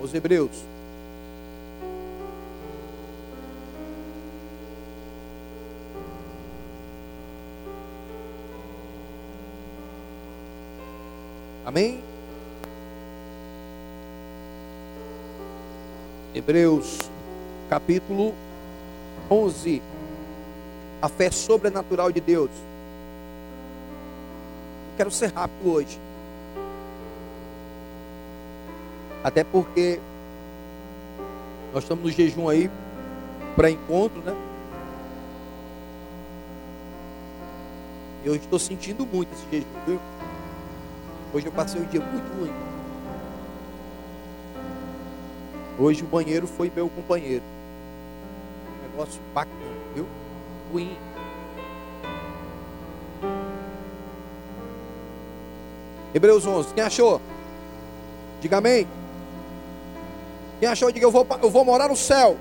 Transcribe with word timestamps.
Os 0.00 0.14
Hebreus. 0.14 0.64
Amém? 11.64 12.00
Hebreus 16.34 17.10
capítulo 17.68 18.34
11. 19.30 19.82
A 21.02 21.08
fé 21.08 21.30
sobrenatural 21.30 22.10
de 22.10 22.20
Deus. 22.20 22.50
Quero 24.96 25.10
ser 25.10 25.32
rápido 25.32 25.70
hoje. 25.70 26.07
Até 29.22 29.42
porque 29.42 30.00
nós 31.72 31.82
estamos 31.82 32.04
no 32.04 32.10
jejum 32.10 32.48
aí 32.48 32.70
para 33.56 33.70
encontro, 33.70 34.20
né? 34.22 34.34
Eu 38.24 38.34
estou 38.34 38.58
sentindo 38.58 39.06
muito 39.06 39.32
esse 39.32 39.44
jejum, 39.50 39.66
viu? 39.86 40.00
Hoje 41.32 41.46
eu 41.46 41.52
passei 41.52 41.80
um 41.80 41.84
dia 41.84 42.00
muito 42.00 42.38
ruim. 42.38 42.52
Hoje 45.78 46.02
o 46.02 46.06
banheiro 46.06 46.46
foi 46.46 46.72
meu 46.74 46.88
companheiro. 46.88 47.44
Um 48.78 48.90
negócio 48.90 49.20
bacana, 49.34 49.54
viu? 49.94 50.06
Ruim. 50.72 50.96
Hebreus 56.14 56.46
11. 56.46 56.74
Quem 56.74 56.82
achou? 56.82 57.20
Diga 58.40 58.58
amém. 58.58 58.86
Quem 60.60 60.68
achou, 60.68 60.90
diga 60.90 61.06
eu 61.06 61.10
vou, 61.10 61.26
eu 61.42 61.50
vou 61.50 61.64
morar 61.64 61.88
no 61.88 61.96
céu. 61.96 62.36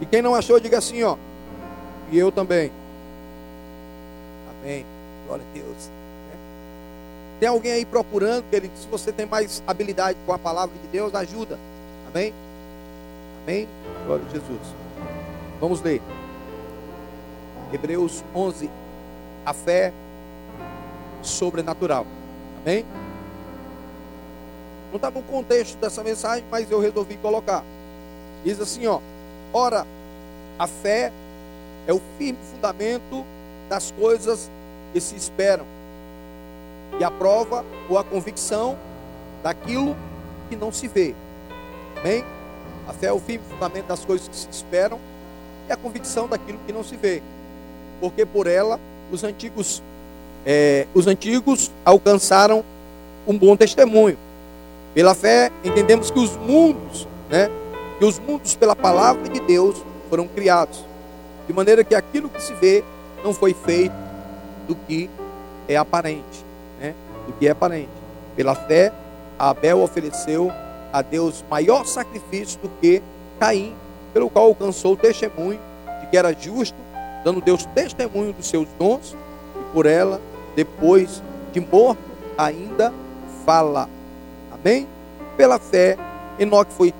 E 0.00 0.06
quem 0.06 0.22
não 0.22 0.34
achou, 0.34 0.60
diga 0.60 0.78
assim, 0.78 1.02
ó. 1.02 1.16
E 2.10 2.18
eu 2.18 2.30
também. 2.30 2.70
Amém. 4.50 4.86
Glória 5.26 5.44
a 5.44 5.54
Deus. 5.54 5.90
Tem 7.40 7.48
alguém 7.48 7.72
aí 7.72 7.84
procurando, 7.84 8.48
querido? 8.50 8.76
Se 8.76 8.86
você 8.88 9.12
tem 9.12 9.26
mais 9.26 9.62
habilidade 9.66 10.18
com 10.26 10.32
a 10.32 10.38
palavra 10.38 10.76
de 10.82 10.88
Deus, 10.88 11.14
ajuda. 11.14 11.58
Amém? 12.08 12.34
Amém? 13.42 13.68
Glória 14.06 14.24
a 14.26 14.30
Jesus. 14.30 14.74
Vamos 15.60 15.80
ler. 15.80 16.02
Hebreus 17.72 18.24
11. 18.34 18.70
A 19.44 19.52
fé 19.52 19.92
sobrenatural. 21.22 22.06
Amém? 22.62 22.84
Não 24.90 24.96
está 24.96 25.10
no 25.10 25.22
contexto 25.22 25.76
dessa 25.78 26.02
mensagem, 26.02 26.44
mas 26.50 26.70
eu 26.70 26.80
resolvi 26.80 27.16
colocar. 27.16 27.62
Diz 28.44 28.60
assim, 28.60 28.86
ó. 28.86 29.00
Ora, 29.52 29.86
a 30.58 30.66
fé 30.66 31.12
é 31.86 31.92
o 31.92 32.00
firme 32.16 32.38
fundamento 32.52 33.24
das 33.68 33.90
coisas 33.92 34.50
que 34.92 35.00
se 35.00 35.14
esperam 35.16 35.66
e 36.98 37.04
a 37.04 37.10
prova 37.10 37.64
ou 37.88 37.98
a 37.98 38.04
convicção 38.04 38.78
daquilo 39.42 39.96
que 40.48 40.56
não 40.56 40.72
se 40.72 40.88
vê. 40.88 41.14
Amém? 41.98 42.24
A 42.86 42.92
fé 42.92 43.06
é 43.06 43.12
o 43.12 43.20
firme 43.20 43.44
fundamento 43.48 43.86
das 43.86 44.04
coisas 44.04 44.26
que 44.28 44.36
se 44.36 44.48
esperam 44.50 44.98
e 45.68 45.72
a 45.72 45.76
convicção 45.76 46.26
daquilo 46.26 46.58
que 46.66 46.72
não 46.72 46.82
se 46.82 46.96
vê. 46.96 47.22
Porque 48.00 48.24
por 48.24 48.46
ela 48.46 48.80
os 49.10 49.24
antigos, 49.24 49.82
é, 50.46 50.86
os 50.94 51.06
antigos 51.06 51.70
alcançaram 51.84 52.64
um 53.26 53.36
bom 53.36 53.56
testemunho. 53.56 54.16
Pela 54.98 55.14
fé 55.14 55.52
entendemos 55.62 56.10
que 56.10 56.18
os 56.18 56.36
mundos, 56.36 57.06
né, 57.30 57.48
que 58.00 58.04
os 58.04 58.18
mundos 58.18 58.56
pela 58.56 58.74
palavra 58.74 59.28
de 59.28 59.38
Deus 59.38 59.80
foram 60.10 60.26
criados, 60.26 60.84
de 61.46 61.52
maneira 61.52 61.84
que 61.84 61.94
aquilo 61.94 62.28
que 62.28 62.42
se 62.42 62.52
vê 62.54 62.82
não 63.22 63.32
foi 63.32 63.54
feito 63.54 63.94
do 64.66 64.74
que 64.74 65.08
é 65.68 65.76
aparente 65.76 66.48
do 67.28 67.32
que 67.34 67.46
é 67.46 67.54
parente. 67.54 67.90
Pela 68.34 68.56
fé, 68.56 68.92
Abel 69.38 69.80
ofereceu 69.80 70.50
a 70.92 71.00
Deus 71.00 71.44
maior 71.48 71.86
sacrifício 71.86 72.58
do 72.60 72.68
que 72.80 73.00
Caim, 73.38 73.76
pelo 74.12 74.28
qual 74.28 74.46
alcançou 74.46 74.94
o 74.94 74.96
testemunho 74.96 75.60
de 76.00 76.06
que 76.08 76.16
era 76.16 76.32
justo, 76.32 76.76
dando 77.22 77.40
Deus 77.40 77.64
testemunho 77.66 78.32
dos 78.32 78.48
seus 78.48 78.66
dons, 78.76 79.14
e 79.54 79.72
por 79.72 79.86
ela, 79.86 80.20
depois 80.56 81.22
de 81.52 81.60
morto, 81.60 82.02
ainda 82.36 82.92
fala. 83.46 83.88
Amém? 84.60 84.86
Pela 85.36 85.58
fé, 85.58 85.96
Enoque 86.38 86.72
foi 86.72 86.92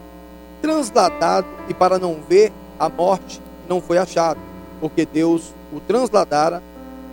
transladado 0.61 1.47
e 1.69 1.75
para 1.75 1.99
não 1.99 2.21
ver 2.29 2.53
a 2.79 2.89
morte 2.89 3.41
não 3.69 3.81
foi 3.81 3.99
achado, 3.99 4.41
porque 4.81 5.05
Deus 5.05 5.53
o 5.73 5.81
transladara, 5.81 6.63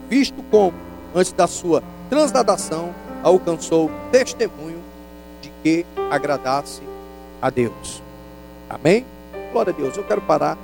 visto 0.09 0.41
como, 0.49 0.73
antes 1.13 1.33
da 1.33 1.47
sua 1.47 1.83
transladação, 2.09 2.93
alcançou 3.21 3.91
testemunho 4.11 4.81
de 5.41 5.51
que 5.61 5.85
agradasse 6.09 6.81
a 7.41 7.49
Deus. 7.49 8.01
Amém? 8.69 9.05
Glória 9.51 9.73
a 9.73 9.75
Deus. 9.75 9.97
Eu 9.97 10.03
quero 10.03 10.21
parar 10.21 10.57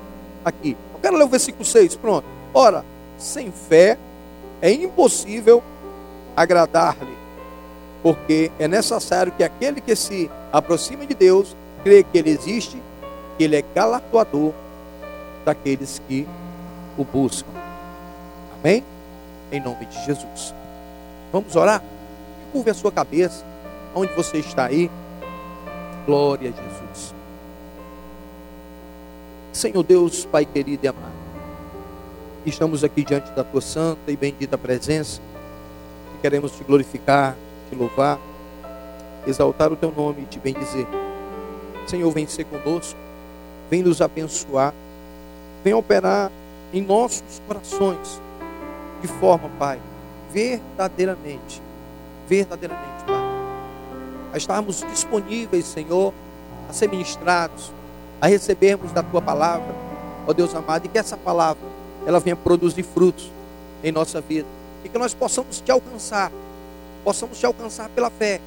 aqui. 0.46 0.78
Eu 0.94 1.00
quero 1.00 1.18
ler 1.18 1.24
o 1.24 1.28
versículo 1.28 1.66
6. 1.66 1.96
Pronto. 1.96 2.26
Ora, 2.54 2.86
sem 3.18 3.52
fé 3.52 3.98
é 4.62 4.72
impossível 4.72 5.64
agradar-lhe, 6.36 7.16
porque 8.02 8.52
é 8.58 8.68
necessário 8.68 9.32
que 9.32 9.44
aquele 9.44 9.80
que 9.80 9.96
se 9.96 10.30
aproxima 10.52 11.06
de 11.06 11.14
Deus 11.14 11.56
crê 11.84 12.04
que 12.04 12.18
ele 12.18 12.32
existe, 12.32 12.82
que 13.38 13.44
ele 13.44 13.56
é 13.56 13.64
galardoador 13.76 14.54
daqueles 15.46 16.02
que 16.08 16.28
o 16.98 17.04
buscam. 17.04 17.50
Amém? 18.60 18.84
Em 19.52 19.60
nome 19.60 19.86
de 19.86 20.06
Jesus. 20.06 20.54
Vamos 21.32 21.56
orar? 21.56 21.84
Curve 22.52 22.70
a 22.70 22.74
sua 22.74 22.92
cabeça, 22.92 23.44
onde 23.96 24.14
você 24.14 24.38
está 24.38 24.66
aí. 24.66 24.90
Glória 26.06 26.50
a 26.50 26.52
Jesus. 26.52 27.14
Senhor 29.54 29.84
Deus, 29.84 30.26
Pai 30.26 30.46
querido 30.46 30.86
e 30.86 30.88
amado, 30.88 31.12
estamos 32.46 32.84
aqui 32.84 33.04
diante 33.04 33.30
da 33.32 33.44
tua 33.44 33.62
santa 33.62 34.12
e 34.12 34.16
bendita 34.16 34.58
presença 34.58 35.22
e 36.16 36.22
queremos 36.22 36.54
te 36.54 36.64
glorificar, 36.64 37.36
te 37.72 37.76
louvar, 37.76 38.20
exaltar 39.26 39.72
o 39.72 39.76
teu 39.76 39.92
nome 39.92 40.22
e 40.22 40.26
te 40.26 40.38
bendizer. 40.38 40.86
Senhor, 41.88 42.12
vem 42.12 42.28
ser 42.28 42.44
conosco, 42.44 43.00
vem 43.70 43.82
nos 43.82 44.02
abençoar, 44.02 44.74
vem 45.64 45.74
operar 45.74 46.32
em 46.72 46.82
nossos 46.82 47.42
corações, 47.48 48.22
de 49.02 49.08
forma, 49.08 49.50
Pai, 49.58 49.80
verdadeiramente 50.32 51.62
verdadeiramente, 52.32 53.04
Pai. 53.06 53.22
A 54.32 54.38
estarmos 54.38 54.86
disponíveis, 54.90 55.66
Senhor, 55.66 56.14
a 56.70 56.72
ser 56.72 56.90
ministrados, 56.90 57.74
a 58.22 58.28
recebermos 58.28 58.94
da 58.94 59.04
Tua 59.04 59.22
palavra, 59.22 59.76
ó 60.26 60.32
Deus 60.32 60.56
amado, 60.56 60.86
e 60.86 60.88
que 60.88 60.98
essa 60.98 61.18
palavra, 61.18 61.62
ela 62.06 62.22
venha 62.22 62.38
produzir 62.38 62.84
frutos 62.84 63.30
em 63.84 63.92
nossa 63.92 64.22
vida. 64.22 64.48
E 64.86 64.88
que 64.88 64.98
nós 64.98 65.14
possamos 65.14 65.60
te 65.60 65.70
alcançar, 65.74 66.32
possamos 67.04 67.40
te 67.40 67.46
alcançar 67.46 67.90
pela 67.90 68.10
fé. 68.10 68.40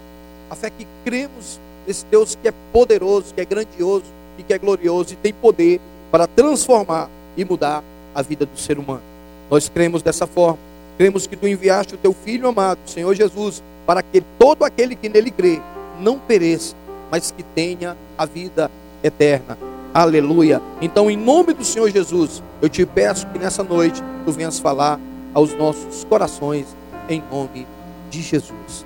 A 0.51 0.55
fé 0.55 0.71
que 0.71 0.87
cremos 1.05 1.59
nesse 1.87 2.05
Deus 2.07 2.37
que 2.41 2.49
é 2.49 2.55
poderoso, 2.73 3.35
que 3.35 3.41
é 3.41 3.45
grandioso 3.45 4.05
e 4.39 4.43
que 4.43 4.53
é 4.53 4.59
glorioso 4.59 5.13
e 5.13 5.17
tem 5.17 5.33
poder 5.33 5.81
para 6.11 6.27
transformar 6.27 7.09
e 7.37 7.45
mudar 7.45 7.83
a 8.15 8.23
vida 8.23 8.47
do 8.47 8.59
ser 8.59 8.79
humano. 8.79 9.03
Nós 9.51 9.69
cremos 9.69 10.03
dessa 10.03 10.27
forma. 10.27 10.59
Cremos 10.97 11.27
que 11.27 11.37
tu 11.37 11.49
enviaste 11.49 11.95
o 11.95 11.99
teu 11.99 12.13
filho 12.13 12.49
amado, 12.49 12.79
Senhor 12.87 13.13
Jesus, 13.15 13.63
para 13.85 14.03
que 14.03 14.23
todo 14.39 14.65
aquele 14.65 14.95
que 14.95 15.09
nele 15.09 15.31
crê 15.31 15.61
não 15.99 16.19
pereça, 16.19 16.75
mas 17.11 17.31
que 17.31 17.43
tenha 17.43 17.97
a 18.17 18.25
vida 18.25 18.71
eterna. 19.03 19.59
Aleluia. 19.93 20.63
Então, 20.81 21.11
em 21.11 21.17
nome 21.17 21.53
do 21.53 21.65
Senhor 21.65 21.91
Jesus, 21.91 22.43
eu 22.63 22.69
te 22.69 22.87
peço 22.87 23.27
que 23.29 23.39
nessa 23.39 23.63
noite 23.63 24.03
tu 24.25 24.33
venhas 24.33 24.59
falar 24.59 24.99
aos 25.33 25.53
nossos 25.55 26.05
corações, 26.05 26.67
em 27.09 27.23
nome 27.31 27.61
de 27.61 27.74
Jesus. 28.23 28.85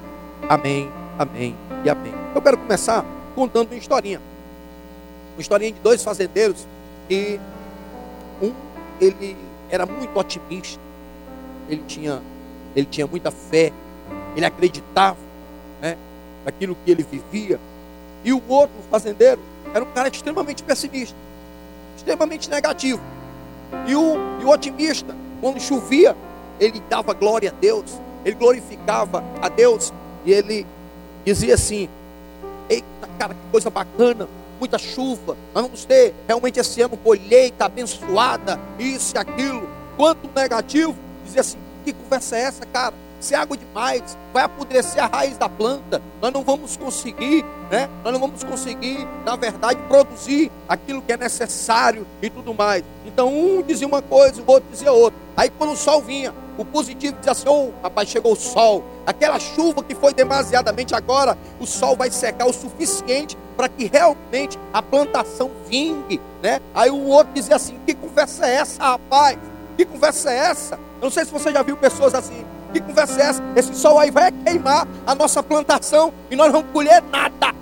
Amém, 0.48 0.90
amém 1.18 1.56
e 1.84 1.90
amém. 1.90 2.12
Eu 2.34 2.42
quero 2.42 2.58
começar 2.58 3.04
contando 3.34 3.68
uma 3.68 3.76
historinha. 3.76 4.20
Uma 5.34 5.40
historinha 5.40 5.72
de 5.72 5.80
dois 5.80 6.02
fazendeiros 6.02 6.66
e 7.08 7.38
um, 8.42 8.52
ele 9.00 9.36
era 9.70 9.86
muito 9.86 10.18
otimista, 10.18 10.80
ele 11.68 11.82
tinha, 11.86 12.22
ele 12.74 12.86
tinha 12.86 13.06
muita 13.06 13.30
fé 13.30 13.72
ele 14.36 14.46
acreditava 14.46 15.18
né, 15.80 15.96
naquilo 16.44 16.76
que 16.84 16.90
ele 16.90 17.02
vivia. 17.02 17.58
E 18.24 18.32
o 18.32 18.42
outro, 18.48 18.74
fazendeiro, 18.90 19.40
era 19.74 19.84
um 19.84 19.90
cara 19.90 20.08
extremamente 20.08 20.62
pessimista, 20.62 21.16
extremamente 21.96 22.48
negativo. 22.48 23.00
E 23.86 23.94
o, 23.94 24.14
e 24.40 24.44
o 24.44 24.48
otimista, 24.48 25.14
quando 25.40 25.60
chovia, 25.60 26.16
ele 26.58 26.80
dava 26.88 27.12
glória 27.12 27.50
a 27.50 27.60
Deus, 27.60 28.00
ele 28.28 28.36
glorificava 28.36 29.24
a 29.40 29.48
Deus, 29.48 29.92
e 30.24 30.32
ele 30.32 30.66
dizia 31.24 31.54
assim: 31.54 31.88
eita, 32.68 33.08
cara, 33.18 33.34
que 33.34 33.40
coisa 33.50 33.70
bacana, 33.70 34.28
muita 34.58 34.78
chuva, 34.78 35.36
nós 35.54 35.64
vamos 35.64 35.84
ter 35.84 36.14
realmente 36.26 36.60
esse 36.60 36.80
ano 36.82 36.96
colheita 36.96 37.64
abençoada, 37.64 38.60
isso 38.78 39.16
e 39.16 39.18
aquilo. 39.18 39.68
Quanto 39.96 40.28
negativo, 40.34 40.94
dizer 41.24 41.40
assim, 41.40 41.58
que 41.84 41.92
conversa 41.92 42.36
é 42.36 42.40
essa, 42.42 42.66
cara? 42.66 42.94
Se 43.20 43.34
é 43.34 43.38
água 43.38 43.56
demais, 43.56 44.16
vai 44.32 44.44
apodrecer 44.44 45.02
a 45.02 45.06
raiz 45.06 45.36
da 45.36 45.48
planta. 45.48 46.00
Nós 46.22 46.32
não 46.32 46.44
vamos 46.44 46.76
conseguir, 46.76 47.44
né? 47.70 47.88
Nós 48.04 48.12
não 48.12 48.20
vamos 48.20 48.44
conseguir, 48.44 49.06
na 49.24 49.34
verdade, 49.34 49.80
produzir 49.88 50.52
aquilo 50.68 51.02
que 51.02 51.12
é 51.12 51.16
necessário 51.16 52.06
e 52.22 52.30
tudo 52.30 52.54
mais. 52.54 52.84
Então 53.04 53.28
um 53.28 53.62
dizia 53.62 53.86
uma 53.86 54.02
coisa, 54.02 54.40
o 54.40 54.44
outro 54.50 54.68
dizia 54.70 54.92
outra. 54.92 55.18
Aí 55.36 55.50
quando 55.50 55.72
o 55.72 55.76
sol 55.76 56.00
vinha, 56.00 56.32
o 56.56 56.64
positivo 56.64 57.16
dizia 57.16 57.32
assim: 57.32 57.48
"Oh, 57.48 57.70
rapaz, 57.82 58.08
chegou 58.08 58.32
o 58.32 58.36
sol. 58.36 58.84
Aquela 59.04 59.38
chuva 59.38 59.82
que 59.82 59.94
foi 59.94 60.12
demasiadamente 60.12 60.94
agora, 60.94 61.36
o 61.58 61.66
sol 61.66 61.96
vai 61.96 62.10
secar 62.10 62.46
o 62.46 62.52
suficiente 62.52 63.36
para 63.56 63.68
que 63.68 63.86
realmente 63.86 64.58
a 64.72 64.80
plantação 64.80 65.50
vingue, 65.68 66.20
né? 66.40 66.60
Aí 66.74 66.90
o 66.90 67.06
outro 67.06 67.32
dizia 67.32 67.56
assim: 67.56 67.78
"Que 67.84 67.94
conversa 67.94 68.46
é 68.46 68.54
essa, 68.56 68.82
rapaz? 68.82 69.38
Que 69.76 69.84
conversa 69.84 70.30
é 70.30 70.36
essa?" 70.36 70.74
Eu 71.00 71.04
não 71.04 71.10
sei 71.10 71.24
se 71.24 71.32
você 71.32 71.52
já 71.52 71.62
viu 71.62 71.76
pessoas 71.76 72.14
assim. 72.14 72.44
Que 72.72 72.80
conversa 72.80 73.20
é 73.20 73.24
essa? 73.24 73.42
Esse 73.56 73.74
sol 73.74 73.98
aí 73.98 74.10
vai 74.10 74.30
queimar 74.30 74.86
a 75.06 75.14
nossa 75.14 75.42
plantação 75.42 76.12
e 76.30 76.36
nós 76.36 76.46
não 76.46 76.60
vamos 76.60 76.72
colher 76.72 77.02
nada. 77.10 77.54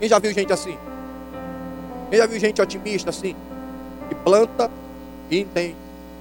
Quem 0.00 0.08
já 0.08 0.18
viu 0.18 0.32
gente 0.32 0.52
assim? 0.52 0.76
Quem 2.10 2.18
já 2.18 2.26
viu 2.26 2.38
gente 2.40 2.60
otimista 2.60 3.10
assim? 3.10 3.36
Que 4.08 4.14
planta 4.14 4.70
e 5.30 5.40
entende. 5.40 5.76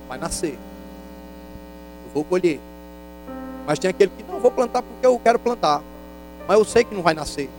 Vai 0.07 0.17
nascer. 0.17 0.53
Eu 0.53 2.11
vou 2.13 2.23
colher. 2.23 2.59
Mas 3.65 3.79
tem 3.79 3.89
aquele 3.89 4.11
que 4.15 4.23
não 4.23 4.39
vou 4.39 4.51
plantar 4.51 4.81
porque 4.81 5.05
eu 5.05 5.19
quero 5.19 5.39
plantar. 5.39 5.81
Mas 6.47 6.57
eu 6.57 6.65
sei 6.65 6.83
que 6.83 6.93
não 6.93 7.01
vai 7.01 7.13
nascer. 7.13 7.49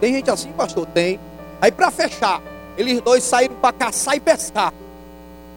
Tem 0.00 0.12
gente 0.12 0.30
assim, 0.30 0.52
pastor? 0.52 0.86
Tem. 0.86 1.18
Aí 1.60 1.70
para 1.70 1.90
fechar, 1.90 2.42
eles 2.76 3.00
dois 3.00 3.22
saíram 3.22 3.54
para 3.54 3.72
caçar 3.72 4.16
e 4.16 4.20
pescar. 4.20 4.74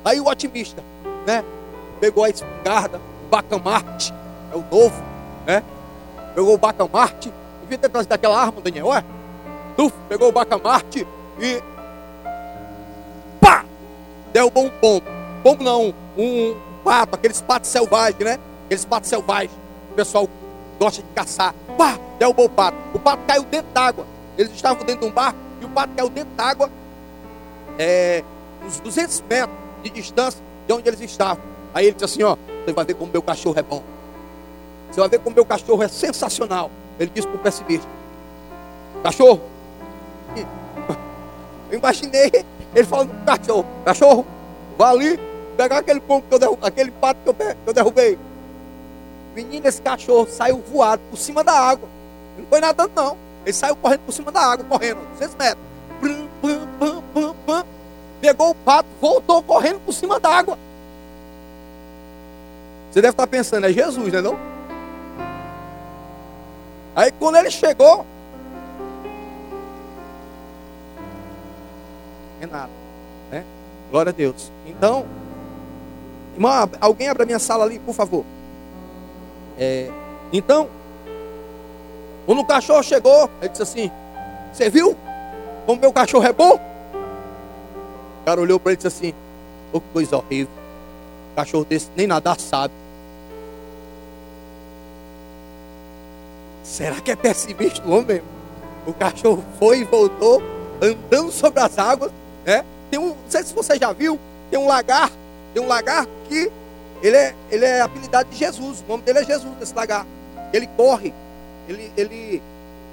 Aí 0.04 0.20
o 0.20 0.28
otimista, 0.28 0.84
né? 1.26 1.44
Pegou 2.00 2.24
a 2.24 2.30
espingarda, 2.30 3.00
o 3.26 3.30
bacamarte, 3.30 4.14
é 4.52 4.56
o 4.56 4.64
novo, 4.72 5.04
né? 5.46 5.64
Pegou 6.34 6.54
o 6.54 6.58
bacamarte, 6.58 7.32
devia 7.62 7.78
ter 7.78 7.90
trazido 7.90 8.14
aquela 8.14 8.40
arma, 8.40 8.62
Daniel, 8.62 8.94
é? 8.94 9.04
Tuf, 9.76 9.94
pegou 10.08 10.30
o 10.30 10.32
bacamarte 10.32 11.08
e 11.40 11.62
pá! 13.40 13.66
Derrubou 14.32 14.66
um 14.66 14.70
pombo. 14.70 15.06
Pombo 15.44 15.64
não, 15.64 15.94
um 16.18 16.56
pato, 16.84 17.16
aqueles 17.16 17.42
patos 17.42 17.70
selvagens, 17.70 18.24
né? 18.24 18.40
Aqueles 18.66 18.86
patos 18.86 19.10
selvagens. 19.10 19.52
O 19.92 19.96
pessoal 19.96 20.30
gosta 20.80 21.02
de 21.02 21.08
caçar. 21.10 21.54
Pá! 21.78 21.98
Derrubou 22.20 22.46
o 22.46 22.50
pato. 22.50 22.78
O 22.94 23.00
pato 23.00 23.24
caiu 23.28 23.44
dentro 23.44 23.72
d'água. 23.74 24.06
Eles 24.38 24.52
estavam 24.54 24.84
dentro 24.86 25.02
de 25.02 25.08
um 25.08 25.14
barco 25.14 25.38
e 25.62 25.66
o 25.66 25.70
pato 25.70 25.94
caiu 25.96 26.10
dentro 26.10 26.34
d'água, 26.36 26.70
é, 27.80 28.24
uns 28.66 28.80
200 28.80 29.22
metros 29.22 29.58
de 29.84 29.90
distância 29.90 30.42
de 30.68 30.74
onde 30.74 30.88
eles 30.88 31.00
estavam. 31.02 31.55
Aí 31.76 31.88
ele 31.88 31.94
disse 31.94 32.06
assim: 32.06 32.24
Ó, 32.24 32.38
você 32.66 32.72
vai 32.72 32.86
ver 32.86 32.94
como 32.94 33.12
meu 33.12 33.22
cachorro 33.22 33.60
é 33.60 33.62
bom. 33.62 33.84
Você 34.90 35.00
vai 35.02 35.10
ver 35.10 35.20
como 35.20 35.36
meu 35.36 35.46
cachorro 35.46 35.84
é 35.84 35.90
sensacional. 35.90 36.72
Ele 36.98 37.12
disse 37.14 37.28
para 37.28 37.36
o 37.36 37.40
pessimista: 37.40 37.88
Cachorro. 39.04 39.42
Eu 41.70 41.80
imaginei 41.80 42.32
ele 42.74 42.86
falando 42.86 43.12
o 43.12 43.26
cachorro: 43.26 43.66
Cachorro, 43.84 44.26
vá 44.78 44.90
ali 44.92 45.20
pegar 45.58 45.80
aquele 45.80 46.00
pombo 46.00 46.26
que 46.28 46.36
eu 46.36 46.40
derrubei, 46.40 46.68
aquele 46.68 46.92
pato 46.92 47.20
que 47.24 47.30
eu, 47.30 47.34
que 47.34 47.58
eu 47.66 47.74
derrubei. 47.74 48.20
Menino, 49.34 49.68
esse 49.68 49.82
cachorro 49.82 50.28
saiu 50.30 50.64
voado 50.72 51.02
por 51.10 51.18
cima 51.18 51.44
da 51.44 51.54
água. 51.54 51.90
Ele 52.34 52.44
não 52.44 52.50
foi 52.50 52.60
nadando, 52.62 52.92
não. 52.96 53.18
Ele 53.44 53.54
saiu 53.54 53.76
correndo 53.76 54.02
por 54.02 54.12
cima 54.12 54.32
da 54.32 54.42
água, 54.42 54.66
correndo, 54.66 55.00
200 55.14 55.36
metros. 55.36 55.64
Pum, 56.00 56.28
pum, 56.42 56.68
pum, 56.80 57.02
pum, 57.14 57.36
pum. 57.46 57.64
Pegou 58.22 58.52
o 58.52 58.56
pato, 58.56 58.88
voltou 59.02 59.44
correndo 59.44 59.80
por 59.80 59.94
cima 59.94 60.20
da 60.20 60.30
água. 60.30 60.58
Você 62.96 63.02
deve 63.02 63.12
estar 63.12 63.28
pensando, 63.28 63.66
é 63.68 63.74
Jesus, 63.74 64.10
né 64.10 64.22
não? 64.22 64.40
Aí 66.96 67.12
quando 67.12 67.36
ele 67.36 67.52
chegou, 67.52 68.06
é 72.40 72.46
nada, 72.46 72.70
né? 73.30 73.44
Glória 73.92 74.12
a 74.12 74.14
Deus. 74.14 74.50
Então, 74.66 75.06
irmã, 76.36 76.70
alguém 76.80 77.10
abre 77.10 77.24
a 77.24 77.26
minha 77.26 77.38
sala 77.38 77.66
ali, 77.66 77.80
por 77.80 77.94
favor. 77.94 78.24
É, 79.60 79.92
então, 80.32 80.70
quando 82.26 82.40
o 82.40 82.46
cachorro 82.46 82.82
chegou, 82.82 83.30
ele 83.42 83.50
disse 83.50 83.64
assim: 83.64 83.92
Você 84.54 84.70
viu 84.70 84.96
como 85.66 85.82
meu 85.82 85.92
cachorro 85.92 86.26
é 86.26 86.32
bom? 86.32 86.56
O 88.22 88.26
cara 88.26 88.40
olhou 88.40 88.58
para 88.58 88.72
ele 88.72 88.80
e 88.80 88.84
disse 88.86 88.88
assim: 88.88 89.14
oh, 89.74 89.82
que 89.82 89.88
coisa 89.92 90.16
horrível. 90.16 90.54
Cachorro 91.36 91.66
desse 91.66 91.90
nem 91.94 92.08
nadar 92.08 92.40
sabe. 92.40 92.85
Será 96.66 97.00
que 97.00 97.12
é 97.12 97.16
pessimista 97.16 97.88
o 97.88 97.92
homem? 97.92 98.24
O 98.88 98.94
cachorro 98.94 99.46
foi 99.60 99.82
e 99.82 99.84
voltou, 99.84 100.42
andando 100.82 101.32
sobre 101.32 101.60
as 101.60 101.78
águas, 101.78 102.12
né? 102.44 102.66
Tem 102.90 103.00
um, 103.00 103.10
não 103.10 103.16
sei 103.30 103.44
se 103.44 103.54
você 103.54 103.78
já 103.78 103.94
viu, 103.94 104.20
tem 104.50 104.60
um 104.60 104.68
lagarto, 104.68 105.16
tem 105.54 105.62
um 105.62 105.68
lagarto 105.68 106.10
que 106.28 106.52
ele 107.04 107.16
é, 107.16 107.36
ele 107.52 107.66
é 107.66 107.82
apelidado 107.82 108.30
de 108.30 108.36
Jesus, 108.36 108.82
o 108.82 108.92
nome 108.92 109.04
dele 109.04 109.20
é 109.20 109.24
Jesus, 109.24 109.54
esse 109.62 109.76
lagarto. 109.76 110.08
Ele 110.52 110.68
corre, 110.76 111.14
ele, 111.70 111.92
ele, 111.96 112.42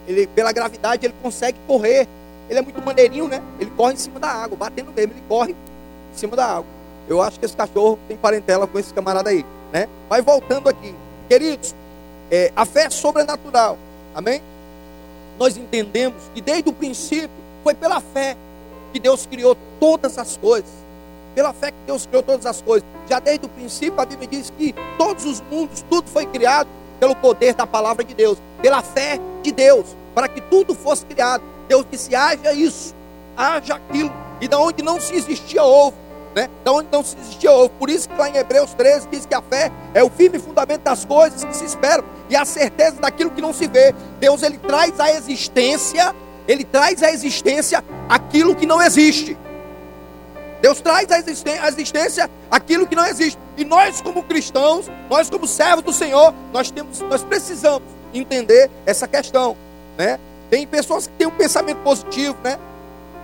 ele, 0.06 0.26
pela 0.26 0.52
gravidade, 0.52 1.06
ele 1.06 1.14
consegue 1.22 1.58
correr. 1.66 2.06
Ele 2.50 2.58
é 2.58 2.62
muito 2.62 2.82
maneirinho, 2.82 3.26
né? 3.26 3.40
Ele 3.58 3.70
corre 3.70 3.94
em 3.94 3.96
cima 3.96 4.20
da 4.20 4.28
água, 4.28 4.56
batendo 4.56 4.92
mesmo, 4.92 5.14
ele 5.14 5.22
corre 5.26 5.52
em 5.52 6.16
cima 6.18 6.36
da 6.36 6.44
água. 6.44 6.66
Eu 7.08 7.22
acho 7.22 7.40
que 7.40 7.46
esse 7.46 7.56
cachorro 7.56 7.98
tem 8.06 8.18
parentela 8.18 8.66
com 8.66 8.78
esse 8.78 8.92
camarada 8.92 9.30
aí, 9.30 9.46
né? 9.72 9.88
Mas 10.10 10.22
voltando 10.22 10.68
aqui, 10.68 10.94
queridos, 11.26 11.74
é, 12.32 12.50
a 12.56 12.64
fé 12.64 12.84
é 12.84 12.90
sobrenatural. 12.90 13.76
Amém? 14.14 14.40
Nós 15.38 15.58
entendemos 15.58 16.22
que 16.34 16.40
desde 16.40 16.70
o 16.70 16.72
princípio 16.72 17.28
foi 17.62 17.74
pela 17.74 18.00
fé 18.00 18.34
que 18.90 18.98
Deus 18.98 19.26
criou 19.26 19.54
todas 19.78 20.16
as 20.16 20.38
coisas. 20.38 20.70
Pela 21.34 21.52
fé 21.52 21.70
que 21.70 21.76
Deus 21.86 22.06
criou 22.06 22.22
todas 22.22 22.46
as 22.46 22.62
coisas. 22.62 22.88
Já 23.06 23.18
desde 23.18 23.44
o 23.44 23.48
princípio 23.50 24.00
a 24.00 24.06
Bíblia 24.06 24.28
diz 24.28 24.50
que 24.56 24.74
todos 24.96 25.26
os 25.26 25.42
mundos, 25.42 25.84
tudo 25.90 26.08
foi 26.08 26.24
criado 26.24 26.68
pelo 26.98 27.14
poder 27.14 27.54
da 27.54 27.66
palavra 27.66 28.02
de 28.02 28.14
Deus, 28.14 28.38
pela 28.62 28.80
fé 28.80 29.18
de 29.42 29.52
Deus, 29.52 29.86
para 30.14 30.26
que 30.26 30.40
tudo 30.40 30.74
fosse 30.74 31.04
criado. 31.04 31.42
Deus 31.68 31.84
disse: 31.90 32.14
haja 32.14 32.54
isso, 32.54 32.94
haja 33.36 33.74
aquilo. 33.74 34.12
E 34.40 34.48
da 34.48 34.58
onde 34.58 34.82
não 34.82 34.98
se 34.98 35.14
existia 35.14 35.62
ovo, 35.62 35.94
né? 36.34 36.48
Da 36.64 36.72
onde 36.72 36.88
não 36.90 37.02
se 37.02 37.16
existia 37.18 37.52
ovo. 37.52 37.70
Por 37.70 37.90
isso 37.90 38.08
que 38.08 38.16
lá 38.16 38.28
em 38.28 38.36
Hebreus 38.36 38.74
13 38.74 39.08
diz 39.10 39.26
que 39.26 39.34
a 39.34 39.42
fé 39.42 39.70
é 39.94 40.02
o 40.02 40.10
firme 40.10 40.38
fundamento 40.38 40.82
das 40.82 41.04
coisas 41.04 41.44
que 41.44 41.56
se 41.56 41.64
esperam 41.64 42.04
e 42.28 42.36
a 42.36 42.44
certeza 42.44 42.96
daquilo 43.00 43.30
que 43.30 43.40
não 43.40 43.52
se 43.52 43.66
vê. 43.66 43.94
Deus 44.18 44.42
ele 44.42 44.58
traz 44.58 44.98
à 44.98 45.10
existência, 45.12 46.14
ele 46.48 46.64
traz 46.64 47.02
à 47.02 47.10
existência 47.10 47.84
aquilo 48.08 48.54
que 48.54 48.66
não 48.66 48.80
existe. 48.80 49.36
Deus 50.60 50.80
traz 50.80 51.10
à 51.10 51.18
existência 51.18 52.30
aquilo 52.48 52.86
que 52.86 52.94
não 52.94 53.04
existe. 53.04 53.38
E 53.56 53.64
nós, 53.64 54.00
como 54.00 54.22
cristãos, 54.22 54.88
nós, 55.10 55.28
como 55.28 55.46
servos 55.46 55.84
do 55.84 55.92
Senhor, 55.92 56.32
nós, 56.52 56.70
temos, 56.70 57.00
nós 57.00 57.24
precisamos 57.24 57.82
entender 58.14 58.70
essa 58.86 59.08
questão. 59.08 59.56
Né? 59.98 60.20
Tem 60.48 60.66
pessoas 60.66 61.08
que 61.08 61.12
têm 61.14 61.26
um 61.26 61.32
pensamento 61.32 61.78
positivo, 61.78 62.36
né? 62.44 62.58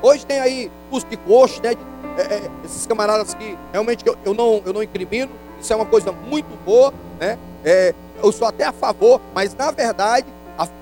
Hoje 0.03 0.25
tem 0.27 0.41
aí 0.41 0.71
os 0.91 1.05
de 1.05 1.17
coxo, 1.17 1.61
né? 1.62 1.77
É, 2.19 2.23
é, 2.23 2.51
esses 2.65 2.85
camaradas 2.85 3.33
que 3.33 3.57
realmente 3.73 4.05
eu, 4.05 4.19
eu, 4.25 4.35
não, 4.35 4.61
eu 4.67 4.73
não 4.73 4.83
incrimino, 4.83 5.31
isso 5.61 5.73
é 5.73 5.77
uma 5.77 5.87
coisa 5.87 6.11
muito 6.11 6.49
boa, 6.65 6.93
né? 7.21 7.39
É, 7.65 7.95
eu 8.21 8.33
sou 8.33 8.49
até 8.49 8.65
a 8.65 8.73
favor, 8.73 9.21
mas 9.33 9.55
na 9.55 9.71
verdade, 9.71 10.27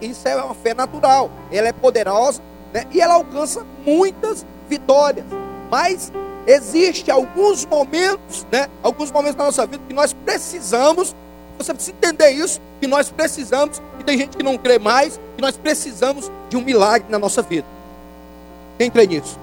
isso 0.00 0.26
é 0.26 0.35
uma 0.43 0.55
fé 0.55 0.73
natural. 0.73 1.31
Ela 1.52 1.69
é 1.69 1.73
poderosa 1.73 2.40
né? 2.73 2.87
e 2.90 3.00
ela 3.00 3.14
alcança 3.14 3.66
muitas 3.85 4.47
vitórias. 4.66 5.26
Mas 5.71 6.11
existe 6.47 7.11
alguns 7.11 7.66
momentos, 7.66 8.47
né? 8.50 8.69
Alguns 8.83 9.11
momentos 9.11 9.37
da 9.37 9.45
nossa 9.45 9.66
vida 9.66 9.83
que 9.87 9.95
nós 9.95 10.14
precisamos. 10.14 11.14
Você 11.59 11.75
precisa 11.75 11.97
entender 11.97 12.31
isso, 12.31 12.61
que 12.81 12.87
nós 12.87 13.11
precisamos, 13.11 13.83
e 13.99 14.05
tem 14.05 14.16
gente 14.16 14.37
que 14.37 14.43
não 14.43 14.57
crê 14.57 14.78
mais, 14.78 15.21
que 15.37 15.43
nós 15.43 15.57
precisamos 15.57 16.31
de 16.49 16.57
um 16.57 16.62
milagre 16.62 17.07
na 17.11 17.19
nossa 17.19 17.43
vida. 17.43 17.66
Quem 18.78 18.90
crê 18.90 19.07
nisso? 19.07 19.38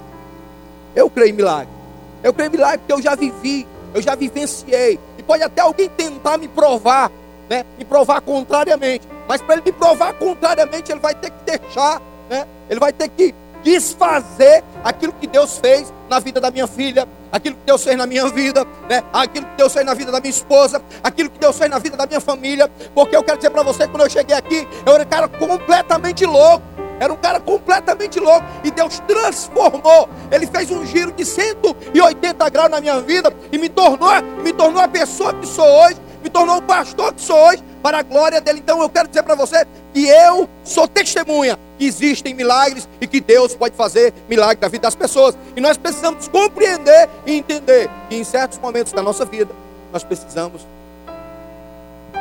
Eu 0.96 1.10
creio 1.10 1.30
em 1.30 1.34
milagre. 1.34 1.83
Eu 2.24 2.34
creio 2.34 2.48
em 2.48 2.52
milagre 2.52 2.80
porque 2.80 2.94
eu 2.94 3.02
já 3.02 3.16
vivi, 3.16 3.68
eu 3.94 4.02
já 4.02 4.16
vivenciei. 4.16 5.00
E 5.18 5.24
pode 5.24 5.44
até 5.44 5.62
alguém 5.62 5.90
tentar 5.90 6.38
me 6.38 6.48
provar 6.48 7.12
né, 7.50 7.66
me 7.78 7.86
provar 7.86 8.22
contrariamente. 8.22 9.08
Mas 9.28 9.42
para 9.42 9.56
ele 9.56 9.64
me 9.66 9.72
provar 9.72 10.14
contrariamente, 10.14 10.92
ele 10.92 11.00
vai 11.00 11.14
ter 11.14 11.30
que 11.30 11.44
deixar, 11.46 12.02
né, 12.30 12.48
ele 12.70 12.80
vai 12.80 12.92
ter 12.92 13.10
que 13.10 13.34
desfazer 13.64 14.64
aquilo 14.84 15.14
que 15.14 15.26
Deus 15.26 15.58
fez 15.58 15.94
na 16.10 16.20
vida 16.20 16.42
da 16.42 16.52
minha 16.52 16.68
filha, 16.68 17.08
aquilo 17.32 17.56
que 17.56 17.62
Deus 17.66 17.82
fez 17.84 17.98
na 17.98 18.06
minha 18.06 18.28
vida, 18.28 18.68
né? 18.90 19.02
aquilo 19.14 19.46
que 19.46 19.56
Deus 19.56 19.74
fez 19.74 19.86
na 19.86 19.94
vida 19.94 20.12
da 20.12 20.20
minha 20.20 20.30
esposa, 20.30 20.82
aquilo 21.02 21.30
que 21.30 21.40
Deus 21.40 21.58
fez 21.58 21.72
na 21.72 21.80
vida 21.80 21.96
da 21.96 22.06
minha 22.06 22.20
família, 22.20 22.70
porque 22.94 23.16
eu 23.16 23.24
quero 23.24 23.38
dizer 23.38 23.50
para 23.52 23.64
você, 23.64 23.88
quando 23.88 24.02
eu 24.02 24.10
cheguei 24.10 24.36
aqui, 24.36 24.68
eu 24.86 24.94
era 24.94 25.04
um 25.04 25.08
cara 25.08 25.28
completamente 25.30 26.26
louco. 26.26 26.73
Era 27.04 27.12
um 27.12 27.18
cara 27.18 27.38
completamente 27.38 28.18
louco. 28.18 28.46
E 28.64 28.72
Deus 28.72 29.00
transformou. 29.06 30.08
Ele 30.32 30.48
fez 30.48 30.72
um 30.72 30.86
giro 30.86 31.12
de 31.12 31.26
180 31.26 32.50
graus 32.50 32.70
na 32.70 32.80
minha 32.80 33.02
vida. 33.02 33.34
E 33.52 33.58
me 33.58 33.68
tornou, 33.68 34.10
me 34.42 34.54
tornou 34.54 34.82
a 34.82 34.88
pessoa 34.88 35.34
que 35.34 35.46
sou 35.46 35.66
hoje. 35.66 35.98
Me 36.24 36.30
tornou 36.30 36.60
o 36.60 36.62
pastor 36.62 37.14
que 37.14 37.22
sou 37.22 37.38
hoje. 37.38 37.62
Para 37.82 38.00
a 38.00 38.04
glória 38.04 38.40
dele. 38.40 38.60
Então 38.60 38.82
eu 38.82 38.88
quero 38.88 39.10
dizer 39.10 39.24
para 39.24 39.36
você 39.36 39.68
que 39.94 40.08
eu 40.08 40.48
sou 40.64 40.88
testemunha 40.88 41.60
que 41.78 41.86
existem 41.86 42.34
milagres 42.34 42.88
e 43.02 43.06
que 43.06 43.20
Deus 43.20 43.54
pode 43.54 43.76
fazer 43.76 44.14
milagre 44.30 44.60
na 44.62 44.70
vida 44.70 44.84
das 44.84 44.96
pessoas. 44.96 45.38
E 45.58 45.60
nós 45.60 45.76
precisamos 45.76 46.30
compreender 46.30 47.10
e 47.26 47.34
entender 47.34 47.90
que 48.10 48.16
em 48.16 48.24
certos 48.24 48.58
momentos 48.60 48.94
da 48.94 49.02
nossa 49.02 49.26
vida 49.26 49.54
nós 49.92 50.06
precisamos 50.06 50.66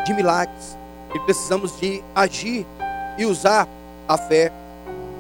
de 0.05 0.12
milagres 0.12 0.77
e 1.15 1.21
precisamos 1.21 1.79
de 1.79 2.03
agir 2.17 2.67
e 3.17 3.25
usar 3.25 3.69
a 4.09 4.19
fé 4.19 4.51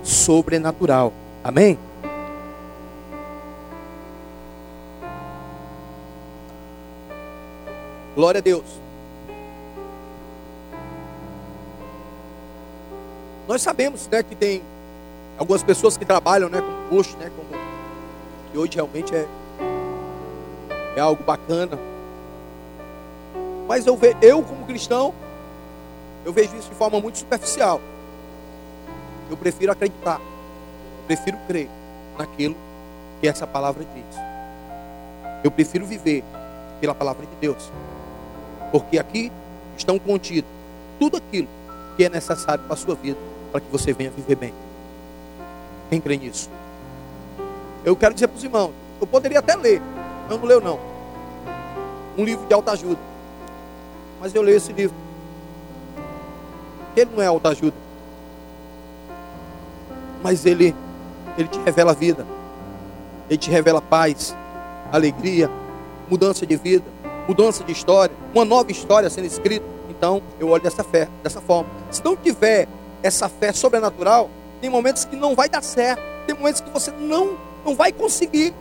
sobrenatural. 0.02 1.12
Amém? 1.42 1.78
Glória 8.14 8.38
a 8.38 8.42
Deus. 8.42 8.64
Nós 13.48 13.62
sabemos, 13.62 14.06
né, 14.08 14.22
que 14.22 14.34
tem 14.34 14.62
algumas 15.38 15.62
pessoas 15.62 15.96
que 15.96 16.04
trabalham, 16.04 16.48
né, 16.48 16.60
como 16.60 16.88
coach, 16.88 17.16
né, 17.16 17.30
como 17.34 17.60
que 18.50 18.58
hoje 18.58 18.74
realmente 18.74 19.14
é 19.14 19.26
é 20.96 21.00
algo 21.00 21.22
bacana. 21.22 21.78
Mas 23.66 23.86
eu 23.86 23.96
ve, 23.96 24.16
eu 24.20 24.42
como 24.42 24.66
cristão, 24.66 25.14
eu 26.24 26.32
vejo 26.32 26.56
isso 26.56 26.68
de 26.68 26.74
forma 26.74 27.00
muito 27.00 27.18
superficial. 27.18 27.80
Eu 29.32 29.36
prefiro 29.38 29.72
acreditar. 29.72 30.20
Eu 30.20 31.06
prefiro 31.06 31.38
crer 31.48 31.66
naquilo 32.18 32.54
que 33.18 33.26
essa 33.26 33.46
palavra 33.46 33.82
diz. 33.82 34.20
Eu 35.42 35.50
prefiro 35.50 35.86
viver 35.86 36.22
pela 36.82 36.94
palavra 36.94 37.24
de 37.24 37.34
Deus. 37.40 37.72
Porque 38.70 38.98
aqui 38.98 39.32
estão 39.74 39.98
contidos 39.98 40.50
tudo 40.98 41.16
aquilo 41.16 41.48
que 41.96 42.04
é 42.04 42.10
necessário 42.10 42.62
para 42.64 42.74
a 42.74 42.76
sua 42.76 42.94
vida, 42.94 43.16
para 43.50 43.62
que 43.62 43.72
você 43.72 43.94
venha 43.94 44.10
viver 44.10 44.36
bem. 44.36 44.52
Quem 45.88 45.98
crê 45.98 46.18
nisso? 46.18 46.50
Eu 47.86 47.96
quero 47.96 48.12
dizer 48.12 48.28
para 48.28 48.36
os 48.36 48.44
irmãos, 48.44 48.72
eu 49.00 49.06
poderia 49.06 49.38
até 49.38 49.56
ler, 49.56 49.80
mas 50.28 50.38
não 50.38 50.46
leio 50.46 50.60
não. 50.60 50.78
Um 52.18 52.24
livro 52.24 52.46
de 52.46 52.52
alta 52.52 52.72
ajuda. 52.72 53.00
Mas 54.20 54.34
eu 54.34 54.42
leio 54.42 54.58
esse 54.58 54.74
livro. 54.74 54.96
Ele 56.94 57.10
não 57.16 57.22
é 57.22 57.26
alta 57.26 57.48
ajuda 57.48 57.81
mas 60.22 60.46
ele, 60.46 60.74
ele 61.36 61.48
te 61.48 61.58
revela 61.60 61.92
vida, 61.92 62.26
ele 63.28 63.38
te 63.38 63.50
revela 63.50 63.80
paz, 63.80 64.34
alegria, 64.90 65.50
mudança 66.08 66.46
de 66.46 66.56
vida, 66.56 66.84
mudança 67.26 67.64
de 67.64 67.72
história, 67.72 68.14
uma 68.34 68.44
nova 68.44 68.70
história 68.70 69.08
sendo 69.08 69.26
escrita. 69.26 69.64
Então, 69.88 70.22
eu 70.38 70.48
olho 70.48 70.62
dessa 70.62 70.82
fé, 70.82 71.08
dessa 71.22 71.40
forma. 71.40 71.70
Se 71.90 72.04
não 72.04 72.16
tiver 72.16 72.68
essa 73.02 73.28
fé 73.28 73.52
sobrenatural, 73.52 74.28
tem 74.60 74.68
momentos 74.70 75.04
que 75.04 75.16
não 75.16 75.34
vai 75.34 75.48
dar 75.48 75.62
certo, 75.62 76.02
tem 76.26 76.36
momentos 76.36 76.60
que 76.60 76.70
você 76.70 76.90
não, 76.90 77.36
não 77.64 77.74
vai 77.74 77.92
conseguir. 77.92 78.54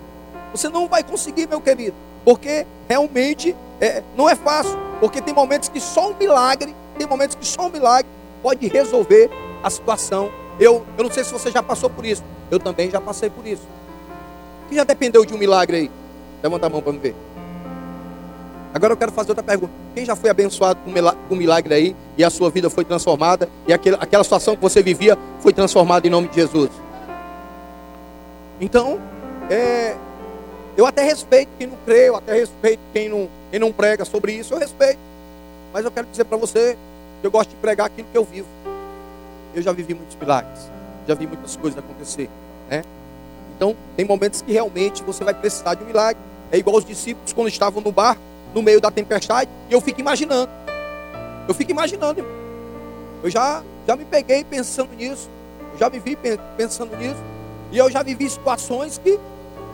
Você 0.51 0.67
não 0.67 0.87
vai 0.87 1.03
conseguir, 1.03 1.47
meu 1.47 1.61
querido, 1.61 1.95
porque 2.25 2.65
realmente 2.87 3.55
é, 3.79 4.03
não 4.15 4.29
é 4.29 4.35
fácil. 4.35 4.77
Porque 4.99 5.21
tem 5.21 5.33
momentos 5.33 5.69
que 5.69 5.79
só 5.79 6.11
um 6.11 6.15
milagre, 6.15 6.75
tem 6.97 7.07
momentos 7.07 7.35
que 7.35 7.45
só 7.45 7.67
um 7.67 7.69
milagre 7.69 8.09
pode 8.43 8.67
resolver 8.67 9.29
a 9.63 9.69
situação 9.69 10.31
eu, 10.59 10.85
eu 10.97 11.03
não 11.03 11.11
sei 11.11 11.23
se 11.23 11.31
você 11.31 11.49
já 11.51 11.63
passou 11.63 11.89
por 11.89 12.05
isso. 12.05 12.23
Eu 12.49 12.59
também 12.59 12.89
já 12.89 12.99
passei 12.99 13.29
por 13.29 13.45
isso. 13.45 13.63
Quem 14.67 14.77
já 14.77 14.83
dependeu 14.83 15.25
de 15.25 15.33
um 15.33 15.37
milagre 15.37 15.77
aí? 15.77 15.91
Levanta 16.43 16.67
a 16.67 16.69
mão 16.69 16.81
para 16.81 16.93
me 16.93 16.99
ver. 16.99 17.15
Agora 18.73 18.93
eu 18.93 18.97
quero 18.97 19.11
fazer 19.11 19.31
outra 19.31 19.43
pergunta. 19.43 19.73
Quem 19.93 20.05
já 20.05 20.15
foi 20.15 20.29
abençoado 20.29 20.79
com 20.85 21.35
um 21.35 21.37
milagre 21.37 21.73
aí 21.73 21.95
e 22.17 22.23
a 22.23 22.29
sua 22.29 22.49
vida 22.49 22.69
foi 22.69 22.85
transformada 22.85 23.49
e 23.67 23.73
aquele, 23.73 23.97
aquela 23.99 24.23
situação 24.23 24.55
que 24.55 24.61
você 24.61 24.81
vivia 24.81 25.17
foi 25.41 25.51
transformada 25.51 26.07
em 26.07 26.09
nome 26.09 26.29
de 26.29 26.35
Jesus? 26.35 26.69
Então, 28.61 29.01
é, 29.49 29.97
eu 30.77 30.85
até 30.85 31.03
respeito 31.03 31.49
quem 31.57 31.67
não 31.67 31.77
crê, 31.85 32.09
eu 32.09 32.15
até 32.15 32.33
respeito 32.33 32.79
quem 32.93 33.09
não, 33.09 33.27
quem 33.49 33.59
não 33.59 33.73
prega 33.73 34.05
sobre 34.05 34.33
isso, 34.33 34.53
eu 34.53 34.59
respeito. 34.59 34.99
Mas 35.73 35.83
eu 35.83 35.91
quero 35.91 36.07
dizer 36.07 36.23
para 36.23 36.37
você 36.37 36.77
que 37.19 37.27
eu 37.27 37.31
gosto 37.31 37.49
de 37.49 37.55
pregar 37.57 37.87
aquilo 37.87 38.07
que 38.09 38.17
eu 38.17 38.23
vivo. 38.23 38.47
Eu 39.53 39.61
já 39.61 39.71
vivi 39.71 39.93
muitos 39.93 40.15
milagres, 40.15 40.69
já 41.07 41.13
vi 41.15 41.27
muitas 41.27 41.55
coisas 41.55 41.77
acontecer, 41.77 42.29
né? 42.69 42.83
Então, 43.55 43.75
tem 43.95 44.05
momentos 44.05 44.41
que 44.41 44.51
realmente 44.51 45.03
você 45.03 45.23
vai 45.23 45.33
precisar 45.33 45.75
de 45.75 45.83
um 45.83 45.87
milagre. 45.87 46.21
É 46.51 46.57
igual 46.57 46.77
os 46.77 46.85
discípulos 46.85 47.31
quando 47.31 47.47
estavam 47.47 47.81
no 47.81 47.91
bar, 47.91 48.17
no 48.53 48.61
meio 48.61 48.81
da 48.81 48.89
tempestade, 48.89 49.49
e 49.69 49.73
eu 49.73 49.79
fico 49.79 49.99
imaginando. 49.99 50.49
Eu 51.47 51.53
fico 51.53 51.71
imaginando, 51.71 52.19
irmão. 52.19 52.33
Eu 53.23 53.29
já, 53.29 53.61
já 53.87 53.95
me 53.95 54.05
peguei 54.05 54.43
pensando 54.43 54.95
nisso. 54.95 55.29
Eu 55.73 55.77
já 55.77 55.89
me 55.89 55.99
vi 55.99 56.17
pensando 56.57 56.95
nisso. 56.97 57.21
E 57.71 57.77
eu 57.77 57.89
já 57.89 58.01
vivi 58.01 58.29
situações 58.29 58.97
que, 58.97 59.19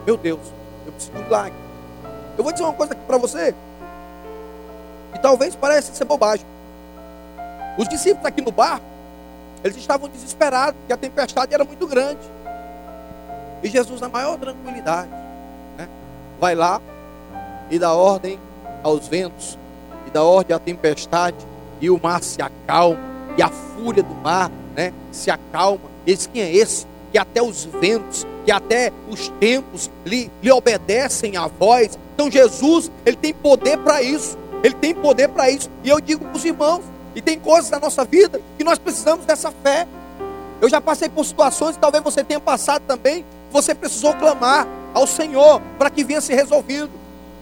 meu 0.05 0.17
Deus, 0.17 0.41
eu 0.85 0.91
preciso 0.91 1.13
de 1.13 1.21
um 1.21 1.23
milagre. 1.23 1.53
Eu 2.37 2.43
vou 2.43 2.51
dizer 2.51 2.65
uma 2.65 2.73
coisa 2.73 2.93
aqui 2.93 3.01
para 3.07 3.17
você. 3.17 3.55
E 5.15 5.19
talvez 5.19 5.55
pareça 5.55 5.93
ser 5.93 6.05
bobagem. 6.05 6.45
Os 7.77 7.87
discípulos 7.87 8.25
aqui 8.25 8.41
no 8.41 8.51
bar, 8.51 8.81
eles 9.67 9.77
estavam 9.77 10.09
desesperados, 10.09 10.75
porque 10.79 10.93
a 10.93 10.97
tempestade 10.97 11.53
era 11.53 11.63
muito 11.63 11.85
grande. 11.87 12.21
E 13.63 13.69
Jesus, 13.69 13.99
na 14.01 14.09
maior 14.09 14.37
tranquilidade, 14.37 15.09
né, 15.77 15.87
vai 16.39 16.55
lá 16.55 16.81
e 17.69 17.77
dá 17.77 17.93
ordem 17.93 18.39
aos 18.83 19.07
ventos, 19.07 19.57
e 20.05 20.11
dá 20.11 20.23
ordem 20.23 20.55
à 20.55 20.59
tempestade, 20.59 21.35
e 21.81 21.89
o 21.89 21.99
mar 22.01 22.23
se 22.23 22.41
acalma, 22.41 22.99
e 23.37 23.41
a 23.41 23.49
fúria 23.49 24.03
do 24.03 24.15
mar 24.15 24.51
né, 24.75 24.93
se 25.11 25.29
acalma. 25.29 25.89
Eles, 26.05 26.27
quem 26.27 26.41
é 26.41 26.55
esse? 26.55 26.85
Que 27.11 27.17
até 27.17 27.41
os 27.41 27.65
ventos, 27.65 28.25
que 28.45 28.51
até 28.51 28.91
os 29.09 29.27
tempos 29.39 29.91
lhe, 30.05 30.31
lhe 30.41 30.51
obedecem 30.51 31.35
à 31.35 31.47
voz. 31.47 31.97
Então 32.13 32.31
Jesus, 32.31 32.91
ele 33.05 33.17
tem 33.17 33.33
poder 33.33 33.77
para 33.79 34.01
isso. 34.01 34.37
Ele 34.63 34.73
tem 34.73 34.93
poder 34.93 35.29
para 35.29 35.49
isso. 35.49 35.69
E 35.83 35.89
eu 35.89 35.99
digo 35.99 36.23
para 36.25 36.37
os 36.37 36.45
irmãos, 36.45 36.83
e 37.17 37.21
tem 37.21 37.39
coisas 37.39 37.71
na 37.71 37.79
nossa 37.79 38.05
vida 38.05 38.39
que 38.59 38.63
nós 38.63 38.77
precisamos 38.77 39.25
dessa 39.25 39.51
fé. 39.51 39.87
Eu 40.61 40.69
já 40.69 40.79
passei 40.79 41.09
por 41.09 41.25
situações, 41.25 41.75
talvez 41.75 42.03
você 42.03 42.23
tenha 42.23 42.39
passado 42.39 42.83
também, 42.87 43.25
você 43.51 43.73
precisou 43.73 44.13
clamar 44.13 44.67
ao 44.93 45.07
Senhor 45.07 45.59
para 45.79 45.89
que 45.89 46.03
venha 46.03 46.21
ser 46.21 46.35
resolvido. 46.35 46.91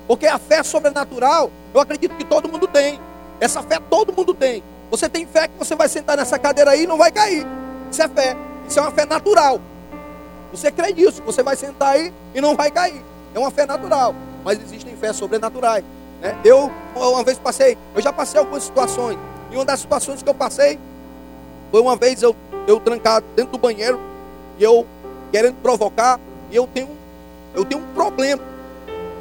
Porque 0.07 0.27
a 0.27 0.39
fé 0.39 0.63
sobrenatural, 0.63 1.51
eu 1.73 1.81
acredito 1.81 2.15
que 2.15 2.23
todo 2.23 2.47
mundo 2.47 2.67
tem. 2.67 3.01
Essa 3.41 3.61
fé 3.61 3.77
todo 3.89 4.13
mundo 4.13 4.33
tem. 4.33 4.63
Você 4.89 5.09
tem 5.09 5.25
fé 5.25 5.49
que 5.49 5.59
você 5.59 5.75
vai 5.75 5.89
sentar 5.89 6.15
nessa 6.15 6.39
cadeira 6.39 6.71
aí 6.71 6.83
e 6.83 6.87
não 6.87 6.97
vai 6.97 7.11
cair. 7.11 7.45
Isso 7.91 8.01
é 8.01 8.07
fé. 8.07 8.37
Isso 8.65 8.79
é 8.79 8.81
uma 8.81 8.91
fé 8.91 9.05
natural. 9.05 9.59
Você 10.51 10.71
crê 10.71 10.93
nisso, 10.93 11.21
você 11.25 11.43
vai 11.43 11.57
sentar 11.57 11.95
aí 11.95 12.13
e 12.33 12.39
não 12.39 12.55
vai 12.55 12.71
cair. 12.71 13.03
É 13.33 13.39
uma 13.39 13.51
fé 13.51 13.65
natural. 13.65 14.15
Mas 14.41 14.57
existem 14.61 14.95
fé 14.95 15.11
sobrenaturais. 15.11 15.83
Né? 16.21 16.33
Eu, 16.45 16.71
uma 16.95 17.23
vez 17.25 17.37
passei, 17.37 17.77
eu 17.93 18.01
já 18.01 18.13
passei 18.13 18.39
algumas 18.39 18.63
situações. 18.63 19.17
E 19.55 19.57
uma 19.57 19.63
das 19.63 19.79
situações 19.79 20.21
que 20.21 20.27
eu 20.27 20.33
passei 20.33 20.77
foi 21.71 21.79
uma 21.79 21.95
vez 21.95 22.21
eu, 22.21 22.35
eu 22.67 22.77
trancado 22.77 23.25
dentro 23.37 23.53
do 23.53 23.57
banheiro 23.57 23.97
e 24.59 24.63
eu 24.65 24.85
querendo 25.31 25.55
provocar, 25.61 26.19
e 26.51 26.57
eu 26.57 26.67
tenho, 26.67 26.89
eu 27.53 27.63
tenho 27.63 27.81
um 27.81 27.93
problema, 27.93 28.43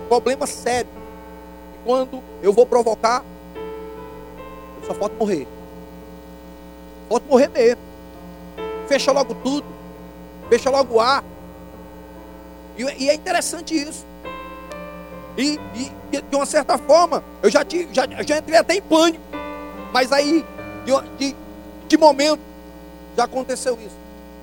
um 0.04 0.08
problema 0.08 0.44
sério. 0.44 0.90
E 1.72 1.84
quando 1.84 2.20
eu 2.42 2.52
vou 2.52 2.66
provocar, 2.66 3.22
eu 4.80 4.88
só 4.88 4.94
falta 4.94 5.14
morrer. 5.14 5.46
Falta 7.08 7.26
morrer 7.28 7.48
mesmo. 7.50 7.82
Fecha 8.88 9.12
logo 9.12 9.36
tudo. 9.36 9.64
Fecha 10.50 10.68
logo 10.68 10.94
o 10.96 11.00
ar. 11.00 11.22
E, 12.76 12.82
e 13.04 13.08
é 13.08 13.14
interessante 13.14 13.72
isso. 13.72 14.04
E, 15.38 15.60
e, 15.76 16.20
de 16.20 16.34
uma 16.34 16.44
certa 16.44 16.76
forma, 16.76 17.22
eu 17.40 17.48
já, 17.48 17.64
tive, 17.64 17.94
já, 17.94 18.04
já 18.26 18.38
entrei 18.38 18.58
até 18.58 18.74
em 18.74 18.82
pânico. 18.82 19.43
Mas 19.94 20.10
aí, 20.10 20.44
de, 21.16 21.36
de, 21.86 21.96
momento, 21.96 22.40
já 23.16 23.22
aconteceu 23.22 23.74
isso. 23.74 23.94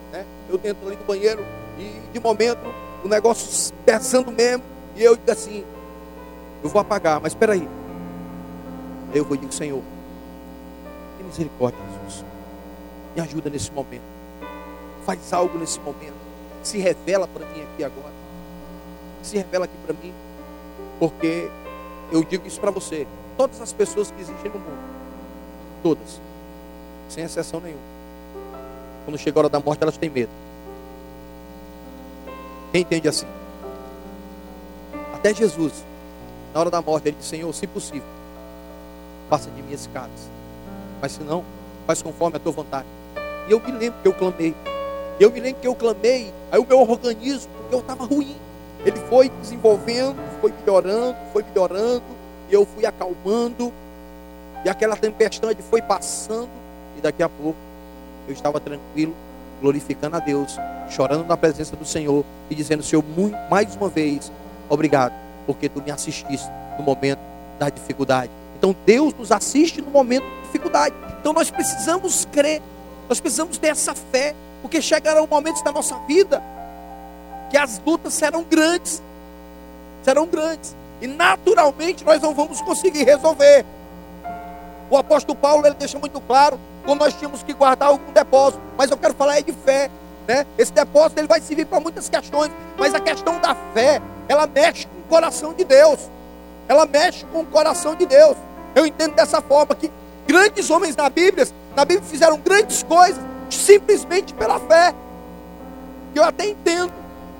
Né? 0.09 0.25
Eu 0.49 0.57
dentro 0.57 0.87
ali 0.87 0.95
do 0.95 1.03
banheiro 1.03 1.45
e 1.77 1.91
de 2.13 2.21
momento 2.21 2.61
o 3.03 3.09
negócio 3.09 3.73
pesando 3.83 4.31
mesmo. 4.31 4.63
E 4.95 5.03
eu 5.03 5.13
digo 5.17 5.29
assim, 5.29 5.65
eu 6.63 6.69
vou 6.69 6.79
apagar, 6.79 7.19
mas 7.19 7.33
espera 7.33 7.51
aí. 7.51 7.67
Aí 9.11 9.17
eu 9.17 9.25
vou 9.25 9.35
dizer, 9.35 9.51
Senhor, 9.51 9.81
que 11.17 11.23
misericórdia, 11.25 11.77
Jesus. 11.99 12.23
Me 13.13 13.21
ajuda 13.21 13.49
nesse 13.49 13.73
momento. 13.73 14.03
Faz 15.05 15.33
algo 15.33 15.59
nesse 15.59 15.81
momento. 15.81 16.15
se 16.63 16.77
revela 16.77 17.27
para 17.27 17.45
mim 17.47 17.63
aqui 17.63 17.83
agora. 17.83 18.13
Se 19.21 19.35
revela 19.35 19.65
aqui 19.65 19.75
para 19.85 19.93
mim. 20.01 20.13
Porque 20.97 21.51
eu 22.09 22.23
digo 22.23 22.47
isso 22.47 22.61
para 22.61 22.71
você. 22.71 23.05
Todas 23.35 23.59
as 23.59 23.73
pessoas 23.73 24.11
que 24.11 24.21
existem 24.21 24.49
no 24.49 24.59
mundo, 24.59 25.00
todas, 25.81 26.19
sem 27.09 27.23
exceção 27.23 27.59
nenhuma, 27.59 27.81
quando 29.05 29.17
chega 29.17 29.37
a 29.37 29.41
hora 29.41 29.49
da 29.49 29.59
morte, 29.59 29.81
elas 29.81 29.97
têm 29.97 30.09
medo. 30.09 30.31
Quem 32.71 32.81
entende 32.81 33.07
assim? 33.07 33.27
Até 35.13 35.33
Jesus, 35.33 35.73
na 36.53 36.59
hora 36.59 36.69
da 36.69 36.81
morte, 36.81 37.07
ele 37.09 37.17
disse: 37.17 37.29
Senhor, 37.29 37.53
se 37.53 37.67
possível, 37.67 38.07
faça 39.29 39.49
de 39.51 39.61
mim 39.61 39.73
esse 39.73 39.89
cálice. 39.89 40.29
Mas 41.01 41.13
se 41.13 41.23
não, 41.23 41.43
faz 41.85 42.01
conforme 42.01 42.37
a 42.37 42.39
tua 42.39 42.51
vontade. 42.51 42.87
E 43.47 43.51
eu 43.51 43.59
me 43.59 43.71
lembro 43.71 43.99
que 44.01 44.07
eu 44.07 44.13
clamei. 44.13 44.55
Eu 45.19 45.31
me 45.31 45.39
lembro 45.39 45.61
que 45.61 45.67
eu 45.67 45.75
clamei, 45.75 46.33
aí 46.51 46.59
o 46.59 46.65
meu 46.65 46.79
organismo, 46.79 47.51
porque 47.57 47.75
eu 47.75 47.79
estava 47.79 48.05
ruim. 48.05 48.35
Ele 48.85 48.99
foi 49.01 49.29
desenvolvendo, 49.29 50.15
foi 50.39 50.51
melhorando, 50.51 51.15
foi 51.31 51.43
melhorando, 51.43 52.03
e 52.49 52.53
eu 52.53 52.65
fui 52.65 52.85
acalmando, 52.85 53.71
e 54.63 54.69
aquela 54.69 54.95
tempestade 54.95 55.61
foi 55.61 55.81
passando, 55.81 56.49
e 56.97 57.01
daqui 57.01 57.23
a 57.23 57.29
pouco 57.29 57.57
eu 58.27 58.33
estava 58.33 58.59
tranquilo, 58.59 59.15
glorificando 59.59 60.15
a 60.15 60.19
Deus, 60.19 60.57
chorando 60.89 61.25
na 61.25 61.37
presença 61.37 61.75
do 61.75 61.85
Senhor 61.85 62.23
e 62.49 62.55
dizendo: 62.55 62.83
Senhor, 62.83 63.03
muito, 63.03 63.37
mais 63.49 63.75
uma 63.75 63.89
vez, 63.89 64.31
obrigado, 64.69 65.13
porque 65.45 65.69
tu 65.69 65.81
me 65.81 65.91
assististe 65.91 66.49
no 66.77 66.83
momento 66.83 67.19
da 67.59 67.69
dificuldade. 67.69 68.31
Então 68.57 68.75
Deus 68.85 69.13
nos 69.13 69.31
assiste 69.31 69.81
no 69.81 69.89
momento 69.89 70.23
de 70.23 70.41
dificuldade. 70.43 70.95
Então 71.19 71.33
nós 71.33 71.49
precisamos 71.49 72.25
crer, 72.31 72.61
nós 73.09 73.19
precisamos 73.19 73.57
ter 73.57 73.67
essa 73.67 73.95
fé, 73.95 74.35
porque 74.61 74.81
chegarão 74.81 75.27
momentos 75.27 75.61
da 75.63 75.71
nossa 75.71 75.97
vida 76.07 76.41
que 77.49 77.57
as 77.57 77.81
lutas 77.85 78.13
serão 78.13 78.43
grandes, 78.43 79.01
serão 80.03 80.25
grandes, 80.25 80.75
e 81.01 81.07
naturalmente 81.07 82.05
nós 82.05 82.21
não 82.21 82.33
vamos 82.33 82.61
conseguir 82.61 83.03
resolver. 83.03 83.65
O 84.91 84.97
apóstolo 84.97 85.37
Paulo 85.37 85.65
ele 85.65 85.75
deixa 85.75 85.97
muito 85.97 86.19
claro 86.19 86.59
como 86.85 86.99
nós 86.99 87.13
tínhamos 87.13 87.41
que 87.41 87.53
guardar 87.53 87.87
algum 87.87 88.11
depósito, 88.11 88.61
mas 88.77 88.91
eu 88.91 88.97
quero 88.97 89.13
falar 89.13 89.33
aí 89.33 89.43
de 89.43 89.53
fé, 89.53 89.89
né? 90.27 90.45
Esse 90.57 90.73
depósito 90.73 91.21
ele 91.21 91.29
vai 91.29 91.39
servir 91.39 91.65
para 91.65 91.79
muitas 91.79 92.09
questões, 92.09 92.51
mas 92.77 92.93
a 92.93 92.99
questão 92.99 93.39
da 93.39 93.55
fé, 93.73 94.01
ela 94.27 94.45
mexe 94.45 94.85
com 94.87 94.99
o 94.99 95.03
coração 95.03 95.53
de 95.53 95.63
Deus. 95.63 95.97
Ela 96.67 96.85
mexe 96.85 97.25
com 97.27 97.39
o 97.39 97.45
coração 97.45 97.95
de 97.95 98.05
Deus. 98.05 98.35
Eu 98.75 98.85
entendo 98.85 99.15
dessa 99.15 99.41
forma 99.41 99.73
que 99.75 99.89
grandes 100.27 100.69
homens 100.69 100.93
na 100.93 101.09
Bíblia, 101.09 101.47
na 101.73 101.85
Bíblia 101.85 102.05
fizeram 102.09 102.37
grandes 102.37 102.83
coisas 102.83 103.23
simplesmente 103.49 104.33
pela 104.33 104.59
fé. 104.59 104.93
Eu 106.13 106.25
até 106.25 106.49
entendo. 106.49 106.91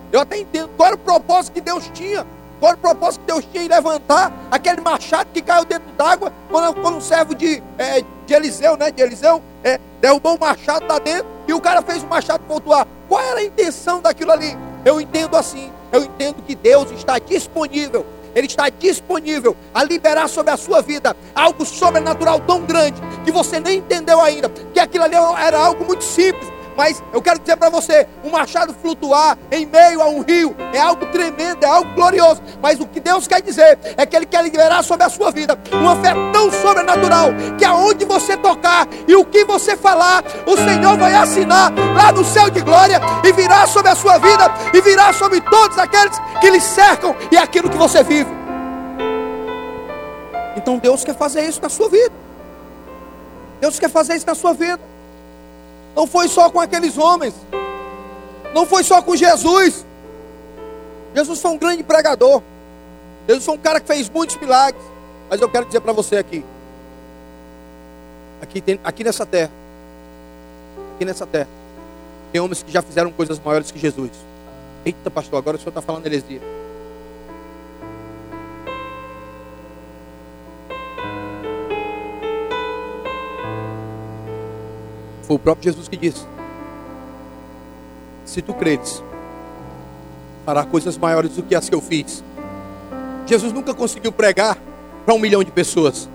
Eu 0.09 0.21
até 0.21 0.37
entendo 0.37 0.69
qual 0.77 0.87
era 0.87 0.95
o 0.95 0.99
propósito 0.99 1.53
que 1.53 1.61
Deus 1.61 1.89
tinha. 1.93 2.25
Qual 2.61 2.73
o 2.73 2.77
propósito 2.77 3.21
que 3.21 3.33
Deus 3.33 3.45
tinha 3.51 3.63
em 3.63 3.67
levantar 3.67 4.31
aquele 4.51 4.81
machado 4.81 5.29
que 5.33 5.41
caiu 5.41 5.65
dentro 5.65 5.91
d'água 5.97 6.31
quando, 6.47 6.75
quando 6.75 6.97
um 6.97 7.01
servo 7.01 7.33
de, 7.33 7.61
é, 7.75 8.03
de 8.27 8.33
Eliseu, 8.35 8.77
né? 8.77 8.91
De 8.91 9.01
Eliseu, 9.01 9.41
é, 9.63 9.79
derrubou 9.99 10.35
o 10.35 10.39
machado 10.39 10.85
lá 10.87 10.99
dentro 10.99 11.25
e 11.47 11.53
o 11.53 11.59
cara 11.59 11.81
fez 11.81 12.03
o 12.03 12.07
machado 12.07 12.43
flutuar. 12.47 12.87
Qual 13.09 13.19
era 13.19 13.39
a 13.39 13.43
intenção 13.43 13.99
daquilo 13.99 14.31
ali? 14.31 14.55
Eu 14.85 15.01
entendo 15.01 15.35
assim. 15.35 15.71
Eu 15.91 16.03
entendo 16.03 16.43
que 16.43 16.53
Deus 16.53 16.91
está 16.91 17.17
disponível 17.17 18.05
ele 18.33 18.47
está 18.47 18.69
disponível 18.69 19.55
a 19.73 19.83
liberar 19.83 20.29
sobre 20.29 20.51
a 20.51 20.57
sua 20.57 20.81
vida 20.81 21.15
algo 21.35 21.65
sobrenatural 21.65 22.39
tão 22.39 22.61
grande 22.61 23.01
que 23.25 23.31
você 23.31 23.59
nem 23.59 23.79
entendeu 23.79 24.21
ainda, 24.21 24.49
que 24.73 24.79
aquilo 24.79 25.03
ali 25.03 25.15
era 25.15 25.59
algo 25.59 25.83
muito 25.83 26.03
simples, 26.03 26.49
mas 26.81 27.03
eu 27.13 27.21
quero 27.21 27.37
dizer 27.37 27.57
para 27.57 27.69
você: 27.69 28.07
um 28.23 28.31
machado 28.31 28.73
flutuar 28.73 29.37
em 29.51 29.67
meio 29.67 30.01
a 30.01 30.07
um 30.07 30.21
rio 30.21 30.55
é 30.73 30.79
algo 30.79 31.05
tremendo, 31.11 31.63
é 31.63 31.67
algo 31.67 31.93
glorioso. 31.93 32.41
Mas 32.59 32.79
o 32.79 32.87
que 32.87 32.99
Deus 32.99 33.27
quer 33.27 33.39
dizer 33.39 33.77
é 33.95 34.03
que 34.03 34.15
Ele 34.15 34.25
quer 34.25 34.43
liberar 34.43 34.83
sobre 34.83 35.05
a 35.05 35.09
sua 35.09 35.29
vida 35.29 35.55
uma 35.71 35.95
fé 35.97 36.11
tão 36.33 36.51
sobrenatural 36.51 37.29
que 37.55 37.63
aonde 37.63 38.03
você 38.03 38.35
tocar 38.35 38.87
e 39.07 39.15
o 39.15 39.23
que 39.23 39.45
você 39.45 39.77
falar, 39.77 40.23
o 40.47 40.57
Senhor 40.57 40.97
vai 40.97 41.13
assinar 41.13 41.71
lá 41.95 42.11
no 42.11 42.25
céu 42.25 42.49
de 42.49 42.61
glória 42.61 42.99
e 43.23 43.31
virá 43.31 43.67
sobre 43.67 43.91
a 43.91 43.95
sua 43.95 44.17
vida 44.17 44.51
e 44.73 44.81
virá 44.81 45.13
sobre 45.13 45.39
todos 45.39 45.77
aqueles 45.77 46.19
que 46.39 46.49
lhe 46.49 46.59
cercam 46.59 47.15
e 47.31 47.37
aquilo 47.37 47.69
que 47.69 47.77
você 47.77 48.01
vive. 48.01 48.31
Então 50.57 50.79
Deus 50.79 51.03
quer 51.03 51.15
fazer 51.15 51.43
isso 51.47 51.61
na 51.61 51.69
sua 51.69 51.89
vida. 51.89 52.13
Deus 53.59 53.77
quer 53.77 53.91
fazer 53.91 54.15
isso 54.15 54.25
na 54.25 54.33
sua 54.33 54.55
vida. 54.55 54.90
Não 55.95 56.07
foi 56.07 56.27
só 56.27 56.49
com 56.49 56.59
aqueles 56.59 56.97
homens. 56.97 57.33
Não 58.53 58.65
foi 58.65 58.83
só 58.83 59.01
com 59.01 59.15
Jesus. 59.15 59.85
Jesus 61.13 61.41
foi 61.41 61.51
um 61.51 61.57
grande 61.57 61.83
pregador. 61.83 62.41
Jesus 63.27 63.45
foi 63.45 63.55
um 63.55 63.57
cara 63.57 63.79
que 63.79 63.87
fez 63.87 64.09
muitos 64.09 64.35
milagres. 64.37 64.83
Mas 65.29 65.39
eu 65.41 65.49
quero 65.49 65.65
dizer 65.65 65.81
para 65.81 65.93
você 65.93 66.17
aqui. 66.17 66.43
Aqui, 68.41 68.61
tem, 68.61 68.79
aqui 68.83 69.03
nessa 69.03 69.25
terra. 69.25 69.51
Aqui 70.95 71.05
nessa 71.05 71.25
terra. 71.25 71.47
Tem 72.31 72.41
homens 72.41 72.63
que 72.63 72.71
já 72.71 72.81
fizeram 72.81 73.11
coisas 73.11 73.39
maiores 73.39 73.71
que 73.71 73.79
Jesus. 73.79 74.11
Eita, 74.85 75.11
pastor, 75.11 75.37
agora 75.37 75.57
o 75.57 75.59
senhor 75.59 75.69
está 75.69 75.81
falando 75.81 76.05
heresia. 76.05 76.41
Foi 85.31 85.37
o 85.37 85.39
próprio 85.39 85.71
Jesus 85.71 85.87
que 85.87 85.95
disse: 85.95 86.25
Se 88.25 88.41
tu 88.41 88.53
creres, 88.53 89.01
fará 90.45 90.65
coisas 90.65 90.97
maiores 90.97 91.37
do 91.37 91.43
que 91.43 91.55
as 91.55 91.69
que 91.69 91.73
eu 91.73 91.79
fiz. 91.79 92.21
Jesus 93.25 93.53
nunca 93.53 93.73
conseguiu 93.73 94.11
pregar 94.11 94.57
para 95.05 95.15
um 95.15 95.19
milhão 95.19 95.41
de 95.41 95.49
pessoas, 95.49 96.09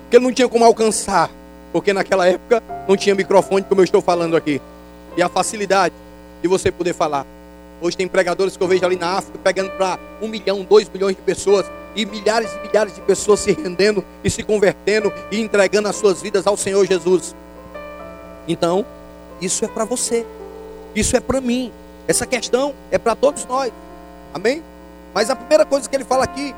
porque 0.00 0.16
ele 0.16 0.24
não 0.24 0.32
tinha 0.32 0.48
como 0.48 0.64
alcançar, 0.64 1.28
porque 1.74 1.92
naquela 1.92 2.26
época 2.26 2.62
não 2.88 2.96
tinha 2.96 3.14
microfone 3.14 3.66
como 3.66 3.82
eu 3.82 3.84
estou 3.84 4.00
falando 4.00 4.34
aqui, 4.34 4.62
e 5.14 5.20
a 5.20 5.28
facilidade 5.28 5.94
de 6.40 6.48
você 6.48 6.72
poder 6.72 6.94
falar. 6.94 7.26
Hoje 7.82 7.98
tem 7.98 8.08
pregadores 8.08 8.56
que 8.56 8.62
eu 8.62 8.66
vejo 8.66 8.86
ali 8.86 8.96
na 8.96 9.18
África 9.18 9.38
pegando 9.44 9.72
para 9.72 9.98
um 10.22 10.26
milhão, 10.26 10.64
dois 10.64 10.88
milhões 10.88 11.14
de 11.14 11.20
pessoas 11.20 11.70
e 11.94 12.06
milhares 12.06 12.50
e 12.50 12.66
milhares 12.66 12.94
de 12.94 13.02
pessoas 13.02 13.40
se 13.40 13.52
rendendo 13.52 14.02
e 14.24 14.30
se 14.30 14.42
convertendo 14.42 15.12
e 15.30 15.38
entregando 15.38 15.86
as 15.86 15.96
suas 15.96 16.22
vidas 16.22 16.46
ao 16.46 16.56
Senhor 16.56 16.86
Jesus. 16.86 17.36
Então, 18.48 18.84
isso 19.40 19.64
é 19.64 19.68
para 19.68 19.84
você. 19.84 20.26
Isso 20.94 21.16
é 21.16 21.20
para 21.20 21.40
mim. 21.40 21.72
Essa 22.08 22.26
questão 22.26 22.74
é 22.90 22.98
para 22.98 23.14
todos 23.14 23.44
nós. 23.44 23.70
Amém? 24.32 24.62
Mas 25.14 25.30
a 25.30 25.36
primeira 25.36 25.64
coisa 25.64 25.88
que 25.88 25.94
ele 25.94 26.04
fala 26.04 26.24
aqui, 26.24 26.54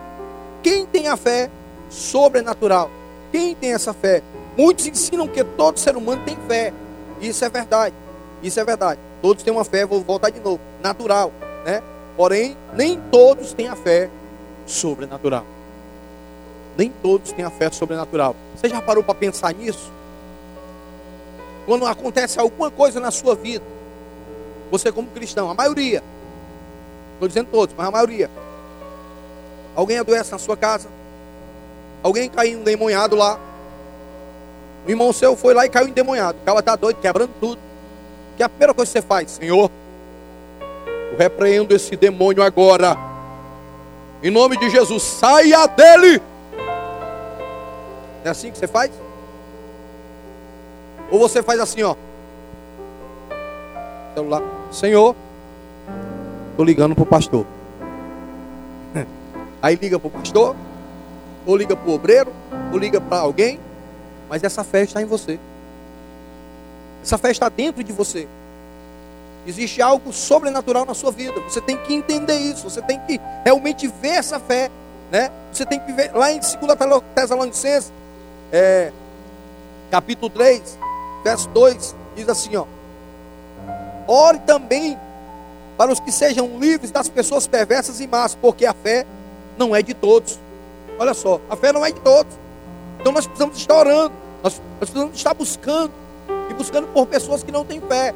quem 0.62 0.86
tem 0.86 1.08
a 1.08 1.16
fé 1.16 1.50
sobrenatural? 1.90 2.90
Quem 3.32 3.54
tem 3.54 3.72
essa 3.72 3.92
fé? 3.92 4.22
Muitos 4.56 4.86
ensinam 4.86 5.26
que 5.26 5.42
todo 5.42 5.78
ser 5.78 5.96
humano 5.96 6.22
tem 6.24 6.36
fé. 6.48 6.72
Isso 7.20 7.44
é 7.44 7.48
verdade. 7.48 7.94
Isso 8.42 8.58
é 8.58 8.64
verdade. 8.64 9.00
Todos 9.20 9.42
têm 9.42 9.52
uma 9.52 9.64
fé, 9.64 9.84
vou 9.84 10.00
voltar 10.00 10.30
de 10.30 10.40
novo, 10.40 10.60
natural, 10.82 11.32
né? 11.64 11.82
Porém, 12.16 12.56
nem 12.74 13.00
todos 13.10 13.52
têm 13.52 13.68
a 13.68 13.76
fé 13.76 14.08
sobrenatural. 14.66 15.44
Nem 16.76 16.90
todos 17.02 17.32
têm 17.32 17.44
a 17.44 17.50
fé 17.50 17.70
sobrenatural. 17.70 18.34
Você 18.56 18.68
já 18.68 18.80
parou 18.80 19.02
para 19.02 19.14
pensar 19.14 19.52
nisso? 19.54 19.90
Quando 21.70 21.86
acontece 21.86 22.40
alguma 22.40 22.68
coisa 22.68 22.98
na 22.98 23.12
sua 23.12 23.36
vida, 23.36 23.64
você 24.72 24.90
como 24.90 25.06
cristão, 25.06 25.48
a 25.48 25.54
maioria, 25.54 26.02
estou 27.12 27.28
dizendo 27.28 27.46
todos, 27.48 27.72
mas 27.78 27.86
a 27.86 27.92
maioria, 27.92 28.28
alguém 29.76 29.96
adoece 29.96 30.32
na 30.32 30.38
sua 30.38 30.56
casa, 30.56 30.88
alguém 32.02 32.28
caiu 32.28 32.58
endemoniado 32.58 33.14
lá, 33.14 33.38
o 34.84 34.90
irmão 34.90 35.12
seu 35.12 35.36
foi 35.36 35.54
lá 35.54 35.64
e 35.64 35.68
caiu 35.68 35.86
endemoniado, 35.86 36.38
o 36.42 36.44
cara 36.44 36.58
está 36.58 36.74
doido, 36.74 37.00
quebrando 37.00 37.30
tudo. 37.38 37.60
Que 38.36 38.42
a 38.42 38.48
primeira 38.48 38.74
coisa 38.74 38.90
que 38.90 38.98
você 38.98 39.06
faz, 39.06 39.30
Senhor, 39.30 39.70
eu 41.12 41.16
repreendo 41.16 41.72
esse 41.72 41.94
demônio 41.94 42.42
agora, 42.42 42.96
em 44.24 44.30
nome 44.32 44.56
de 44.56 44.68
Jesus, 44.70 45.04
saia 45.04 45.68
dele. 45.68 46.20
É 48.24 48.28
assim 48.28 48.50
que 48.50 48.58
você 48.58 48.66
faz? 48.66 48.90
Ou 51.10 51.18
você 51.18 51.42
faz 51.42 51.60
assim, 51.60 51.82
ó. 51.82 51.96
Celular. 54.14 54.42
Senhor, 54.70 55.16
estou 56.50 56.64
ligando 56.64 56.94
para 56.94 57.02
o 57.02 57.06
pastor. 57.06 57.46
Aí 59.62 59.76
liga 59.76 59.98
para 59.98 60.08
o 60.08 60.10
pastor, 60.10 60.56
ou 61.46 61.56
liga 61.56 61.74
para 61.76 61.90
o 61.90 61.94
obreiro, 61.94 62.32
ou 62.72 62.78
liga 62.78 63.00
para 63.00 63.18
alguém, 63.18 63.58
mas 64.28 64.44
essa 64.44 64.62
fé 64.62 64.82
está 64.82 65.02
em 65.02 65.06
você. 65.06 65.38
Essa 67.02 67.18
fé 67.18 67.30
está 67.30 67.48
dentro 67.48 67.82
de 67.82 67.92
você. 67.92 68.28
Existe 69.46 69.80
algo 69.80 70.12
sobrenatural 70.12 70.84
na 70.84 70.94
sua 70.94 71.10
vida. 71.10 71.40
Você 71.40 71.60
tem 71.60 71.76
que 71.78 71.94
entender 71.94 72.36
isso. 72.36 72.68
Você 72.68 72.82
tem 72.82 73.00
que 73.00 73.18
realmente 73.44 73.88
ver 73.88 74.10
essa 74.10 74.38
fé. 74.38 74.70
Né? 75.10 75.30
Você 75.52 75.64
tem 75.64 75.80
que 75.80 75.92
ver 75.92 76.12
lá 76.14 76.30
em 76.30 76.38
2 76.38 76.52
Tessalonicenses, 77.14 77.92
é, 78.52 78.92
capítulo 79.90 80.30
3, 80.30 80.78
verso 81.22 81.48
2, 81.48 81.94
diz 82.16 82.28
assim: 82.28 82.56
ó, 82.56 82.64
ore 84.06 84.38
também 84.40 84.98
para 85.76 85.92
os 85.92 86.00
que 86.00 86.12
sejam 86.12 86.58
livres 86.58 86.90
das 86.90 87.08
pessoas 87.08 87.46
perversas 87.46 88.00
e 88.00 88.06
más, 88.06 88.34
porque 88.34 88.66
a 88.66 88.74
fé 88.74 89.06
não 89.56 89.74
é 89.74 89.82
de 89.82 89.94
todos. 89.94 90.38
Olha 90.98 91.14
só, 91.14 91.40
a 91.48 91.56
fé 91.56 91.72
não 91.72 91.84
é 91.84 91.90
de 91.90 92.00
todos. 92.00 92.32
Então 93.00 93.12
nós 93.12 93.26
precisamos 93.26 93.56
estar 93.56 93.74
orando, 93.74 94.12
nós, 94.42 94.60
nós 94.78 94.90
precisamos 94.90 95.16
estar 95.16 95.32
buscando, 95.32 95.92
e 96.50 96.54
buscando 96.54 96.88
por 96.88 97.06
pessoas 97.06 97.42
que 97.42 97.52
não 97.52 97.64
têm 97.64 97.80
fé. 97.80 98.14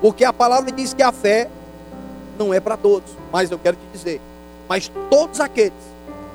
Porque 0.00 0.24
a 0.24 0.32
palavra 0.32 0.72
diz 0.72 0.92
que 0.92 1.02
a 1.02 1.12
fé 1.12 1.48
não 2.38 2.52
é 2.52 2.60
para 2.60 2.76
todos. 2.76 3.10
Mas 3.32 3.50
eu 3.50 3.58
quero 3.58 3.76
te 3.76 3.86
dizer, 3.92 4.20
mas 4.68 4.90
todos 5.10 5.40
aqueles 5.40 5.72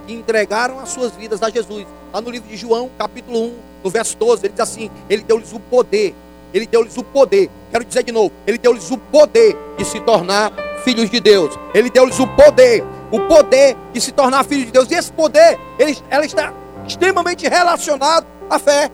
que 0.08 0.14
entregaram 0.14 0.80
as 0.80 0.90
suas 0.90 1.12
vidas 1.14 1.42
a 1.44 1.50
Jesus, 1.50 1.86
lá 2.14 2.22
no 2.22 2.30
livro 2.30 2.48
de 2.48 2.56
João, 2.56 2.90
capítulo 2.98 3.40
1, 3.46 3.54
no 3.84 3.90
verso 3.90 4.18
12, 4.18 4.46
ele 4.46 4.54
diz 4.54 4.60
assim: 4.60 4.90
Ele 5.10 5.24
deu-lhes 5.24 5.54
o 5.54 5.60
poder, 5.60 6.16
ele 6.54 6.66
deu-lhes 6.66 6.98
o 6.98 7.04
poder, 7.04 7.50
quero 7.72 7.84
dizer 7.86 8.04
de 8.04 8.12
novo, 8.12 8.32
ele 8.46 8.58
deu-lhes 8.58 8.92
o 8.92 8.98
poder 8.98 9.58
de 9.78 9.86
se 9.86 10.00
tornar 10.02 10.52
filhos 10.84 11.10
de 11.10 11.20
Deus, 11.20 11.58
ele 11.74 11.90
deu-lhes 11.90 12.20
o 12.20 12.28
poder, 12.28 12.84
o 13.12 13.20
poder 13.22 13.76
de 13.94 14.02
se 14.02 14.12
tornar 14.12 14.44
filhos 14.44 14.66
de 14.66 14.72
Deus, 14.72 14.90
e 14.90 14.96
esse 14.96 15.12
poder, 15.12 15.60
ele, 15.80 15.98
ela 16.10 16.26
está 16.26 16.54
extremamente 16.88 17.48
relacionado 17.48 18.26
à 18.50 18.60
fé, 18.60 18.92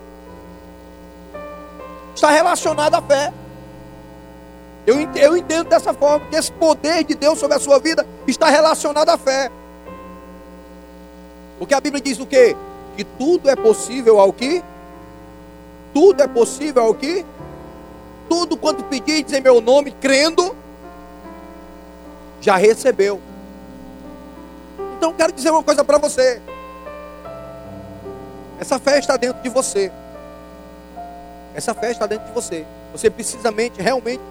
está 2.15 2.31
relacionado 2.31 2.95
à 2.95 3.01
fé. 3.01 3.33
Eu, 4.85 4.95
eu 5.15 5.35
entendo 5.35 5.67
dessa 5.67 5.93
forma, 5.93 6.25
que 6.27 6.35
esse 6.37 6.49
poder 6.49 7.03
de 7.03 7.13
Deus 7.13 7.37
sobre 7.37 7.57
a 7.57 7.59
sua 7.59 7.77
vida 7.77 8.07
está 8.25 8.49
relacionado 8.49 9.09
à 9.09 9.17
fé. 9.17 9.51
Porque 11.59 11.73
a 11.73 11.81
Bíblia 11.81 12.01
diz 12.01 12.19
o 12.19 12.25
quê? 12.25 12.55
Que 12.95 13.03
tudo 13.03 13.49
é 13.49 13.55
possível 13.55 14.19
ao 14.19 14.31
que? 14.31 14.63
Tudo 15.93 16.21
é 16.21 16.27
possível 16.27 16.83
ao 16.83 16.93
que? 16.93 17.25
Tudo 18.29 18.57
quanto 18.57 18.83
pedir 18.83 19.25
em 19.33 19.41
meu 19.41 19.61
nome, 19.61 19.91
crendo, 19.91 20.55
já 22.41 22.55
recebeu. 22.55 23.21
Então 24.97 25.13
quero 25.13 25.31
dizer 25.31 25.51
uma 25.51 25.63
coisa 25.63 25.83
para 25.83 25.97
você. 25.97 26.41
Essa 28.59 28.79
fé 28.79 28.99
está 28.99 29.15
dentro 29.17 29.41
de 29.41 29.49
você. 29.49 29.91
Essa 31.53 31.73
fé 31.73 31.91
está 31.91 32.05
dentro 32.05 32.27
de 32.27 32.33
você. 32.33 32.65
Você 32.91 33.09
precisamente, 33.09 33.81
realmente, 33.81 34.21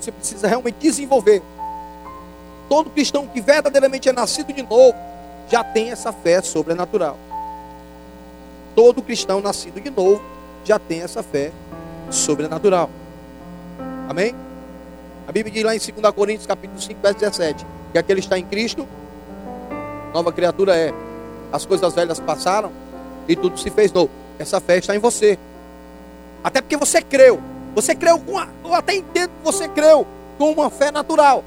você 0.00 0.10
precisa 0.10 0.48
realmente 0.48 0.76
desenvolver. 0.78 1.42
Todo 2.68 2.90
cristão 2.90 3.26
que 3.26 3.40
verdadeiramente 3.40 4.08
é 4.08 4.12
nascido 4.12 4.52
de 4.52 4.62
novo 4.62 4.94
já 5.50 5.64
tem 5.64 5.90
essa 5.90 6.12
fé 6.12 6.40
sobrenatural. 6.40 7.18
Todo 8.74 9.02
cristão 9.02 9.40
nascido 9.40 9.80
de 9.80 9.90
novo 9.90 10.22
já 10.64 10.78
tem 10.78 11.02
essa 11.02 11.22
fé 11.22 11.52
sobrenatural. 12.10 12.90
Amém? 14.08 14.34
A 15.26 15.32
Bíblia 15.32 15.52
diz 15.52 15.62
lá 15.62 15.74
em 15.74 15.78
2 15.78 16.14
Coríntios 16.14 16.46
capítulo 16.46 16.80
5, 16.80 17.00
verso 17.00 17.18
17, 17.20 17.66
que 17.92 17.98
aquele 17.98 18.20
está 18.20 18.38
em 18.38 18.44
Cristo, 18.44 18.88
nova 20.12 20.32
criatura 20.32 20.76
é. 20.76 20.92
As 21.52 21.66
coisas 21.66 21.94
velhas 21.94 22.20
passaram 22.20 22.70
e 23.28 23.34
tudo 23.36 23.58
se 23.58 23.70
fez 23.70 23.92
novo. 23.92 24.10
Essa 24.38 24.60
fé 24.60 24.78
está 24.78 24.94
em 24.94 24.98
você. 24.98 25.38
Até 26.42 26.60
porque 26.60 26.76
você 26.76 27.02
creu. 27.02 27.40
Você 27.74 27.94
creu 27.94 28.18
com 28.18 28.38
a, 28.38 28.48
eu 28.64 28.74
até 28.74 28.94
entendo 28.94 29.30
que 29.30 29.44
você 29.44 29.68
creu 29.68 30.06
com 30.38 30.50
uma 30.52 30.70
fé 30.70 30.90
natural. 30.90 31.44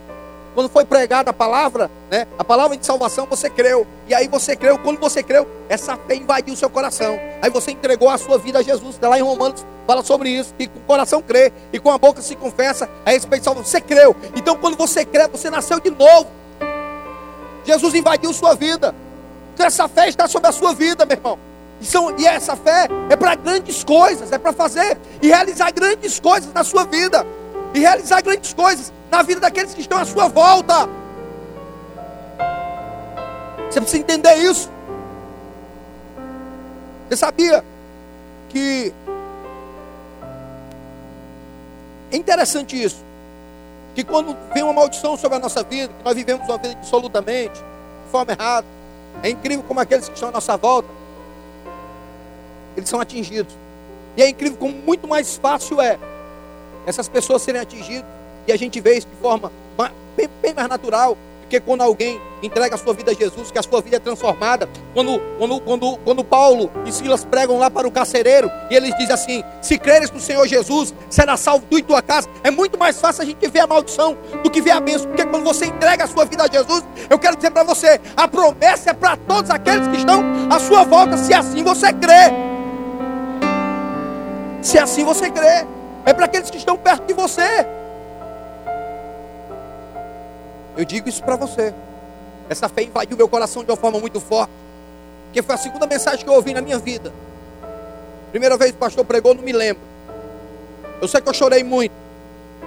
Quando 0.54 0.70
foi 0.70 0.86
pregada 0.86 1.32
a 1.32 1.34
palavra, 1.34 1.90
né? 2.12 2.28
A 2.38 2.44
palavra 2.44 2.78
de 2.78 2.86
salvação, 2.86 3.26
você 3.26 3.50
creu. 3.50 3.88
E 4.08 4.14
aí 4.14 4.28
você 4.28 4.56
creu, 4.56 4.78
quando 4.78 5.00
você 5.00 5.24
creu, 5.24 5.48
essa 5.68 5.98
fé 5.98 6.16
invadiu 6.16 6.54
o 6.54 6.58
seu 6.58 6.70
coração. 6.70 7.20
Aí 7.42 7.50
você 7.50 7.72
entregou 7.72 8.10
a 8.10 8.18
sua 8.18 8.38
vida 8.38 8.60
a 8.60 8.62
Jesus. 8.62 8.96
Está 8.96 9.10
lá 9.10 9.18
em 9.18 9.24
Romanos, 9.24 9.66
fala 9.88 10.04
sobre 10.04 10.30
isso. 10.30 10.54
Que 10.58 10.68
com 10.68 10.80
o 10.80 10.84
coração 10.84 11.22
crê 11.22 11.52
e 11.72 11.80
com 11.80 11.90
a 11.90 11.98
boca 11.98 12.22
se 12.22 12.36
confessa 12.36 12.88
a 13.06 13.10
respeito 13.10 13.42
de 13.42 13.46
salvação. 13.46 13.70
Você 13.70 13.82
creu. 13.82 14.16
Então 14.36 14.56
quando 14.56 14.78
você 14.78 15.04
crê, 15.04 15.28
você 15.28 15.50
nasceu 15.50 15.80
de 15.80 15.90
novo. 15.90 16.28
Jesus 17.66 17.94
invadiu 17.96 18.32
sua 18.34 18.54
vida. 18.54 18.94
Então 19.54 19.66
essa 19.66 19.88
fé 19.88 20.08
está 20.08 20.28
sobre 20.28 20.50
a 20.50 20.52
sua 20.52 20.74
vida, 20.74 21.06
meu 21.06 21.18
irmão. 21.18 21.40
E, 21.82 21.86
são, 21.86 22.18
e 22.18 22.26
essa 22.26 22.56
fé 22.56 22.88
é 23.10 23.16
para 23.16 23.36
grandes 23.36 23.84
coisas, 23.84 24.32
é 24.32 24.38
para 24.38 24.54
fazer 24.54 24.98
e 25.22 25.28
realizar 25.28 25.72
grandes 25.72 26.20
coisas 26.20 26.54
na 26.54 26.64
sua 26.64 26.86
vida. 26.86 27.26
E 27.74 27.80
realizar 27.80 28.22
grandes 28.22 28.54
coisas 28.54 28.94
na 29.10 29.22
vida 29.24 29.42
daqueles 29.42 29.74
que 29.74 29.82
estão 29.82 29.98
à 29.98 30.06
sua 30.06 30.28
volta. 30.28 30.88
Você 33.70 33.82
precisa 33.82 34.02
entender 34.02 34.36
isso. 34.36 34.70
Você 37.10 37.18
sabia 37.18 37.64
que 38.50 38.94
é 42.12 42.18
interessante 42.18 42.82
isso. 42.82 43.04
Que 43.96 44.04
quando 44.04 44.38
vem 44.54 44.64
uma 44.64 44.74
maldição 44.74 45.18
sobre 45.18 45.38
a 45.38 45.40
nossa 45.40 45.64
vida, 45.64 45.94
que 45.94 46.04
nós 46.04 46.16
vivemos 46.16 46.48
uma 46.48 46.58
vida 46.58 46.76
absolutamente 46.78 47.60
de 47.60 48.12
forma 48.12 48.32
errada, 48.34 48.68
é 49.24 49.30
incrível 49.30 49.64
como 49.68 49.80
aqueles 49.80 50.08
que 50.08 50.14
estão 50.14 50.30
à 50.30 50.32
nossa 50.32 50.56
volta 50.58 50.90
eles 52.76 52.90
são 52.90 53.00
atingidos. 53.00 53.56
E 54.16 54.22
é 54.22 54.30
incrível 54.30 54.58
como 54.58 54.74
muito 54.74 55.08
mais 55.08 55.36
fácil 55.38 55.82
é 55.82 55.98
essas 56.86 57.08
pessoas 57.08 57.42
serem 57.42 57.62
atingidas. 57.62 58.06
E 58.48 58.52
a 58.52 58.58
gente 58.58 58.80
vê 58.82 58.98
isso 58.98 59.08
de 59.08 59.16
forma 59.16 59.52
bem, 60.16 60.30
bem 60.42 60.54
mais 60.54 60.68
natural 60.68 61.18
porque 61.54 61.60
quando 61.60 61.82
alguém 61.82 62.20
entrega 62.42 62.74
a 62.74 62.78
sua 62.80 62.96
vida 62.96 63.12
a 63.12 63.14
Jesus, 63.14 63.52
que 63.52 63.60
a 63.60 63.62
sua 63.62 63.80
vida 63.80 63.98
é 63.98 64.00
transformada, 64.00 64.68
quando, 64.92 65.22
quando, 65.38 65.62
quando, 65.62 65.98
quando 65.98 66.24
Paulo 66.24 66.72
e 66.84 66.92
Silas 66.92 67.24
pregam 67.24 67.60
lá 67.60 67.70
para 67.70 67.88
o 67.88 67.92
carcereiro, 67.92 68.50
e 68.72 68.76
eles 68.76 68.92
dizem 68.98 69.14
assim: 69.14 69.44
se 69.62 69.78
creres 69.78 70.10
no 70.10 70.20
Senhor 70.20 70.48
Jesus, 70.48 70.96
será 71.12 71.38
salvo 71.38 71.64
tu 71.70 71.78
e 71.78 71.84
tua 71.84 72.02
casa. 72.02 72.28
É 72.44 72.50
muito 72.50 72.76
mais 72.76 73.00
fácil 73.00 73.22
a 73.22 73.26
gente 73.26 73.48
ver 73.48 73.60
a 73.60 73.68
maldição 73.68 74.18
do 74.44 74.50
que 74.50 74.62
ver 74.62 74.72
a 74.72 74.80
bênção, 74.80 75.08
porque 75.08 75.24
quando 75.28 75.44
você 75.44 75.68
entrega 75.68 76.06
a 76.06 76.08
sua 76.08 76.26
vida 76.26 76.44
a 76.44 76.48
Jesus, 76.48 76.84
eu 77.08 77.20
quero 77.20 77.36
dizer 77.36 77.52
para 77.52 77.64
você: 77.64 78.02
a 78.18 78.28
promessa 78.28 78.90
é 78.90 78.94
para 78.94 79.16
todos 79.16 79.52
aqueles 79.52 79.88
que 79.90 79.98
estão 79.98 80.24
à 80.50 80.60
sua 80.60 80.84
volta, 80.84 81.18
se 81.18 81.36
assim 81.36 81.64
você 81.64 81.94
crê. 81.94 82.34
Se 84.60 84.80
assim 84.80 85.04
você 85.04 85.30
crê, 85.30 85.68
é 86.06 86.14
para 86.14 86.26
aqueles 86.26 86.50
que 86.50 86.58
estão 86.58 86.78
perto 86.78 87.06
de 87.06 87.14
você. 87.14 87.66
Eu 90.76 90.86
digo 90.86 91.08
isso 91.08 91.24
para 91.24 91.36
você. 91.36 91.74
Essa 92.50 92.68
fé 92.68 92.84
invadiu 92.84 93.16
meu 93.16 93.30
coração 93.30 93.64
de 93.64 93.72
uma 93.72 93.78
forma 93.78 94.00
muito 94.00 94.20
forte. 94.20 94.52
Que 95.32 95.42
foi 95.42 95.56
a 95.56 95.58
segunda 95.58 95.88
mensagem 95.88 96.24
que 96.24 96.30
eu 96.30 96.34
ouvi 96.34 96.54
na 96.54 96.62
minha 96.62 96.78
vida. 96.78 97.14
Primeira 98.32 98.58
vez 98.58 98.72
que 98.72 98.78
o 98.78 98.80
pastor 98.80 99.06
pregou, 99.06 99.34
não 99.34 99.44
me 99.44 99.54
lembro. 99.54 99.82
Eu 101.02 101.08
sei 101.08 101.22
que 101.22 101.30
eu 101.30 101.34
chorei 101.34 101.64
muito. 101.64 101.94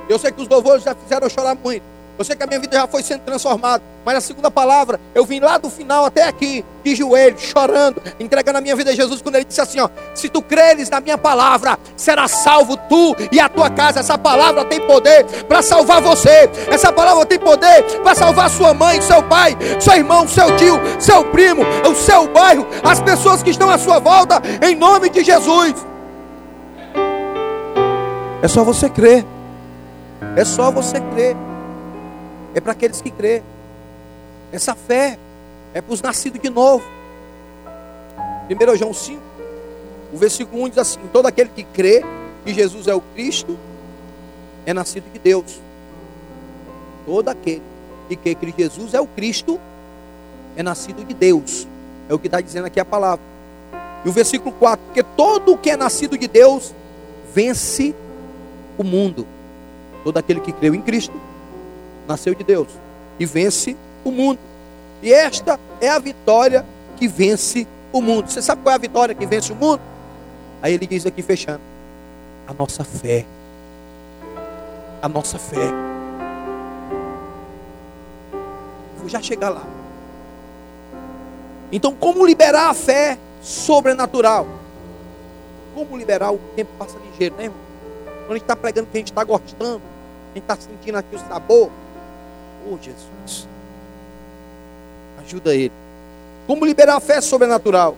Eu 0.09 0.18
sei 0.18 0.31
que 0.31 0.40
os 0.40 0.49
louvores 0.49 0.83
já 0.83 0.94
fizeram 0.94 1.27
eu 1.27 1.31
chorar 1.31 1.55
muito. 1.55 1.96
Eu 2.18 2.24
sei 2.24 2.35
que 2.35 2.42
a 2.42 2.46
minha 2.46 2.59
vida 2.59 2.76
já 2.76 2.87
foi 2.87 3.02
sendo 3.02 3.20
transformada. 3.20 3.83
Mas 4.05 4.16
a 4.16 4.20
segunda 4.20 4.50
palavra, 4.50 4.98
eu 5.14 5.24
vim 5.24 5.40
lá 5.40 5.59
do 5.59 5.68
final 5.68 6.05
até 6.05 6.24
aqui, 6.24 6.64
de 6.83 6.94
joelhos, 6.94 7.42
chorando, 7.42 8.00
entregando 8.18 8.59
a 8.59 8.61
minha 8.61 8.74
vida 8.74 8.92
a 8.92 8.94
Jesus, 8.94 9.20
quando 9.20 9.35
ele 9.35 9.44
disse 9.44 9.61
assim: 9.61 9.81
ó, 9.81 9.88
se 10.14 10.29
tu 10.29 10.40
creres 10.40 10.88
na 10.88 11.00
minha 11.00 11.18
palavra, 11.18 11.79
será 11.96 12.26
salvo 12.29 12.76
tu 12.88 13.14
e 13.31 13.40
a 13.40 13.48
tua 13.48 13.68
casa. 13.68 14.00
Essa 14.00 14.16
palavra 14.16 14.64
tem 14.64 14.81
poder 14.81 15.24
para 15.48 15.61
salvar 15.61 16.00
você. 16.00 16.48
Essa 16.70 16.92
palavra 16.92 17.26
tem 17.26 17.38
poder 17.38 17.83
para 18.02 18.14
salvar 18.14 18.48
sua 18.48 18.72
mãe, 18.72 19.02
seu 19.02 19.22
pai, 19.22 19.57
seu 19.81 19.94
irmão, 19.94 20.26
seu 20.26 20.57
tio, 20.57 20.81
seu 20.98 21.24
primo, 21.24 21.64
o 21.88 21.94
seu 21.94 22.29
bairro, 22.29 22.66
as 22.83 23.00
pessoas 23.00 23.42
que 23.42 23.50
estão 23.50 23.68
à 23.68 23.76
sua 23.76 23.98
volta, 23.98 24.40
em 24.62 24.74
nome 24.74 25.11
de 25.11 25.22
Jesus. 25.22 25.74
É 28.40 28.48
só 28.48 28.62
você 28.62 28.88
crer. 28.88 29.24
É 30.37 30.44
só 30.44 30.70
você 30.70 31.00
crer 31.00 31.37
é 32.57 32.61
para 32.61 32.73
aqueles 32.73 33.03
que 33.03 33.11
crê. 33.11 33.42
Essa 34.51 34.75
fé 34.75 35.19
é 35.75 35.83
para 35.83 35.92
os 35.92 36.01
nascidos 36.01 36.40
de 36.40 36.49
novo. 36.49 36.83
1 38.49 38.77
João 38.77 38.95
5, 38.95 39.21
o 40.14 40.16
versículo 40.16 40.62
1 40.64 40.69
diz 40.71 40.79
assim: 40.79 41.01
Todo 41.12 41.27
aquele 41.27 41.51
que 41.51 41.64
crê 41.64 42.03
que 42.45 42.55
Jesus 42.55 42.88
é 42.88 42.95
o 42.95 43.01
Cristo 43.01 43.59
é 44.64 44.73
nascido 44.73 45.05
de 45.12 45.19
Deus. 45.19 45.61
Todo 47.05 47.29
aquele 47.29 47.62
que 48.09 48.16
crê 48.16 48.35
que 48.35 48.62
Jesus 48.62 48.95
é 48.95 49.01
o 49.01 49.07
Cristo 49.07 49.61
é 50.57 50.62
nascido 50.62 51.05
de 51.05 51.12
Deus. 51.12 51.69
É 52.09 52.14
o 52.14 52.19
que 52.19 52.29
está 52.29 52.40
dizendo 52.40 52.64
aqui 52.64 52.81
a 52.81 52.85
palavra. 52.87 53.25
E 54.03 54.09
o 54.09 54.12
versículo 54.12 54.53
4: 54.53 54.83
Porque 54.87 55.03
todo 55.03 55.53
o 55.53 55.59
que 55.59 55.69
é 55.69 55.77
nascido 55.77 56.16
de 56.16 56.27
Deus 56.27 56.73
vence 57.35 57.95
o 58.79 58.83
mundo. 58.83 59.27
Todo 60.03 60.16
aquele 60.16 60.40
que 60.40 60.53
creu 60.53 60.75
em 60.75 60.81
Cristo 60.81 61.27
nasceu 62.07 62.35
de 62.35 62.45
Deus 62.45 62.69
e 63.19 63.27
vence 63.27 63.77
o 64.05 64.11
mundo. 64.11 64.38
E 65.03 65.12
esta 65.12 65.59
é 65.81 65.88
a 65.88 65.99
vitória 65.99 66.64
que 66.97 67.07
vence 67.07 67.66
o 67.92 68.01
mundo. 68.01 68.31
Você 68.31 68.42
sabe 68.42 68.62
qual 68.62 68.73
é 68.73 68.77
a 68.77 68.79
vitória 68.79 69.14
que 69.14 69.27
vence 69.27 69.53
o 69.53 69.57
mundo? 69.57 69.81
Aí 70.62 70.73
ele 70.73 70.87
diz 70.87 71.07
aqui 71.07 71.23
fechando: 71.23 71.61
a 72.47 72.55
nossa 72.55 72.85
fé. 72.85 73.25
A 75.03 75.09
nossa 75.09 75.38
fé. 75.38 75.71
Vou 78.99 79.09
já 79.09 79.21
chegar 79.21 79.51
lá. 79.51 79.62
Então, 81.71 81.95
como 81.95 82.25
liberar 82.25 82.71
a 82.71 82.75
fé 82.75 83.19
sobrenatural? 83.42 84.47
Como 85.75 85.97
liberar? 85.97 86.33
O 86.33 86.38
tempo 86.55 86.71
passa 86.79 86.97
ligeiro, 87.11 87.35
né, 87.37 87.45
irmão? 87.45 87.59
Quando 88.05 88.31
a 88.31 88.35
gente 88.35 88.42
está 88.42 88.57
pregando 88.57 88.88
que 88.88 88.97
a 88.97 89.01
gente 89.01 89.12
está 89.12 89.25
gostando, 89.25 89.83
a 90.33 90.35
gente 90.35 90.42
está 90.42 90.57
sentindo 90.57 90.97
aqui 90.97 91.14
o 91.14 91.19
sabor, 91.19 91.71
Oh, 92.68 92.76
Jesus. 92.81 93.48
Ajuda 95.20 95.55
ele. 95.55 95.72
Como 96.46 96.64
liberar 96.64 96.96
a 96.96 97.00
fé 97.00 97.20
sobrenatural? 97.20 97.96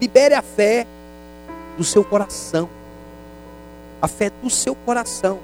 Libere 0.00 0.34
a 0.34 0.42
fé 0.42 0.86
do 1.76 1.84
seu 1.84 2.04
coração. 2.04 2.68
A 4.00 4.08
fé 4.08 4.30
do 4.42 4.50
seu 4.50 4.74
coração. 4.74 5.38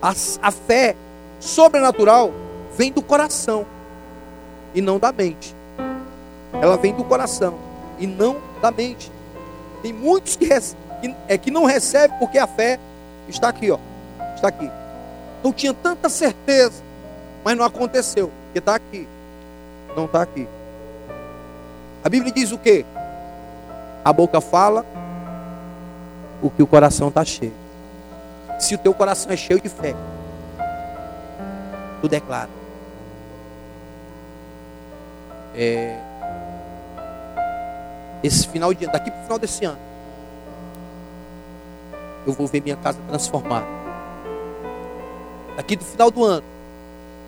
A, 0.00 0.10
a 0.42 0.50
fé 0.50 0.96
sobrenatural 1.40 2.32
vem 2.76 2.92
do 2.92 3.02
coração 3.02 3.66
e 4.74 4.80
não 4.80 4.98
da 4.98 5.12
mente. 5.12 5.54
Ela 6.60 6.76
vem 6.76 6.94
do 6.94 7.04
coração 7.04 7.58
e 7.98 8.06
não 8.06 8.36
da 8.60 8.70
mente. 8.70 9.10
Tem 9.82 9.92
muitos 9.92 10.36
que, 10.36 10.48
é, 11.28 11.38
que 11.38 11.50
não 11.50 11.64
recebem 11.64 12.18
porque 12.18 12.38
a 12.38 12.46
fé 12.46 12.78
está 13.28 13.48
aqui, 13.48 13.70
ó. 13.70 13.78
Está 14.34 14.48
aqui. 14.48 14.70
Não 15.42 15.52
tinha 15.52 15.74
tanta 15.74 16.08
certeza, 16.08 16.82
mas 17.44 17.56
não 17.56 17.64
aconteceu, 17.64 18.30
porque 18.44 18.58
está 18.58 18.74
aqui. 18.74 19.08
Não 19.96 20.06
está 20.06 20.22
aqui. 20.22 20.48
A 22.04 22.08
Bíblia 22.08 22.32
diz 22.32 22.52
o 22.52 22.58
quê? 22.58 22.84
A 24.04 24.12
boca 24.12 24.40
fala 24.40 24.84
o 26.42 26.50
que 26.50 26.62
o 26.62 26.66
coração 26.66 27.08
está 27.08 27.24
cheio. 27.24 27.52
Se 28.58 28.74
o 28.74 28.78
teu 28.78 28.92
coração 28.92 29.30
é 29.32 29.36
cheio 29.36 29.60
de 29.60 29.68
fé, 29.68 29.94
tu 32.00 32.08
declara. 32.08 32.50
É, 35.54 35.98
esse 38.22 38.48
final 38.48 38.72
de 38.72 38.84
ano, 38.84 38.92
daqui 38.92 39.10
para 39.10 39.20
o 39.20 39.22
final 39.24 39.38
desse 39.38 39.64
ano, 39.64 39.78
eu 42.26 42.32
vou 42.32 42.46
ver 42.46 42.62
minha 42.62 42.76
casa 42.76 42.98
transformada. 43.08 43.66
Daqui 45.56 45.76
do 45.76 45.84
final 45.84 46.10
do 46.10 46.24
ano, 46.24 46.44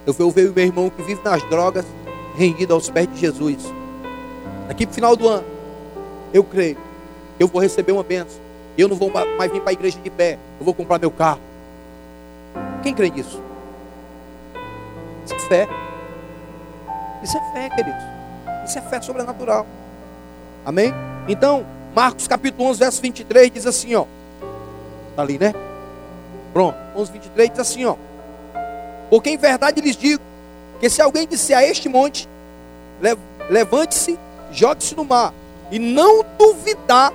eu 0.07 0.13
vou 0.13 0.31
ver 0.31 0.51
o 0.51 0.53
meu 0.53 0.65
irmão 0.65 0.91
que 0.91 1.03
vive 1.03 1.21
nas 1.25 1.43
drogas 1.45 1.85
rendido 2.37 2.75
aos 2.75 2.91
pés 2.91 3.09
de 3.13 3.21
Jesus. 3.21 3.73
Daqui 4.69 4.87
para 4.87 4.93
o 4.93 4.95
final 4.95 5.17
do 5.17 5.29
ano, 5.29 5.47
eu 6.33 6.43
creio, 6.43 6.77
eu 7.39 7.49
vou 7.49 7.61
receber 7.61 7.93
uma 7.93 8.03
bênção. 8.03 8.43
Eu 8.77 8.89
não 8.89 8.97
vou 8.97 9.11
mais 9.11 9.53
vir 9.53 9.61
para 9.61 9.71
a 9.71 9.73
igreja 9.73 9.99
de 10.01 10.11
pé, 10.11 10.39
eu 10.59 10.65
vou 10.65 10.75
comprar 10.75 10.99
meu 10.99 11.11
carro. 11.11 11.41
Quem 12.83 12.93
crê 12.93 13.09
nisso? 13.09 13.41
Isso 15.25 15.35
é 15.35 15.39
fé. 15.39 15.69
Isso 17.23 17.37
é 17.37 17.53
fé, 17.53 17.71
queridos. 17.71 18.03
Isso 18.67 18.79
é 18.79 18.83
fé 18.83 19.01
sobrenatural. 19.01 19.67
Amém? 20.67 20.93
Então, 21.29 21.65
Marcos 21.95 22.27
capítulo 22.27 22.69
11, 22.69 22.79
verso 22.79 23.01
23 23.01 23.51
diz 23.51 23.67
assim, 23.67 23.95
ó. 23.95 24.07
Está 25.11 25.23
ali, 25.23 25.39
né? 25.39 25.55
Pronto. 26.53 26.77
11, 26.97 27.13
23 27.13 27.51
diz 27.51 27.61
assim, 27.61 27.85
ó. 27.85 27.97
Porque 29.11 29.31
em 29.31 29.37
verdade 29.37 29.81
lhes 29.81 29.97
digo 29.97 30.23
que 30.81 30.89
se 30.91 31.01
alguém 31.01 31.27
disser 31.27 31.57
a 31.57 31.65
este 31.65 31.89
monte, 31.89 32.29
levante-se, 33.49 34.19
jogue-se 34.51 34.95
no 34.95 35.05
mar, 35.05 35.33
e 35.71 35.79
não 35.79 36.25
duvidar 36.39 37.13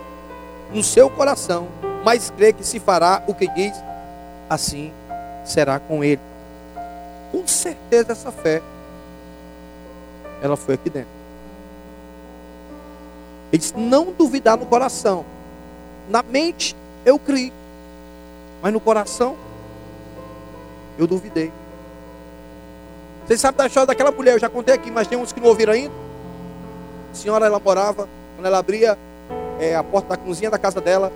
no 0.71 0.83
seu 0.83 1.09
coração, 1.09 1.67
mas 2.03 2.31
crê 2.31 2.53
que 2.53 2.63
se 2.63 2.79
fará 2.79 3.23
o 3.27 3.33
que 3.33 3.47
diz, 3.47 3.73
assim 4.49 4.91
será 5.45 5.79
com 5.79 6.03
ele. 6.03 6.21
Com 7.31 7.45
certeza 7.47 8.11
essa 8.11 8.31
fé, 8.31 8.61
ela 10.41 10.55
foi 10.55 10.75
aqui 10.75 10.89
dentro. 10.89 11.09
Ele 13.51 13.59
disse, 13.59 13.77
não 13.77 14.11
duvidar 14.11 14.57
no 14.57 14.65
coração. 14.65 15.25
Na 16.07 16.21
mente, 16.21 16.75
eu 17.05 17.17
criei. 17.17 17.51
Mas 18.61 18.71
no 18.71 18.79
coração, 18.79 19.35
eu 20.97 21.07
duvidei. 21.07 21.51
Vocês 23.29 23.41
sabem 23.41 23.59
da 23.59 23.67
história 23.67 23.85
daquela 23.85 24.09
mulher, 24.09 24.33
eu 24.33 24.39
já 24.39 24.49
contei 24.49 24.73
aqui, 24.73 24.89
mas 24.89 25.05
tem 25.05 25.15
uns 25.15 25.31
que 25.31 25.39
não 25.39 25.49
ouviram 25.49 25.71
ainda. 25.71 25.93
A 27.11 27.13
senhora, 27.13 27.45
ela 27.45 27.59
morava, 27.59 28.09
quando 28.35 28.45
ela 28.47 28.57
abria 28.57 28.97
é, 29.59 29.75
a 29.75 29.83
porta 29.83 30.09
da 30.09 30.17
cozinha 30.17 30.49
da 30.49 30.57
casa 30.57 30.81
dela, 30.81 31.11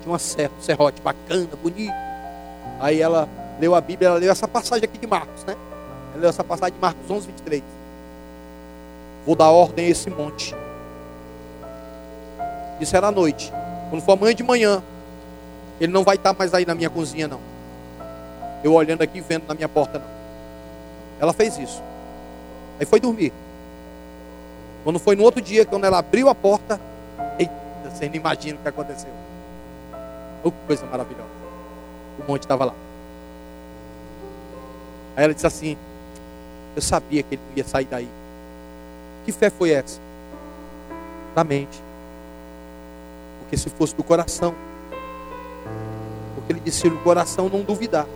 tinha 0.00 0.10
uma 0.10 0.18
serra, 0.18 0.50
um 0.58 0.62
serrote 0.62 1.02
bacana, 1.02 1.50
bonito. 1.62 1.92
Aí 2.80 3.02
ela 3.02 3.28
leu 3.60 3.74
a 3.74 3.82
Bíblia, 3.82 4.08
ela 4.08 4.18
leu 4.18 4.32
essa 4.32 4.48
passagem 4.48 4.86
aqui 4.86 4.96
de 4.96 5.06
Marcos, 5.06 5.44
né? 5.44 5.54
Ela 6.12 6.22
leu 6.22 6.30
essa 6.30 6.42
passagem 6.42 6.72
de 6.72 6.80
Marcos 6.80 7.10
11, 7.10 7.26
23. 7.26 7.62
Vou 9.26 9.36
dar 9.36 9.50
ordem 9.50 9.84
a 9.84 9.88
esse 9.90 10.08
monte. 10.08 10.56
Isso 12.80 12.96
era 12.96 13.08
à 13.08 13.12
noite. 13.12 13.52
Quando 13.90 14.00
for 14.00 14.12
amanhã 14.12 14.34
de 14.34 14.42
manhã, 14.42 14.82
ele 15.78 15.92
não 15.92 16.02
vai 16.02 16.16
estar 16.16 16.32
mais 16.32 16.54
aí 16.54 16.64
na 16.64 16.74
minha 16.74 16.88
cozinha, 16.88 17.28
não. 17.28 17.40
Eu 18.64 18.72
olhando 18.72 19.02
aqui, 19.02 19.20
vendo 19.20 19.46
na 19.46 19.52
minha 19.52 19.68
porta, 19.68 19.98
não. 19.98 20.17
Ela 21.20 21.32
fez 21.32 21.58
isso. 21.58 21.82
Aí 22.78 22.86
foi 22.86 23.00
dormir. 23.00 23.32
Quando 24.84 24.98
foi 24.98 25.16
no 25.16 25.24
outro 25.24 25.40
dia, 25.40 25.66
quando 25.66 25.84
ela 25.84 25.98
abriu 25.98 26.28
a 26.28 26.34
porta, 26.34 26.80
eita, 27.38 27.52
você 27.84 28.08
não 28.08 28.14
imagina 28.14 28.58
o 28.58 28.62
que 28.62 28.68
aconteceu. 28.68 29.10
Oh, 30.44 30.50
que 30.50 30.56
coisa 30.66 30.86
maravilhosa. 30.86 31.28
O 32.18 32.30
monte 32.30 32.42
estava 32.42 32.64
lá. 32.64 32.74
Aí 35.16 35.24
ela 35.24 35.34
disse 35.34 35.46
assim: 35.46 35.76
Eu 36.76 36.82
sabia 36.82 37.22
que 37.22 37.34
ele 37.34 37.42
não 37.50 37.56
ia 37.56 37.64
sair 37.64 37.86
daí. 37.86 38.08
Que 39.24 39.32
fé 39.32 39.50
foi 39.50 39.72
essa? 39.72 40.00
Da 41.34 41.42
mente. 41.42 41.82
Porque 43.40 43.56
se 43.56 43.68
fosse 43.70 43.94
do 43.94 44.04
coração, 44.04 44.54
porque 46.34 46.52
ele 46.52 46.60
disse: 46.60 46.88
no 46.88 46.98
coração 46.98 47.48
não 47.48 47.62
duvidar, 47.62 48.06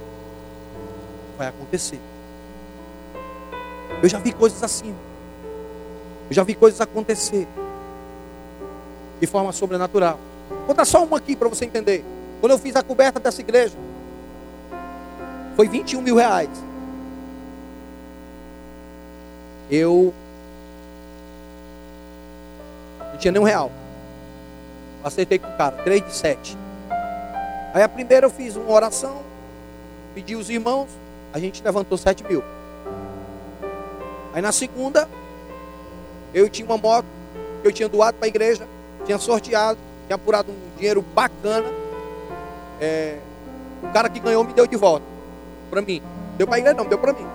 vai 1.37 1.49
acontecer. 1.49 1.99
Eu 4.03 4.09
já 4.09 4.19
vi 4.19 4.33
coisas 4.33 4.63
assim. 4.63 4.95
Eu 6.29 6.35
já 6.35 6.43
vi 6.43 6.55
coisas 6.55 6.81
acontecer 6.81 7.47
de 9.21 9.27
forma 9.27 9.53
sobrenatural. 9.53 10.19
Vou 10.49 10.67
contar 10.67 10.85
só 10.85 11.05
uma 11.05 11.19
aqui 11.19 11.37
para 11.37 11.49
você 11.49 11.65
entender. 11.65 12.05
Quando 12.41 12.51
eu 12.51 12.59
fiz 12.59 12.75
a 12.75 12.83
coberta 12.83 13.21
dessa 13.21 13.41
igreja, 13.41 13.77
foi 15.55 15.69
21 15.69 16.01
mil 16.01 16.17
reais. 16.17 16.51
Eu 19.71 20.13
não 23.13 23.17
tinha 23.19 23.31
nem 23.31 23.41
um 23.41 23.45
real. 23.45 23.71
Acertei 25.05 25.39
com 25.39 25.49
o 25.49 25.57
cara, 25.57 25.77
3 25.83 26.05
de 26.05 26.13
7. 26.13 26.59
Aí 27.73 27.83
a 27.83 27.89
primeira 27.89 28.27
eu 28.27 28.31
fiz 28.31 28.57
uma 28.57 28.71
oração, 28.71 29.23
pedi 30.15 30.35
os 30.35 30.51
irmãos, 30.51 30.89
a 31.33 31.39
gente 31.39 31.63
levantou 31.63 31.97
7 31.97 32.25
mil. 32.25 32.43
Aí 34.33 34.41
na 34.41 34.53
segunda, 34.53 35.09
eu 36.33 36.49
tinha 36.49 36.67
uma 36.67 36.79
moto 36.79 37.07
que 37.61 37.69
eu 37.69 37.73
tinha 37.73 37.89
doado 37.89 38.17
para 38.17 38.27
a 38.27 38.29
igreja, 38.29 38.67
tinha 39.05 39.19
sorteado, 39.19 39.79
tinha 40.07 40.17
apurado 40.17 40.51
um 40.51 40.77
dinheiro 40.77 41.03
bacana. 41.03 41.69
É, 42.81 43.19
o 43.83 43.89
cara 43.93 44.09
que 44.09 44.21
ganhou 44.21 44.43
me 44.45 44.53
deu 44.53 44.67
de 44.67 44.77
volta 44.77 45.05
para 45.71 45.83
mim. 45.83 46.03
Deu 46.37 46.47
para 46.47 46.57
a 46.57 46.59
igreja 46.59 46.77
não, 46.77 46.87
deu 46.87 46.99
para 46.99 47.13
mim. 47.13 47.27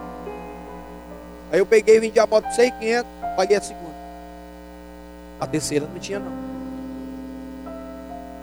Aí 1.52 1.60
eu 1.60 1.66
peguei 1.66 1.98
e 1.98 2.00
vendi 2.00 2.20
a 2.20 2.28
moto 2.28 2.46
por 2.46 2.54
6,500, 2.54 3.08
paguei 3.36 3.58
a 3.58 3.62
segunda. 3.62 3.96
A 5.40 5.48
terceira 5.48 5.88
não 5.92 6.00
tinha 6.00 6.20
não. 6.20 6.32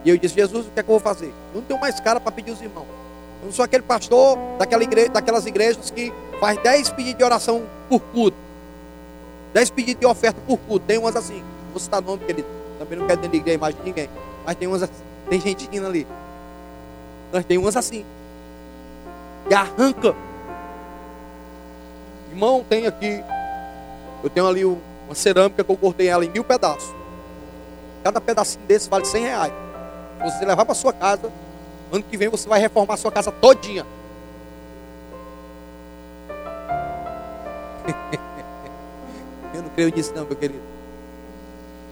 E 0.04 0.10
eu 0.10 0.18
disse, 0.18 0.34
Jesus, 0.34 0.66
o 0.66 0.70
que 0.70 0.80
é 0.80 0.82
que 0.82 0.88
eu 0.88 0.98
vou 0.98 1.00
fazer? 1.00 1.32
Eu 1.54 1.60
não 1.60 1.62
tenho 1.62 1.80
mais 1.80 1.98
cara 1.98 2.20
para 2.20 2.30
pedir 2.30 2.50
os 2.50 2.60
irmãos. 2.60 2.86
Eu 3.40 3.46
não 3.46 3.52
sou 3.52 3.64
aquele 3.64 3.82
pastor 3.82 4.38
daquela 4.58 4.82
igreja, 4.82 5.08
daquelas 5.08 5.46
igrejas 5.46 5.90
que 5.90 6.12
faz 6.38 6.62
10 6.62 6.90
pedidos 6.90 7.18
de 7.18 7.24
oração 7.24 7.62
por 7.88 8.00
culto. 8.00 8.43
10 9.54 9.70
pedidos 9.70 10.00
de 10.00 10.06
oferta 10.06 10.40
por 10.44 10.58
culto. 10.58 10.84
Tem 10.84 10.98
umas 10.98 11.14
assim. 11.14 11.42
Vou 11.70 11.78
citar 11.78 12.02
nome, 12.02 12.24
querido. 12.24 12.48
Também 12.76 12.98
não 12.98 13.06
quero 13.06 13.20
denigrar 13.20 13.52
a 13.52 13.54
imagem 13.54 13.78
de 13.78 13.86
ninguém. 13.86 14.10
Mas 14.44 14.56
tem 14.56 14.66
umas 14.66 14.82
assim. 14.82 15.04
Tem 15.30 15.40
gente 15.40 15.68
indo 15.72 15.86
ali. 15.86 16.04
Mas 17.32 17.44
tem 17.44 17.56
umas 17.56 17.76
assim. 17.76 18.04
E 19.48 19.54
arranca. 19.54 20.16
Irmão, 22.32 22.64
tem 22.68 22.88
aqui. 22.88 23.22
Eu 24.24 24.28
tenho 24.28 24.48
ali 24.48 24.64
uma 24.64 25.14
cerâmica 25.14 25.62
que 25.62 25.70
eu 25.70 25.76
cortei 25.76 26.08
ela 26.08 26.24
em 26.24 26.30
mil 26.30 26.42
pedaços. 26.42 26.92
Cada 28.02 28.20
pedacinho 28.20 28.66
desse 28.66 28.90
vale 28.90 29.04
100 29.04 29.22
reais. 29.22 29.52
Se 30.18 30.38
você 30.38 30.44
levar 30.44 30.64
para 30.64 30.74
sua 30.74 30.92
casa, 30.92 31.30
ano 31.92 32.02
que 32.02 32.16
vem 32.16 32.28
você 32.28 32.48
vai 32.48 32.58
reformar 32.58 32.94
a 32.94 32.96
sua 32.96 33.12
casa 33.12 33.30
todinha. 33.30 33.86
Creio 39.74 39.92
nisso 39.94 40.12
não, 40.14 40.24
meu 40.24 40.36
querido. 40.36 40.62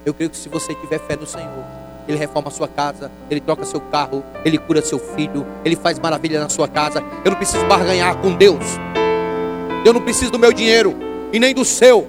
Eu 0.04 0.14
creio 0.14 0.30
que 0.30 0.36
se 0.36 0.48
você 0.48 0.74
tiver 0.74 0.98
fé 0.98 1.16
no 1.16 1.26
Senhor, 1.26 1.64
Ele 2.08 2.18
reforma 2.18 2.48
a 2.48 2.50
sua 2.50 2.68
casa, 2.68 3.10
Ele 3.30 3.40
troca 3.40 3.64
seu 3.64 3.80
carro, 3.80 4.24
Ele 4.44 4.58
cura 4.58 4.82
seu 4.82 4.98
filho, 4.98 5.46
Ele 5.64 5.76
faz 5.76 5.98
maravilha 5.98 6.40
na 6.40 6.48
sua 6.48 6.68
casa. 6.68 7.02
Eu 7.24 7.30
não 7.30 7.38
preciso 7.38 7.64
barganhar 7.66 8.16
com 8.18 8.34
Deus. 8.34 8.64
Eu 9.84 9.92
não 9.92 10.00
preciso 10.00 10.30
do 10.30 10.38
meu 10.38 10.52
dinheiro 10.52 10.94
e 11.32 11.38
nem 11.38 11.54
do 11.54 11.64
seu. 11.64 12.08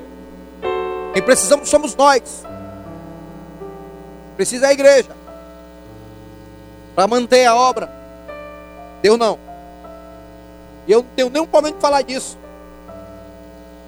Quem 1.14 1.22
precisamos 1.22 1.70
somos 1.70 1.96
nós. 1.96 2.44
Precisa 4.36 4.68
a 4.68 4.74
igreja 4.74 5.12
para 6.96 7.08
manter 7.08 7.46
a 7.46 7.56
obra. 7.56 7.90
Deus 9.02 9.18
não. 9.18 9.40
E 10.88 10.92
eu 10.92 11.02
não 11.02 11.10
tenho 11.16 11.30
nenhum 11.30 11.46
problema 11.46 11.76
de 11.76 11.82
falar 11.82 12.02
disso. 12.02 12.38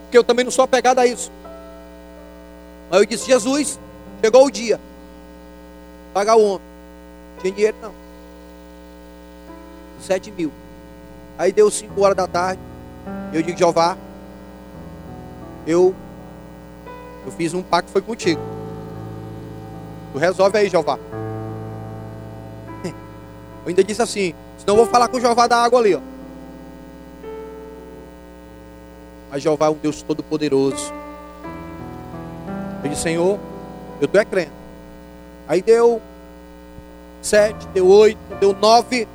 porque 0.04 0.18
eu 0.18 0.24
também 0.24 0.46
não 0.46 0.52
sou 0.52 0.64
apegado 0.64 1.00
a 1.00 1.06
isso. 1.06 1.32
Mas 2.90 3.00
eu 3.00 3.06
disse, 3.06 3.26
Jesus, 3.26 3.80
chegou 4.24 4.46
o 4.46 4.52
dia. 4.52 4.80
Pagar 6.14 6.36
o 6.36 6.44
homem. 6.44 6.68
Não 7.36 7.42
tinha 7.42 7.54
dinheiro 7.54 7.78
não. 7.82 7.94
Sete 10.02 10.32
mil. 10.32 10.52
Aí 11.38 11.52
deu 11.52 11.70
cinco 11.70 12.02
horas 12.02 12.16
da 12.16 12.28
tarde. 12.28 12.62
Eu 13.34 13.42
digo, 13.42 13.58
Jeová, 13.58 13.98
eu, 15.68 15.94
eu 17.26 17.32
fiz 17.32 17.54
um 17.54 17.62
pacto 17.62 17.92
foi 17.92 18.02
contigo. 18.02 18.42
Tu 20.14 20.18
resolve 20.18 20.58
aí, 20.58 20.70
Jeová. 20.70 20.98
Eu 22.86 23.70
ainda 23.70 23.84
disse 23.84 24.02
assim, 24.02 24.34
senão 24.58 24.76
eu 24.76 24.84
vou 24.84 24.86
falar 24.86 25.08
com 25.08 25.18
o 25.18 25.20
Jeová 25.20 25.48
da 25.48 25.58
água 25.58 25.80
ali, 25.80 25.96
ó. 25.96 26.00
Mas 29.32 29.42
Jeová 29.44 29.66
é 29.66 29.70
um 29.70 29.74
Deus 29.74 30.02
todo 30.02 30.24
poderoso. 30.24 30.94
Eu 32.86 32.90
disse, 32.90 33.02
Senhor, 33.02 33.40
eu 34.00 34.06
estou 34.06 34.22
é 34.22 34.26
crente. 34.26 34.52
Aí 35.48 35.60
deu 35.60 36.00
sete, 37.20 37.68
deu 37.74 37.88
oito, 37.88 38.20
deu 38.40 38.54
nove. 38.54 39.08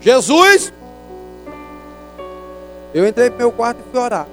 Jesus! 0.00 0.72
Eu 2.94 3.06
entrei 3.06 3.28
pro 3.28 3.38
meu 3.38 3.52
quarto 3.52 3.80
e 3.80 3.90
fui 3.90 4.00
orar. 4.00 4.26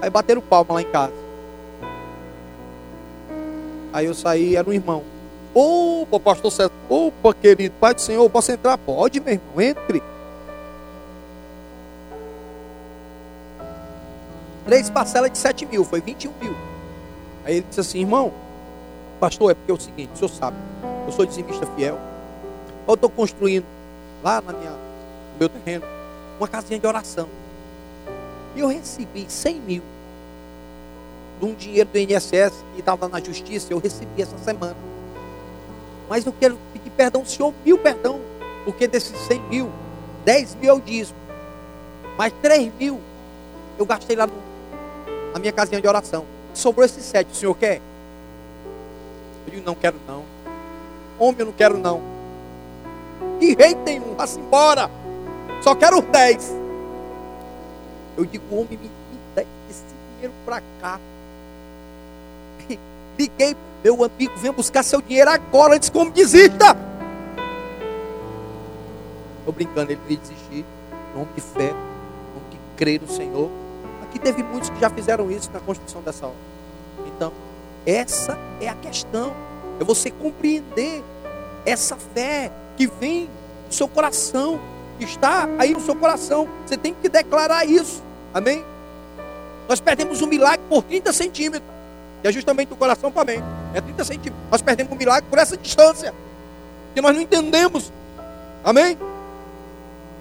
Aí 0.00 0.08
bateram 0.08 0.40
palma 0.40 0.74
lá 0.74 0.82
em 0.82 0.90
casa. 0.92 1.12
Aí 3.92 4.06
eu 4.06 4.14
saí, 4.14 4.54
era 4.54 4.70
um 4.70 4.72
irmão. 4.72 5.02
Opa, 5.52 6.20
pastor 6.20 6.52
César. 6.52 6.70
Opa, 6.88 7.34
querido, 7.34 7.74
Pai 7.80 7.92
do 7.92 8.00
Senhor, 8.00 8.30
posso 8.30 8.52
entrar? 8.52 8.78
Pode, 8.78 9.18
meu 9.18 9.34
irmão, 9.34 9.60
entre. 9.60 10.00
Três 14.64 14.88
parcelas 14.88 15.30
de 15.30 15.38
7 15.38 15.66
mil, 15.66 15.84
foi 15.84 16.00
21 16.00 16.32
mil. 16.40 16.54
Aí 17.44 17.56
ele 17.56 17.66
disse 17.68 17.80
assim, 17.80 18.00
irmão, 18.00 18.32
pastor, 19.20 19.50
é 19.50 19.54
porque 19.54 19.70
é 19.70 19.74
o 19.74 19.80
seguinte, 19.80 20.10
o 20.14 20.16
senhor 20.16 20.28
sabe, 20.30 20.56
eu 21.06 21.12
sou 21.12 21.26
dizimista 21.26 21.66
fiel. 21.76 21.98
Eu 22.86 22.94
estou 22.94 23.10
construindo 23.10 23.66
lá 24.22 24.40
na 24.40 24.52
minha, 24.52 24.70
no 24.70 25.38
meu 25.38 25.48
terreno 25.48 25.84
uma 26.38 26.48
casinha 26.48 26.78
de 26.78 26.86
oração. 26.86 27.28
E 28.54 28.60
eu 28.60 28.68
recebi 28.68 29.26
100 29.28 29.60
mil 29.60 29.82
de 31.40 31.46
um 31.46 31.54
dinheiro 31.54 31.88
do 31.92 31.98
INSS 31.98 32.52
que 32.74 32.80
estava 32.80 33.08
na 33.08 33.20
justiça, 33.20 33.72
eu 33.72 33.78
recebi 33.78 34.22
essa 34.22 34.38
semana. 34.38 34.76
Mas 36.08 36.24
eu 36.24 36.32
quero 36.32 36.58
pedir 36.72 36.90
perdão 36.90 37.22
ao 37.22 37.26
senhor, 37.26 37.52
mil 37.64 37.78
perdão, 37.78 38.20
porque 38.64 38.86
desses 38.86 39.16
100 39.26 39.40
mil, 39.42 39.70
10 40.24 40.54
mil 40.56 40.74
eu 40.74 40.80
dízimo, 40.80 41.18
mas 42.16 42.32
3 42.40 42.72
mil 42.78 43.00
eu 43.78 43.84
gastei 43.84 44.16
lá 44.16 44.26
no, 44.26 44.32
na 45.34 45.40
minha 45.40 45.52
casinha 45.52 45.80
de 45.80 45.88
oração. 45.88 46.24
Sobrou 46.54 46.86
esses 46.86 47.04
7, 47.04 47.32
o 47.32 47.34
senhor 47.34 47.54
quer? 47.56 47.80
Eu 49.46 49.52
digo, 49.52 49.66
não 49.66 49.74
quero 49.74 49.96
não. 50.06 50.22
Homem, 51.18 51.40
eu 51.40 51.46
não 51.46 51.52
quero 51.52 51.76
não. 51.76 52.00
Que 53.40 53.52
rei 53.56 53.74
tem 53.74 54.00
um, 54.00 54.14
vá-se 54.14 54.38
embora. 54.38 54.88
Só 55.60 55.74
quero 55.74 55.98
os 55.98 56.04
10. 56.04 56.54
Eu 58.16 58.24
digo, 58.24 58.44
homem, 58.52 58.78
me 58.80 58.90
dá 59.34 59.42
esse 59.68 59.82
dinheiro 60.12 60.32
para 60.46 60.62
cá. 60.80 61.00
Liguei, 63.18 63.56
meu 63.82 64.04
amigo, 64.04 64.36
venha 64.36 64.52
buscar 64.52 64.84
seu 64.84 65.02
dinheiro 65.02 65.30
agora, 65.30 65.74
antes 65.74 65.90
como 65.90 66.12
desista. 66.12 66.76
Estou 69.40 69.52
brincando, 69.52 69.90
ele 69.90 70.00
veio 70.06 70.20
desistir. 70.20 70.64
Nome 71.12 71.28
de 71.34 71.40
fé, 71.40 71.72
nome 71.72 72.46
de 72.52 72.58
crer 72.76 73.00
no 73.00 73.08
Senhor. 73.08 73.63
Aqui 74.14 74.20
teve 74.20 74.44
muitos 74.44 74.70
que 74.70 74.78
já 74.78 74.88
fizeram 74.88 75.28
isso 75.28 75.50
na 75.52 75.58
construção 75.58 76.00
dessa 76.00 76.26
obra. 76.26 76.38
Então, 77.08 77.32
essa 77.84 78.38
é 78.60 78.68
a 78.68 78.74
questão. 78.74 79.34
É 79.80 79.82
você 79.82 80.08
compreender 80.08 81.02
essa 81.66 81.96
fé 81.96 82.52
que 82.76 82.86
vem 82.86 83.28
do 83.68 83.74
seu 83.74 83.88
coração, 83.88 84.60
que 85.00 85.04
está 85.04 85.48
aí 85.58 85.74
no 85.74 85.80
seu 85.80 85.96
coração. 85.96 86.48
Você 86.64 86.76
tem 86.76 86.94
que 86.94 87.08
declarar 87.08 87.64
isso. 87.64 88.00
Amém? 88.32 88.64
Nós 89.68 89.80
perdemos 89.80 90.22
um 90.22 90.28
milagre 90.28 90.64
por 90.68 90.84
30 90.84 91.12
centímetros. 91.12 91.68
E 92.22 92.28
é 92.28 92.30
justamente 92.30 92.72
o 92.72 92.76
coração 92.76 93.10
para 93.10 93.32
mim. 93.32 93.42
É 93.74 93.80
30 93.80 94.04
centímetros. 94.04 94.44
Nós 94.48 94.62
perdemos 94.62 94.92
um 94.92 94.96
milagre 94.96 95.28
por 95.28 95.40
essa 95.40 95.56
distância. 95.56 96.14
Que 96.94 97.00
nós 97.00 97.12
não 97.12 97.20
entendemos. 97.20 97.92
Amém? 98.62 98.96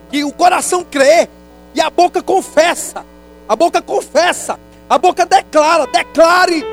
Que 0.10 0.24
o 0.24 0.32
coração 0.32 0.84
crê 0.84 1.30
e 1.76 1.80
a 1.80 1.92
boca 1.92 2.24
confessa. 2.24 3.13
A 3.48 3.56
boca 3.56 3.82
confessa. 3.82 4.60
A 4.90 4.98
boca 4.98 5.26
declara. 5.26 5.88
Declare. 5.88 6.64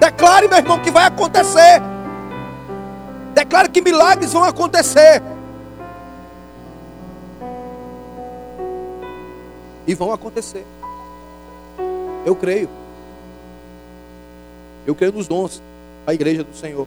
Declare, 0.00 0.48
meu 0.48 0.58
irmão, 0.58 0.78
que 0.80 0.90
vai 0.90 1.06
acontecer. 1.06 1.80
Declare 3.34 3.68
que 3.68 3.80
milagres 3.80 4.32
vão 4.32 4.44
acontecer. 4.44 5.22
E 9.86 9.94
vão 9.94 10.12
acontecer. 10.12 10.66
Eu 12.24 12.36
creio. 12.36 12.68
Eu 14.86 14.94
creio 14.94 15.12
nos 15.12 15.26
dons 15.26 15.62
da 16.04 16.12
igreja 16.12 16.44
do 16.44 16.54
Senhor. 16.54 16.86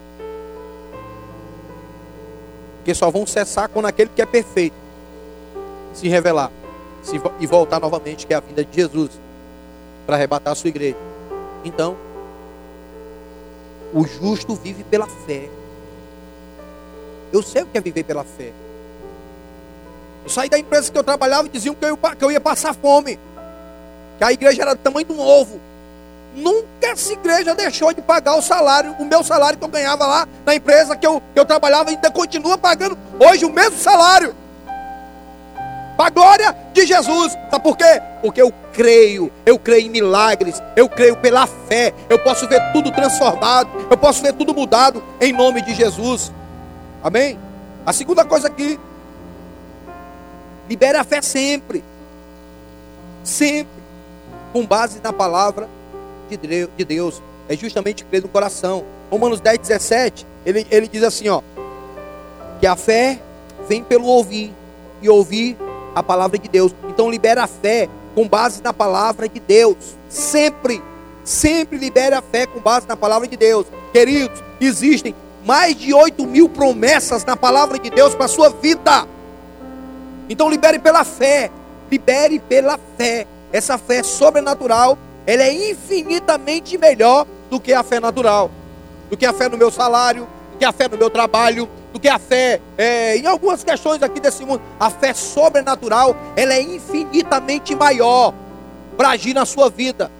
Que 2.86 2.94
só 2.94 3.10
vão 3.10 3.26
cessar 3.26 3.70
quando 3.70 3.86
aquele 3.86 4.10
que 4.16 4.22
é 4.22 4.26
perfeito 4.26 4.76
se 5.94 6.08
revelar 6.08 6.52
e 7.40 7.48
voltar 7.48 7.80
novamente, 7.80 8.28
que 8.28 8.34
é 8.34 8.38
a 8.38 8.40
vinda 8.40 8.64
de 8.64 8.76
Jesus, 8.76 9.12
para 10.06 10.16
arrebatar 10.16 10.54
a 10.54 10.56
sua 10.56 10.70
igreja. 10.70 10.98
Então, 11.64 11.98
o 13.94 14.06
justo 14.06 14.56
vive 14.56 14.84
pela 14.84 15.08
fé. 15.08 15.50
Eu 17.32 17.42
sei 17.42 17.64
o 17.64 17.66
que 17.66 17.78
é 17.78 17.82
viver 17.82 18.04
pela 18.04 18.24
fé. 18.24 18.52
Eu 20.24 20.30
saí 20.30 20.50
da 20.50 20.60
empresa 20.60 20.92
que 20.92 20.98
eu 20.98 21.04
trabalhava 21.04 21.48
e 21.48 21.52
diziam 21.52 21.74
que 21.74 21.86
eu, 21.86 21.98
que 21.98 22.24
eu 22.24 22.32
ia 22.32 22.40
passar 22.40 22.74
fome. 22.76 23.20
Que 24.18 24.24
a 24.24 24.32
igreja 24.32 24.62
era 24.62 24.76
do 24.76 24.80
tamanho 24.80 25.06
de 25.06 25.14
um 25.14 25.20
ovo. 25.20 25.60
Nunca 26.36 26.88
essa 26.88 27.12
igreja 27.12 27.54
deixou 27.54 27.94
de 27.94 28.02
pagar 28.02 28.36
o 28.36 28.42
salário, 28.42 28.96
o 29.00 29.06
meu 29.06 29.24
salário 29.24 29.58
que 29.58 29.66
eu 29.66 29.70
ganhava 29.70 30.06
lá 30.06 30.28
na 30.46 30.56
empresa 30.56 30.96
que 30.96 31.06
eu, 31.06 31.22
que 31.34 31.40
eu 31.40 31.46
trabalhava, 31.46 31.90
ainda 31.90 32.10
continua 32.10 32.58
pagando 32.58 32.98
hoje 33.20 33.44
o 33.44 33.52
mesmo 33.52 33.78
salário. 33.78 34.34
Para 36.02 36.08
a 36.08 36.10
glória 36.10 36.56
de 36.74 36.84
Jesus. 36.84 37.38
Sabe 37.52 37.64
por 37.64 37.78
quê? 37.78 38.02
Porque 38.24 38.42
eu 38.42 38.52
creio, 38.74 39.32
eu 39.46 39.60
creio 39.60 39.86
em 39.86 39.90
milagres, 39.92 40.60
eu 40.76 40.90
creio 40.90 41.16
pela 41.16 41.46
fé. 41.46 41.94
Eu 42.10 42.18
posso 42.18 42.48
ver 42.48 42.60
tudo 42.74 42.92
transformado, 42.92 43.70
eu 43.88 43.96
posso 43.96 44.20
ver 44.24 44.34
tudo 44.34 44.52
mudado 44.52 45.04
em 45.20 45.32
nome 45.32 45.62
de 45.62 45.76
Jesus. 45.76 46.32
Amém? 47.04 47.38
A 47.86 47.94
segunda 47.94 48.26
coisa 48.26 48.48
aqui, 48.48 48.80
libere 50.68 50.98
a 50.98 51.04
fé 51.04 51.22
sempre. 51.22 51.84
Sempre. 53.24 53.84
Com 54.52 54.66
base 54.66 55.00
na 55.04 55.14
palavra 55.14 55.70
de 56.28 56.84
Deus. 56.84 57.22
É 57.48 57.56
justamente 57.56 58.04
crer 58.06 58.24
no 58.24 58.28
coração. 58.28 58.86
Romanos 59.12 59.40
10, 59.40 59.60
17, 59.60 60.26
ele, 60.48 60.66
ele 60.72 60.88
diz 60.88 61.04
assim, 61.04 61.30
ó. 61.30 61.44
Que 62.60 62.66
a 62.66 62.76
fé 62.76 63.20
vem 63.70 63.84
pelo 63.84 64.08
ouvir. 64.08 64.52
E 65.00 65.10
ouvir 65.10 65.58
a 65.96 66.04
palavra 66.04 66.38
de 66.38 66.48
Deus. 66.48 66.74
Então 66.90 67.10
libera 67.10 67.44
a 67.44 67.48
fé 67.48 67.90
com 68.16 68.28
base 68.28 68.62
na 68.64 68.74
palavra 68.74 69.28
de 69.28 69.40
Deus. 69.40 69.78
Sempre. 70.10 70.82
Sempre 71.24 71.78
libere 71.78 72.16
a 72.16 72.22
fé 72.22 72.46
com 72.46 72.60
base 72.60 72.88
na 72.88 72.98
palavra 72.98 73.28
de 73.28 73.38
Deus. 73.38 73.68
Queridos, 73.94 74.44
existem 74.60 75.16
mais 75.46 75.76
de 75.76 75.94
8 75.94 76.26
mil 76.26 76.50
promessas 76.50 77.26
na 77.26 77.36
palavra 77.36 77.78
de 77.78 77.90
Deus 77.90 78.16
para 78.16 78.26
a 78.26 78.30
sua 78.30 78.50
vida. 78.50 79.08
Então 80.30 80.50
libere 80.50 80.80
pela 80.80 81.04
fé. 81.04 81.52
Libere 81.90 82.40
pela 82.40 82.80
fé. 82.98 83.28
Essa 83.52 83.78
fé 83.78 84.02
sobrenatural 84.02 84.98
ela 85.26 85.44
é 85.44 85.72
infinitamente 85.72 86.78
melhor 86.78 87.26
do 87.50 87.60
que 87.60 87.74
a 87.74 87.84
fé 87.84 88.00
natural, 88.00 88.50
do 89.10 89.18
que 89.18 89.26
a 89.26 89.34
fé 89.34 89.48
no 89.48 89.58
meu 89.58 89.70
salário, 89.70 90.28
do 90.52 90.58
que 90.58 90.66
a 90.66 90.72
fé 90.72 90.88
no 90.88 90.98
meu 90.98 91.10
trabalho, 91.10 91.70
do 91.92 92.00
que 92.00 92.08
a 92.08 92.18
fé 92.18 92.62
é, 92.78 93.18
em 93.18 93.26
algumas 93.26 93.64
questões 93.64 94.02
aqui 94.02 94.20
desse 94.20 94.46
mundo. 94.46 94.62
A 94.80 94.90
fé 94.90 95.14
sobrenatural, 95.14 96.16
ela 96.36 96.54
é 96.54 96.62
infinitamente 96.62 97.76
maior 97.76 98.34
para 98.96 99.10
agir 99.10 99.34
na 99.34 99.46
sua 99.46 99.70
vida 99.70 100.12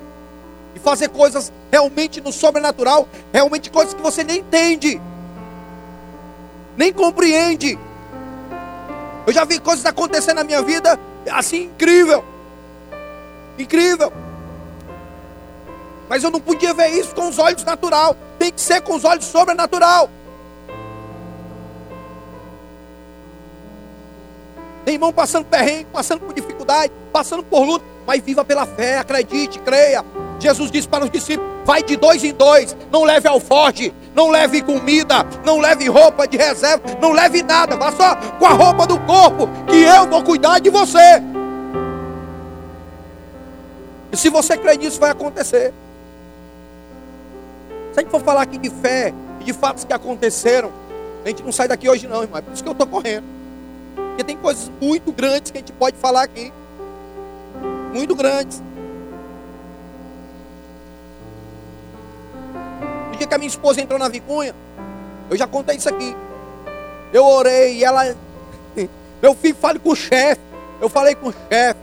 e 0.76 0.80
fazer 0.80 1.10
coisas 1.10 1.52
realmente 1.72 2.22
no 2.22 2.32
sobrenatural, 2.32 3.08
realmente 3.32 3.70
coisas 3.70 3.94
que 3.94 4.02
você 4.02 4.24
nem 4.24 4.40
entende, 4.40 5.02
nem 6.76 6.92
compreende. 6.92 7.78
Eu 9.26 9.34
já 9.34 9.46
vi 9.46 9.60
coisas 9.60 9.86
acontecer 9.86 10.34
na 10.34 10.44
minha 10.44 10.62
vida 10.62 11.00
assim 11.30 11.66
incrível, 11.66 12.24
incrível. 13.58 14.12
Mas 16.10 16.24
eu 16.24 16.32
não 16.32 16.42
podia 16.42 16.74
ver 16.74 16.90
isso 16.90 17.16
com 17.16 17.30
os 17.30 17.40
olhos 17.40 17.64
natural. 17.64 18.18
Tem 18.38 18.52
que 18.52 18.60
ser 18.60 18.82
com 18.82 18.96
os 18.96 19.06
olhos 19.06 19.24
sobrenatural. 19.24 20.10
Tem 24.84 24.96
irmão 24.96 25.14
passando 25.14 25.46
perrengue, 25.46 25.88
passando 25.94 26.22
por 26.22 26.34
dificuldade, 26.34 26.92
passando 27.14 27.44
por 27.44 27.64
luta, 27.64 27.86
mas 28.06 28.22
viva 28.22 28.44
pela 28.44 28.66
fé, 28.66 28.98
acredite, 28.98 29.60
creia. 29.60 30.04
Jesus 30.40 30.72
disse 30.72 30.88
para 30.88 31.04
os 31.04 31.12
discípulos: 31.12 31.50
vai 31.64 31.84
de 31.84 31.96
dois 31.96 32.24
em 32.24 32.34
dois, 32.34 32.76
não 32.92 33.04
leve 33.04 33.28
alforge, 33.28 33.94
não 34.16 34.30
leve 34.30 34.62
comida, 34.62 35.26
não 35.46 35.60
leve 35.60 35.88
roupa 35.88 36.28
de 36.28 36.36
reserva, 36.36 36.84
não 37.00 37.12
leve 37.12 37.44
nada, 37.44 37.76
vá 37.76 37.92
só 37.92 38.16
com 38.40 38.46
a 38.46 38.54
roupa 38.54 38.88
do 38.88 39.00
corpo, 39.02 39.48
que 39.68 39.82
eu 39.82 40.08
vou 40.08 40.24
cuidar 40.24 40.60
de 40.60 40.70
você. 40.70 41.22
E 44.12 44.18
se 44.18 44.30
você 44.30 44.58
crer 44.58 44.78
nisso, 44.78 45.00
vai 45.00 45.12
acontecer. 45.12 45.74
Se 47.94 48.00
a 48.00 48.02
gente 48.02 48.12
for 48.12 48.22
falar 48.22 48.42
aqui 48.42 48.58
de 48.58 48.70
fé 48.70 49.14
e 49.40 49.44
de 49.44 49.54
fatos 49.54 49.84
que 49.84 49.94
aconteceram, 49.94 50.72
a 51.24 51.28
gente 51.30 51.44
não 51.44 51.52
sai 51.52 51.68
daqui 51.68 51.88
hoje 51.90 52.08
não, 52.08 52.24
irmão. 52.24 52.40
É 52.40 52.42
por 52.42 52.54
isso 52.54 52.64
que 52.64 52.68
eu 52.68 52.74
estou 52.74 52.88
correndo. 52.88 53.41
Porque 54.22 54.24
tem 54.24 54.38
coisas 54.38 54.72
muito 54.80 55.12
grandes 55.12 55.50
que 55.52 55.58
a 55.58 55.62
gente 55.62 55.74
pode 55.74 55.98
falar 55.98 56.22
aqui. 56.22 56.54
Muito 57.92 58.16
grandes. 58.16 58.62
No 63.10 63.18
dia 63.18 63.26
que 63.26 63.34
a 63.34 63.38
minha 63.40 63.48
esposa 63.48 63.82
entrou 63.82 63.98
na 63.98 64.08
vicunha, 64.08 64.54
eu 65.28 65.36
já 65.36 65.48
contei 65.48 65.76
isso 65.78 65.90
aqui. 65.90 66.16
Eu 67.12 67.26
orei 67.26 67.78
e 67.78 67.84
ela. 67.84 68.16
Meu 69.22 69.34
filho, 69.34 69.56
fale 69.56 69.80
com 69.80 69.90
o 69.90 69.96
chefe. 69.96 70.42
Eu 70.80 70.88
falei 70.88 71.16
com 71.16 71.30
o 71.30 71.34
chefe. 71.34 71.80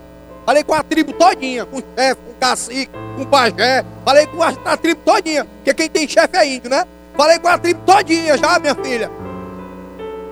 Falei 0.47 0.63
com 0.63 0.75
a 0.75 0.83
tribo 0.83 1.13
todinha, 1.15 1.67
com 1.67 1.79
o 1.79 1.83
chefe, 1.97 2.21
com 2.25 2.31
o 2.31 2.35
cacique, 2.35 2.93
com 3.17 3.23
o 3.23 3.27
pajé. 3.27 3.85
Falei 4.05 4.27
com 4.29 4.43
a, 4.43 4.49
a 4.65 4.77
tribo 4.77 5.01
todinha. 5.05 5.45
Porque 5.45 5.75
quem 5.75 5.91
tem 5.91 6.09
chefe 6.09 6.37
é 6.37 6.47
índio, 6.47 6.71
né? 6.71 6.87
Falei 7.17 7.39
com 7.41 7.49
a 7.49 7.59
tribo 7.59 7.81
todinha 7.85 8.39
já, 8.39 8.61
minha 8.61 8.77
filha. 8.77 9.11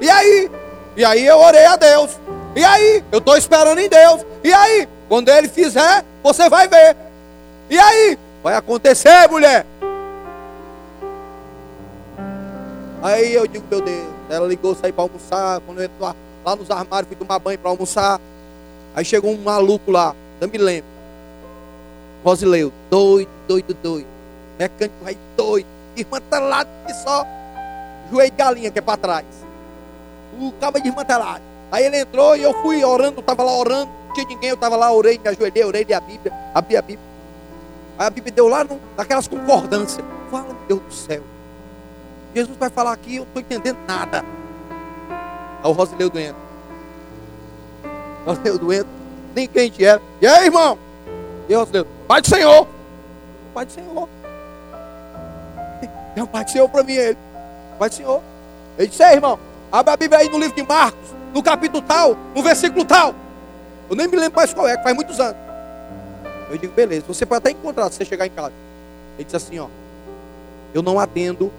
E 0.00 0.08
aí? 0.08 0.50
E 0.96 1.04
aí 1.04 1.26
eu 1.26 1.38
orei 1.38 1.66
a 1.66 1.76
Deus. 1.76 2.18
E 2.54 2.64
aí? 2.64 3.04
Eu 3.12 3.18
estou 3.18 3.36
esperando 3.36 3.78
em 3.78 3.88
Deus. 3.88 4.24
E 4.42 4.52
aí? 4.52 4.88
Quando 5.08 5.28
ele 5.28 5.48
fizer, 5.48 6.04
você 6.22 6.48
vai 6.48 6.66
ver. 6.66 6.96
E 7.68 7.78
aí? 7.78 8.18
Vai 8.42 8.54
acontecer, 8.54 9.28
mulher. 9.28 9.66
Aí 13.02 13.34
eu 13.34 13.46
digo, 13.46 13.64
meu 13.70 13.80
Deus, 13.80 14.06
ela 14.30 14.48
ligou, 14.48 14.74
sair 14.74 14.92
para 14.92 15.04
almoçar. 15.04 15.60
Quando 15.60 15.78
eu 15.78 15.84
entro 15.84 15.96
lá, 16.00 16.16
lá 16.44 16.56
nos 16.56 16.70
armários, 16.70 17.08
fui 17.08 17.16
tomar 17.16 17.38
banho 17.38 17.58
para 17.58 17.70
almoçar. 17.70 18.20
Aí 18.94 19.04
chegou 19.04 19.30
um 19.30 19.38
maluco 19.38 19.90
lá, 19.90 20.14
não 20.40 20.48
me 20.48 20.56
lembro. 20.56 20.88
Rosileu, 22.24 22.72
doido, 22.90 23.28
doido, 23.46 23.74
doido. 23.82 24.06
Mecânico 24.58 24.96
aí 25.04 25.18
doido. 25.36 25.66
Desmantelado 25.94 26.70
que 26.86 26.94
só 26.94 27.26
joelho 28.10 28.30
de 28.30 28.36
galinha 28.36 28.70
que 28.70 28.78
é 28.78 28.82
para 28.82 28.96
trás. 28.96 29.45
O 30.38 30.52
cabo 30.52 30.80
desmantelado. 30.80 31.42
Aí 31.70 31.84
ele 31.84 31.98
entrou 31.98 32.36
e 32.36 32.42
eu 32.42 32.54
fui 32.62 32.84
orando, 32.84 33.20
estava 33.20 33.42
lá 33.42 33.56
orando, 33.56 33.90
não 34.06 34.14
tinha 34.14 34.26
ninguém, 34.26 34.50
eu 34.50 34.54
estava 34.54 34.76
lá, 34.76 34.92
orei, 34.92 35.18
me 35.18 35.28
ajoelhei, 35.28 35.64
orei, 35.64 35.82
li 35.82 35.94
a 35.94 36.00
Bíblia, 36.00 36.32
abri 36.54 36.76
a 36.76 36.82
Bíblia. 36.82 37.06
Aí 37.98 38.06
a 38.06 38.10
Bíblia 38.10 38.32
deu 38.32 38.48
lá 38.48 38.62
no, 38.62 38.80
naquelas 38.96 39.26
concordâncias. 39.26 40.04
Fala, 40.30 40.54
Deus 40.68 40.80
do 40.80 40.92
céu. 40.92 41.22
Jesus 42.34 42.56
vai 42.58 42.68
falar 42.68 42.92
aqui, 42.92 43.16
eu 43.16 43.20
não 43.20 43.28
estou 43.28 43.42
entendendo 43.42 43.78
nada. 43.86 44.24
Aí 45.62 45.70
o 45.70 45.72
Rosileu 45.72 46.10
doendo. 46.10 46.36
Rosileu 48.24 48.58
doendo, 48.58 48.88
nem 49.34 49.48
crente 49.48 49.84
era. 49.84 50.00
E 50.20 50.26
aí, 50.26 50.46
irmão? 50.46 50.78
E 51.48 51.54
aí, 51.54 51.58
Rosileu? 51.58 51.86
Pai 52.06 52.20
do 52.20 52.28
Senhor. 52.28 52.68
Pai 53.54 53.66
do 53.66 53.72
Senhor. 53.72 54.08
É 56.16 56.22
o 56.22 56.26
Pai 56.26 56.44
do 56.44 56.50
Senhor 56.50 56.66
para 56.68 56.82
mim, 56.82 56.94
ele. 56.94 57.18
Pai 57.78 57.90
do 57.90 57.94
Senhor. 57.94 58.22
Ele 58.78 58.88
disse, 58.88 59.02
irmão, 59.02 59.38
abre 59.70 59.92
a 59.92 59.96
Bíblia 59.96 60.20
aí 60.20 60.28
no 60.28 60.38
livro 60.38 60.54
de 60.54 60.62
Marcos, 60.62 61.10
no 61.32 61.42
capítulo 61.42 61.82
tal, 61.82 62.16
no 62.34 62.42
versículo 62.42 62.84
tal. 62.84 63.14
Eu 63.88 63.96
nem 63.96 64.08
me 64.08 64.16
lembro 64.16 64.36
mais 64.36 64.52
qual 64.52 64.66
é, 64.68 64.76
que 64.76 64.82
faz 64.82 64.94
muitos 64.94 65.20
anos. 65.20 65.36
Eu 66.50 66.58
digo, 66.58 66.72
beleza, 66.72 67.04
você 67.06 67.26
pode 67.26 67.38
até 67.38 67.50
encontrar 67.50 67.90
se 67.90 67.96
você 67.96 68.04
chegar 68.04 68.26
em 68.26 68.30
casa. 68.30 68.52
Ele 69.16 69.24
disse 69.24 69.36
assim, 69.36 69.58
ó. 69.58 69.68
Eu 70.74 70.82
não 70.82 70.98
atendo 70.98 71.52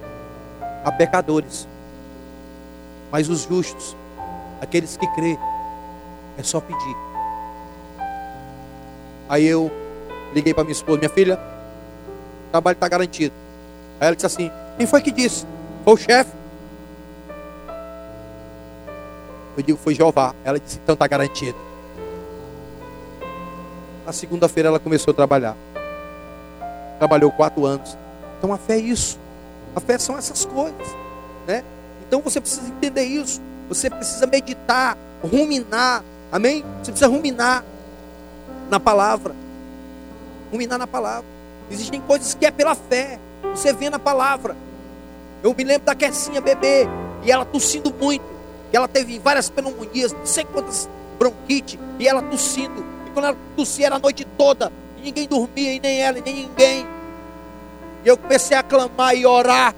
a 0.83 0.91
pecadores, 0.91 1.67
mas 3.11 3.29
os 3.29 3.43
justos, 3.43 3.95
aqueles 4.61 4.95
que 4.95 5.07
crê, 5.15 5.37
é 6.37 6.43
só 6.43 6.61
pedir. 6.61 6.95
Aí 9.27 9.45
eu 9.45 9.71
liguei 10.33 10.53
para 10.53 10.63
minha 10.63 10.73
esposa, 10.73 10.99
minha 10.99 11.09
filha, 11.09 11.39
o 12.47 12.51
trabalho 12.51 12.75
está 12.75 12.87
garantido. 12.87 13.33
Aí 13.99 14.07
ela 14.07 14.15
disse 14.15 14.25
assim: 14.25 14.51
Quem 14.77 14.85
foi 14.85 15.01
que 15.01 15.11
disse? 15.11 15.45
Foi 15.83 15.93
o 15.93 15.97
chefe. 15.97 16.31
Eu 19.57 19.63
digo: 19.63 19.77
Foi 19.77 19.95
Jeová. 19.95 20.35
Ela 20.45 20.59
disse: 20.59 20.79
Então 20.83 20.93
está 20.93 21.07
garantido. 21.07 21.57
Na 24.05 24.13
segunda-feira 24.13 24.69
ela 24.69 24.79
começou 24.79 25.11
a 25.11 25.15
trabalhar. 25.15 25.57
Trabalhou 26.99 27.31
quatro 27.31 27.65
anos. 27.65 27.97
Então 28.37 28.53
a 28.53 28.57
fé 28.57 28.75
é 28.75 28.79
isso. 28.79 29.19
A 29.75 29.79
fé 29.79 29.97
são 29.97 30.17
essas 30.17 30.45
coisas, 30.45 30.95
né? 31.45 31.63
Então 32.07 32.21
você 32.21 32.39
precisa 32.39 32.67
entender 32.67 33.03
isso. 33.03 33.41
Você 33.67 33.89
precisa 33.89 34.25
meditar, 34.25 34.97
ruminar, 35.21 36.03
amém? 36.31 36.63
Você 36.81 36.91
precisa 36.91 37.07
ruminar 37.07 37.65
na 38.69 38.79
palavra, 38.79 39.35
ruminar 40.51 40.79
na 40.79 40.87
palavra. 40.87 41.25
Existem 41.69 41.99
coisas 41.99 42.33
que 42.33 42.45
é 42.45 42.51
pela 42.51 42.75
fé. 42.75 43.19
Você 43.53 43.73
vê 43.73 43.89
na 43.89 43.99
palavra. 43.99 44.55
Eu 45.43 45.53
me 45.53 45.63
lembro 45.63 45.85
da 45.85 45.95
Kessinha 45.95 46.39
bebê 46.39 46.87
e 47.23 47.31
ela 47.31 47.43
tossindo 47.43 47.93
muito. 47.93 48.36
Ela 48.71 48.87
teve 48.87 49.19
várias 49.19 49.49
pneumonias, 49.49 50.11
não 50.13 50.25
sei 50.25 50.43
quantas 50.43 50.89
bronquite 51.17 51.79
e 51.99 52.07
ela 52.07 52.21
tossindo. 52.21 52.85
E 53.05 53.09
quando 53.11 53.25
ela 53.25 53.37
tossia 53.55 53.87
era 53.87 53.95
a 53.95 53.99
noite 53.99 54.25
toda. 54.37 54.71
E 54.97 55.01
ninguém 55.01 55.27
dormia, 55.27 55.73
e 55.73 55.79
nem 55.79 56.01
ela, 56.01 56.19
e 56.19 56.21
nem 56.21 56.35
ninguém. 56.35 56.85
E 58.03 58.07
eu 58.07 58.17
comecei 58.17 58.55
a 58.55 58.63
clamar 58.63 59.15
e 59.15 59.25
orar. 59.25 59.73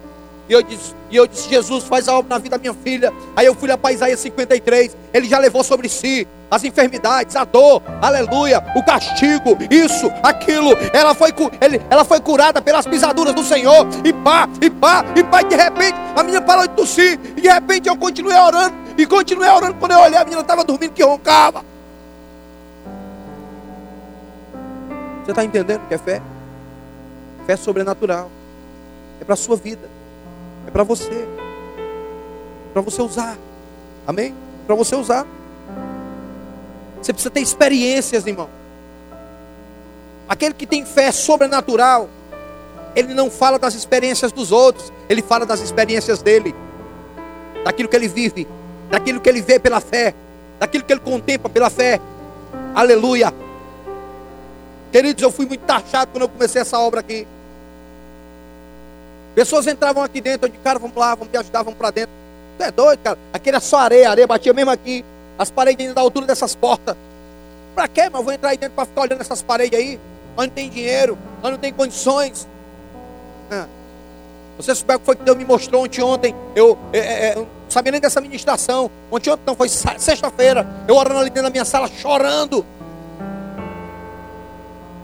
E 0.48 0.54
eu 0.54 0.62
disse, 0.62 0.96
e 1.12 1.16
eu 1.16 1.28
disse 1.28 1.50
Jesus, 1.50 1.84
faz 1.84 2.08
a 2.08 2.18
obra 2.18 2.30
na 2.30 2.38
vida 2.38 2.58
da 2.58 2.62
minha 2.62 2.74
filha. 2.74 3.14
Aí 3.36 3.46
eu 3.46 3.56
fui 3.56 3.70
lá 3.70 3.78
para 3.78 3.94
Isaías 3.94 4.20
53. 4.20 4.96
Ele 5.14 5.28
já 5.28 5.38
levou 5.38 5.64
sobre 5.64 5.88
si 5.88 6.28
as 6.50 6.64
enfermidades, 6.64 7.36
a 7.36 7.44
dor, 7.44 7.82
aleluia, 8.02 8.64
o 8.76 8.84
castigo, 8.84 9.58
isso, 9.70 10.12
aquilo. 10.24 10.72
Ela 10.92 11.14
foi, 11.14 11.34
ele, 11.62 11.82
ela 11.90 12.04
foi 12.04 12.20
curada 12.20 12.62
pelas 12.62 12.88
pisaduras 12.88 13.34
do 13.36 13.44
Senhor. 13.44 13.88
E 14.04 14.12
pá, 14.12 14.50
e 14.62 14.70
pá, 14.70 15.06
e 15.16 15.24
pá. 15.24 15.42
E 15.42 15.46
de 15.46 15.56
repente 15.56 15.96
a 16.16 16.24
menina 16.24 16.42
parou 16.42 16.68
de 16.68 16.74
tossir. 16.74 17.20
E 17.38 17.42
de 17.42 17.48
repente 17.48 17.88
eu 17.88 17.96
continuei 17.96 18.38
orando. 18.38 18.76
E 18.98 19.06
continuei 19.06 19.50
orando. 19.50 19.76
Quando 19.76 19.92
eu 19.92 20.00
olhei, 20.00 20.18
a 20.18 20.24
menina 20.24 20.42
estava 20.42 20.64
dormindo 20.64 20.92
que 20.92 21.04
roncava. 21.04 21.64
Você 25.24 25.32
está 25.32 25.44
entendendo 25.44 25.84
o 25.84 25.88
que 25.88 25.94
é 25.94 25.98
fé? 26.00 26.22
Fé 27.46 27.56
sobrenatural. 27.56 28.32
É 29.22 29.24
para 29.24 29.34
a 29.34 29.38
sua 29.38 29.56
vida. 29.56 29.88
É 30.66 30.72
para 30.72 30.84
você. 30.84 31.28
Para 32.74 32.82
você 32.82 33.02
usar. 33.02 33.38
Amém? 34.08 34.34
Para 34.66 34.74
você 34.76 34.96
usar. 34.96 35.28
Você 37.02 37.14
precisa 37.14 37.30
ter 37.30 37.42
experiências, 37.42 38.26
irmão. 38.26 38.50
Aquele 40.28 40.54
que 40.54 40.68
tem 40.68 40.86
fé 40.86 41.12
sobrenatural, 41.12 42.10
ele 42.96 43.14
não 43.14 43.32
fala 43.32 43.58
das 43.58 43.74
experiências 43.74 44.32
dos 44.32 44.52
outros, 44.52 44.92
ele 45.08 45.22
fala 45.22 45.46
das 45.46 45.60
experiências 45.60 46.22
dele, 46.22 46.54
daquilo 47.64 47.90
que 47.90 47.96
ele 47.96 48.08
vive, 48.08 48.48
daquilo 48.90 49.20
que 49.20 49.30
ele 49.30 49.42
vê 49.42 49.60
pela 49.60 49.80
fé, 49.80 50.14
daquilo 50.60 50.84
que 50.84 50.94
ele 50.94 51.00
contempla 51.00 51.50
pela 51.50 51.70
fé. 51.70 52.00
Aleluia. 52.76 53.34
Queridos, 54.92 55.22
eu 55.24 55.32
fui 55.32 55.46
muito 55.46 55.62
taxado 55.62 56.12
quando 56.12 56.24
eu 56.24 56.30
comecei 56.30 56.62
essa 56.62 56.78
obra 56.80 57.00
aqui. 57.00 57.28
Pessoas 59.36 59.68
entravam 59.68 60.04
aqui 60.04 60.20
dentro, 60.20 60.48
eu 60.48 60.52
de 60.52 60.58
cara, 60.58 60.78
vamos 60.80 60.96
lá, 60.96 61.16
vamos 61.16 61.32
te 61.32 61.38
ajudar, 61.38 61.64
vamos 61.64 61.78
para 61.78 61.92
dentro. 61.92 62.12
Tu 62.58 62.64
é 62.64 62.72
doido, 62.72 63.00
cara? 63.00 63.18
Aqui 63.32 63.50
era 63.50 63.60
só 63.60 63.78
areia, 63.78 64.10
areia 64.10 64.28
batia 64.28 64.54
mesmo 64.54 64.72
aqui. 64.72 65.06
As 65.40 65.50
paredes 65.50 65.86
ainda 65.86 65.96
da 65.96 66.02
altura 66.02 66.28
dessas 66.28 66.54
portas. 66.54 66.98
Para 67.74 67.88
quê, 67.88 68.10
mas 68.10 68.16
eu 68.16 68.24
vou 68.24 68.34
entrar 68.34 68.50
aí 68.50 68.58
dentro 68.58 68.76
para 68.76 68.86
ficar 68.86 69.02
olhando 69.04 69.22
essas 69.22 69.42
paredes 69.42 69.80
aí? 69.80 70.00
Onde 70.36 70.48
não 70.48 70.54
tem 70.54 70.70
dinheiro, 70.70 71.18
onde 71.42 71.52
não 71.52 71.58
tem 71.58 71.72
condições. 71.72 72.46
Ah. 73.50 73.66
Você 74.58 74.76
souber 74.76 74.98
o 74.98 75.00
que 75.00 75.06
foi 75.06 75.16
que 75.16 75.24
Deus 75.24 75.38
me 75.38 75.46
mostrou 75.46 75.86
ontem, 75.86 76.02
ontem. 76.02 76.36
Eu, 76.54 76.78
é, 76.92 77.30
é, 77.30 77.36
não 77.36 77.48
sabia 77.70 77.94
nem 77.94 78.02
dessa 78.02 78.20
ministração. 78.20 78.92
Ontem, 79.10 79.30
ontem 79.30 79.44
não, 79.46 79.56
foi 79.56 79.70
sexta-feira. 79.70 80.68
Eu 80.86 80.96
orando 80.96 81.22
ali 81.22 81.30
dentro 81.30 81.44
da 81.44 81.50
minha 81.50 81.64
sala, 81.64 81.88
chorando. 81.88 82.66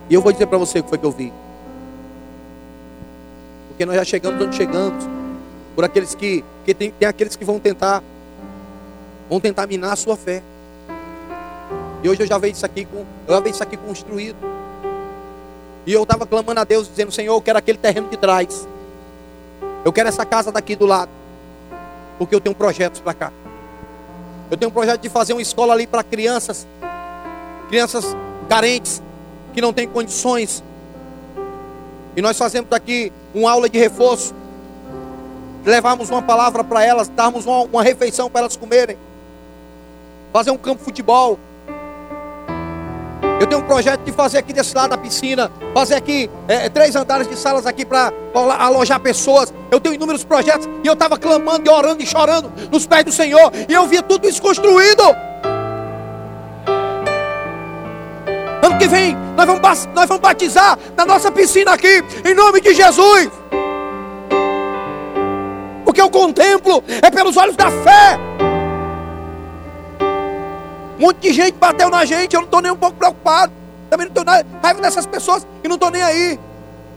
E 0.10 0.14
eu 0.14 0.22
vou 0.22 0.34
dizer 0.34 0.48
para 0.48 0.58
você 0.58 0.80
o 0.80 0.84
que 0.84 0.90
foi 0.90 0.98
que 0.98 1.06
eu 1.06 1.12
vi. 1.12 1.32
Porque 3.70 3.86
nós 3.86 3.96
já 3.96 4.04
chegamos 4.04 4.46
onde 4.46 4.58
chegamos. 4.58 5.06
Por 5.74 5.86
aqueles 5.86 6.14
que, 6.14 6.44
que 6.66 6.74
tem, 6.74 6.92
tem 6.92 7.08
aqueles 7.08 7.38
que 7.38 7.46
vão 7.46 7.58
tentar, 7.58 8.04
vão 9.30 9.40
tentar 9.40 9.68
minar 9.68 9.94
a 9.94 9.96
sua 9.96 10.16
fé. 10.16 10.42
E 12.04 12.10
hoje 12.10 12.22
eu 12.22 12.28
já 12.28 12.38
vejo 12.38 12.54
isso 12.54 12.66
aqui 12.66 12.86
com, 12.86 13.00
eu 13.28 13.34
já 13.34 13.40
vejo 13.40 13.56
isso 13.56 13.64
aqui 13.64 13.78
construído. 13.78 14.38
E 15.86 15.94
eu 15.94 16.04
estava 16.04 16.26
clamando 16.26 16.60
a 16.60 16.64
Deus, 16.64 16.88
dizendo, 16.88 17.12
Senhor, 17.12 17.34
eu 17.34 17.42
quero 17.42 17.60
aquele 17.60 17.78
terreno 17.78 18.10
de 18.10 18.18
trás. 18.18 18.68
Eu 19.84 19.94
quero 19.94 20.10
essa 20.10 20.26
casa 20.26 20.52
daqui 20.52 20.76
do 20.76 20.86
lado. 20.86 21.12
Porque 22.18 22.34
eu 22.34 22.42
tenho 22.42 22.56
projetos 22.56 23.00
para 23.00 23.14
cá. 23.14 23.32
Eu 24.50 24.58
tenho 24.58 24.70
um 24.70 24.74
projeto 24.74 25.02
de 25.02 25.10
fazer 25.10 25.34
uma 25.34 25.42
escola 25.42 25.74
ali 25.74 25.88
para 25.88 26.04
crianças, 26.04 26.68
crianças 27.68 28.16
carentes, 28.48 29.02
que 29.54 29.62
não 29.62 29.74
têm 29.74 29.88
condições. 29.88 30.64
E 32.16 32.22
nós 32.22 32.38
fazemos 32.38 32.72
aqui 32.72 33.12
uma 33.34 33.52
aula 33.52 33.70
de 33.70 33.78
reforço. 33.78 34.34
Levarmos 35.64 36.10
uma 36.10 36.22
palavra 36.22 36.64
para 36.64 36.84
elas, 36.84 37.08
darmos 37.08 37.46
uma, 37.46 37.62
uma 37.62 37.84
refeição 37.84 38.30
para 38.30 38.42
elas 38.42 38.56
comerem. 38.56 38.98
Fazer 40.36 40.52
um 40.52 40.58
campo 40.58 40.80
de 40.80 40.84
futebol, 40.84 41.40
eu 43.40 43.48
tenho 43.48 43.62
um 43.62 43.66
projeto 43.66 44.02
de 44.02 44.12
fazer 44.12 44.38
aqui 44.38 44.52
desse 44.52 44.76
lado 44.76 44.90
da 44.90 44.98
piscina, 44.98 45.50
fazer 45.74 45.96
aqui 45.96 46.30
é, 46.46 46.68
três 46.68 46.94
andares 46.94 47.26
de 47.26 47.38
salas 47.38 47.66
aqui 47.66 47.86
para 47.86 48.12
alojar 48.60 49.00
pessoas. 49.00 49.54
Eu 49.72 49.80
tenho 49.80 49.96
inúmeros 49.96 50.26
projetos 50.26 50.68
e 50.84 50.88
eu 50.88 50.92
estava 50.92 51.18
clamando 51.18 51.66
e 51.66 51.70
orando 51.72 52.04
e 52.04 52.06
chorando 52.06 52.52
nos 52.70 52.86
pés 52.86 53.06
do 53.06 53.14
Senhor 53.14 53.50
e 53.70 53.74
eu 53.74 53.88
via 53.88 54.02
tudo 54.02 54.28
isso 54.28 54.42
construído. 54.42 55.04
Ano 58.62 58.78
que 58.78 58.90
vem 58.90 59.16
nós 59.38 59.46
vamos, 59.46 59.86
nós 59.96 60.06
vamos 60.06 60.22
batizar 60.22 60.78
na 60.98 61.06
nossa 61.06 61.32
piscina 61.32 61.72
aqui, 61.72 62.04
em 62.26 62.34
nome 62.34 62.60
de 62.60 62.74
Jesus. 62.74 63.30
Porque 65.86 66.02
eu 66.02 66.10
contemplo 66.10 66.84
é 67.02 67.10
pelos 67.10 67.38
olhos 67.38 67.56
da 67.56 67.72
fé. 67.72 68.20
Um 70.98 71.02
monte 71.02 71.20
de 71.20 71.34
gente 71.34 71.56
bateu 71.56 71.90
na 71.90 72.06
gente, 72.06 72.34
eu 72.34 72.42
não 72.42 72.46
estou 72.46 72.62
nem 72.62 72.72
um 72.72 72.78
pouco 72.78 72.98
preocupado. 72.98 73.52
Também 73.90 74.08
não 74.08 74.22
estou 74.22 74.24
raiva 74.62 74.82
dessas 74.82 75.06
pessoas 75.06 75.46
e 75.64 75.68
não 75.68 75.76
estou 75.76 75.92
nem 75.92 76.02
aí. 76.02 76.40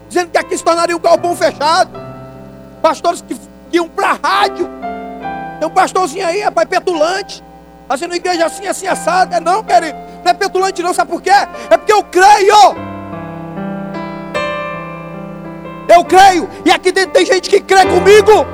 Dizendo 0.09 0.31
que 0.31 0.39
aqui 0.39 0.57
se 0.57 0.65
tornaria 0.65 0.97
um 0.97 1.01
galpão 1.01 1.37
fechado. 1.37 1.91
Pastores 2.81 3.23
que, 3.23 3.35
que 3.35 3.77
iam 3.77 3.89
para 3.89 4.11
a 4.11 4.19
rádio. 4.23 4.69
Tem 5.59 5.69
um 5.69 5.71
pastorzinho 5.71 6.27
aí, 6.27 6.41
rapaz, 6.41 6.69
petulante. 6.69 7.43
Fazendo 7.89 8.15
igreja 8.15 8.47
assim, 8.47 8.67
assim, 8.67 8.87
assada. 8.87 9.37
É 9.37 9.41
não, 9.41 9.63
querido. 9.65 9.99
Não 10.25 10.31
é 10.31 10.35
petulante 10.35 10.83
não, 10.83 10.95
sabe 10.95 11.11
por 11.11 11.21
quê? 11.21 11.31
É 11.31 11.77
porque 11.77 11.93
eu 11.93 12.03
creio. 12.05 12.89
Eu 15.89 16.05
creio. 16.05 16.49
E 16.65 16.71
aqui 16.71 16.93
dentro 16.93 17.13
tem 17.13 17.27
gente 17.27 17.51
que 17.51 17.61
crê 17.61 17.85
comigo. 17.87 18.47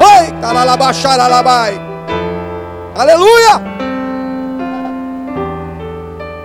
Oi, 0.00 0.40
talalabaxaralabai. 0.40 1.85
Aleluia! 2.96 3.60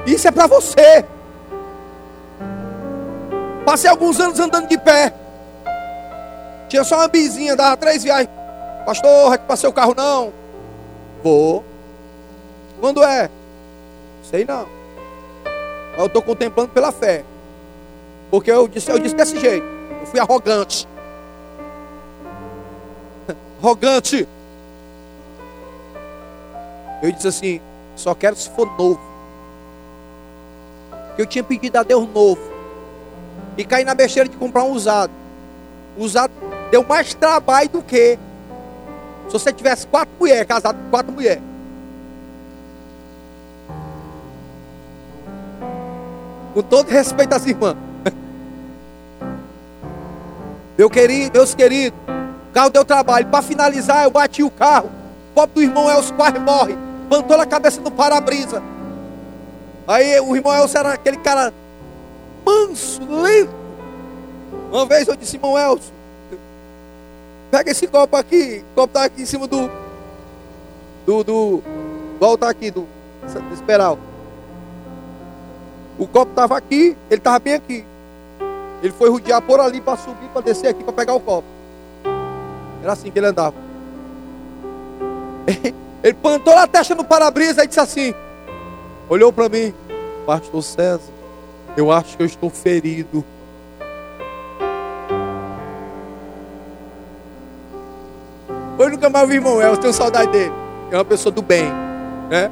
Isso 0.06 0.28
é 0.28 0.32
para 0.32 0.48
você. 0.48 1.06
Passei 3.66 3.90
alguns 3.90 4.20
anos 4.20 4.38
andando 4.38 4.68
de 4.68 4.78
pé. 4.78 5.14
Tinha 6.68 6.84
só 6.84 6.98
uma 6.98 7.08
bizinha, 7.08 7.56
dava 7.56 7.78
três 7.78 8.04
viagens. 8.04 8.30
Pastor, 8.86 9.34
é 9.34 9.38
que 9.38 9.46
passei 9.46 9.70
o 9.70 9.74
carro 9.74 9.96
não? 9.96 10.34
Vou. 11.24 11.64
Quando 12.82 13.02
é? 13.02 13.30
Sei 14.30 14.44
não. 14.44 14.68
Eu 15.98 16.08
estou 16.08 16.22
contemplando 16.22 16.72
pela 16.72 16.92
fé. 16.92 17.24
Porque 18.30 18.52
eu 18.52 18.68
disse, 18.68 18.92
eu 18.92 19.00
disse 19.00 19.16
desse 19.16 19.40
jeito. 19.40 19.66
Eu 20.02 20.06
fui 20.06 20.20
arrogante. 20.20 20.86
arrogante. 23.64 24.28
Eu 27.02 27.12
disse 27.12 27.28
assim: 27.28 27.62
só 27.96 28.14
quero 28.14 28.36
se 28.36 28.50
for 28.50 28.68
novo. 28.78 29.02
Eu 31.18 31.26
tinha 31.26 31.44
pedido 31.44 31.78
a 31.78 31.84
Deus 31.84 32.08
novo. 32.14 32.42
E 33.58 33.66
caí 33.66 33.84
na 33.84 33.96
besteira 33.96 34.30
de 34.30 34.38
comprar 34.38 34.64
um 34.64 34.72
usado. 34.72 35.12
O 35.98 36.04
usado 36.04 36.32
deu 36.70 36.84
mais 36.84 37.14
trabalho 37.14 37.70
do 37.70 37.82
que 37.82 38.18
se 39.28 39.34
você 39.34 39.52
tivesse 39.52 39.88
quatro 39.88 40.14
mulheres, 40.20 40.46
casado 40.46 40.78
com 40.78 40.90
quatro 40.90 41.12
mulheres. 41.12 41.44
Com 46.54 46.62
todo 46.62 46.90
respeito 46.90 47.34
às 47.34 47.46
irmãs. 47.46 47.78
Meu 50.78 50.90
querido, 50.90 51.32
meus 51.34 51.54
queridos, 51.54 51.98
o 52.50 52.54
carro 52.54 52.70
deu 52.70 52.84
trabalho. 52.84 53.28
Para 53.28 53.42
finalizar, 53.42 54.04
eu 54.04 54.12
bati 54.12 54.44
o 54.44 54.50
carro. 54.50 54.90
O 55.32 55.34
pobre 55.34 55.56
do 55.56 55.62
irmão 55.62 55.90
Elcio 55.90 56.14
quase 56.16 56.40
morre 56.40 56.91
levantou 57.12 57.42
a 57.42 57.46
cabeça 57.46 57.82
no 57.82 57.92
para-brisa. 57.92 58.64
Aí 59.86 60.18
o 60.22 60.34
irmão 60.34 60.56
Elcio 60.56 60.80
era 60.80 60.94
aquele 60.94 61.18
cara 61.18 61.54
manso, 62.46 63.02
lento. 63.04 63.52
Uma 64.72 64.86
vez 64.86 65.08
eu 65.10 65.18
disse, 65.18 65.36
irmão 65.36 65.60
Elcio, 65.60 65.92
pega 67.52 67.72
esse 67.72 67.86
copo 67.88 68.16
aqui, 68.16 68.64
o 68.72 68.76
copo 68.76 68.88
está 68.88 69.04
aqui 69.04 69.24
em 69.24 69.26
cima 69.26 69.46
do. 69.46 69.70
Do. 71.06 71.24
do 71.24 71.64
volta 72.18 72.48
aqui, 72.48 72.72
do, 72.72 72.88
do 73.22 73.54
esperal. 73.54 74.00
O 76.00 76.08
copo 76.08 76.32
estava 76.32 76.56
aqui, 76.58 76.96
ele 77.10 77.20
estava 77.20 77.40
bem 77.40 77.56
aqui. 77.56 77.86
Ele 78.82 78.94
foi 78.94 79.10
rodear 79.10 79.42
por 79.42 79.60
ali 79.60 79.82
para 79.82 79.98
subir, 79.98 80.30
para 80.30 80.42
descer 80.42 80.68
aqui, 80.70 80.84
para 80.84 80.94
pegar 80.94 81.14
o 81.14 81.20
copo. 81.20 81.48
Era 82.82 82.94
assim 82.94 83.12
que 83.12 83.20
ele 83.20 83.28
andava. 83.28 83.56
Ele 86.04 86.14
plantou 86.14 86.58
a 86.58 86.66
testa 86.66 86.96
no 86.96 87.04
para-brisa 87.04 87.64
e 87.64 87.68
disse 87.68 87.80
assim: 87.80 88.14
olhou 89.08 89.32
para 89.32 89.50
mim, 89.50 89.74
Pastor 90.26 90.64
César, 90.64 91.02
eu 91.78 91.92
acho 91.92 92.18
que 92.18 92.24
eu 92.24 92.28
estou 92.28 92.50
ferido. 92.50 93.24
Hoje 98.78 98.92
nunca 98.92 99.10
mais 99.10 99.30
vi 99.30 99.36
irmão 99.36 99.62
eu 99.62 99.78
tenho 99.78 99.94
saudade 99.94 100.32
dele. 100.32 100.52
É 100.92 100.96
uma 100.96 101.06
pessoa 101.06 101.32
do 101.32 101.42
bem, 101.42 101.72
né? 102.30 102.50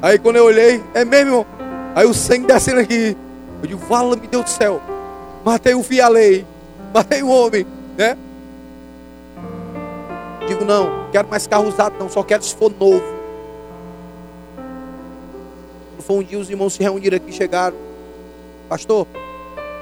Aí 0.00 0.18
quando 0.18 0.36
eu 0.36 0.44
olhei, 0.46 0.82
é 0.94 1.04
mesmo. 1.04 1.46
Aí 1.94 2.06
o 2.06 2.14
sangue 2.14 2.46
descendo 2.46 2.80
aqui. 2.80 3.16
Eu 3.62 3.68
digo, 3.68 3.86
vala-me 3.86 4.26
Deus 4.26 4.44
do 4.44 4.50
céu. 4.50 4.80
Matei 5.44 5.74
o 5.74 5.82
filho 5.82 6.08
lei. 6.08 6.46
Matei 6.92 7.22
o 7.22 7.28
homem, 7.28 7.66
né? 7.96 8.16
Digo, 10.46 10.64
não, 10.64 11.10
quero 11.10 11.28
mais 11.28 11.46
carro 11.46 11.66
usado, 11.66 11.96
não, 11.98 12.08
só 12.08 12.22
quero 12.22 12.42
se 12.42 12.54
for 12.54 12.70
novo. 12.70 13.02
Quando 15.90 16.02
foi 16.02 16.16
um 16.16 16.22
dia, 16.22 16.38
os 16.38 16.50
irmãos 16.50 16.74
se 16.74 16.82
reuniram 16.82 17.16
aqui, 17.16 17.32
chegaram. 17.32 17.76
Pastor, 18.68 19.06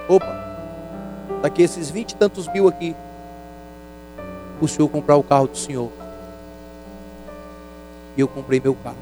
opa, 0.08 0.40
daqui 1.42 1.62
esses 1.62 1.90
vinte 1.90 2.12
e 2.12 2.16
tantos 2.16 2.46
mil 2.52 2.68
aqui, 2.68 2.94
o 4.60 4.68
senhor 4.68 4.88
comprar 4.88 5.16
o 5.16 5.22
carro 5.22 5.48
do 5.48 5.56
senhor. 5.56 5.90
E 8.16 8.20
eu 8.20 8.28
comprei 8.28 8.60
meu 8.60 8.74
carro. 8.74 8.96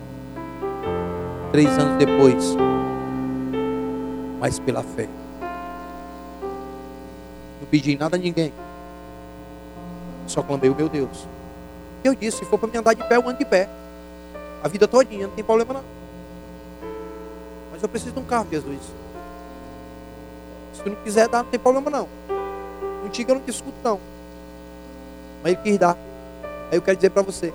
Três 1.53 1.69
anos 1.79 1.99
depois, 1.99 2.57
mas 4.39 4.59
pela 4.59 4.83
fé. 4.83 5.09
Não 7.61 7.67
pedi 7.71 7.99
nada 7.99 8.17
a 8.17 8.19
ninguém. 8.19 8.53
Só 10.27 10.43
clamei 10.43 10.71
o 10.71 10.75
meu 10.75 10.89
Deus. 10.89 11.27
Eu 12.03 12.15
disse, 12.15 12.39
se 12.39 12.45
for 12.45 12.59
para 12.59 12.69
me 12.69 12.79
andar 12.79 12.95
de 12.95 13.05
pé, 13.05 13.17
eu 13.17 13.29
ando 13.29 13.39
de 13.39 13.45
pé. 13.45 13.69
A 14.63 14.69
vida 14.69 14.89
todinha, 14.89 15.27
não 15.27 15.35
tem 15.35 15.45
problema 15.45 15.75
não. 15.75 15.85
Mas 17.73 17.83
eu 17.83 17.89
preciso 17.89 18.13
de 18.13 18.21
um 18.21 18.25
carro, 18.25 18.47
Jesus. 18.51 18.81
Se 20.75 20.83
tu 20.83 20.91
não 20.91 20.97
quiser 20.97 21.29
dar, 21.29 21.43
não 21.43 21.51
tem 21.51 21.61
problema 21.61 21.91
não. 21.91 22.09
Contigo 23.03 23.31
eu 23.31 23.35
não 23.37 23.43
te 23.43 23.51
escuto 23.51 23.77
não. 23.83 24.01
Mas 25.43 25.53
ele 25.53 25.63
quis 25.63 25.79
dar. 25.79 25.97
Aí 26.71 26.77
eu 26.79 26.83
quero 26.83 26.97
dizer 26.97 27.11
para 27.11 27.23
você. 27.23 27.53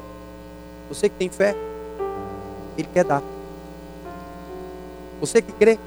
Você 0.89 1.09
que 1.09 1.15
tem 1.15 1.29
fé, 1.29 1.55
ele 2.77 2.87
quer 2.93 3.03
dar. 3.03 3.21
Você 5.19 5.41
que 5.41 5.51
crê, 5.53 5.79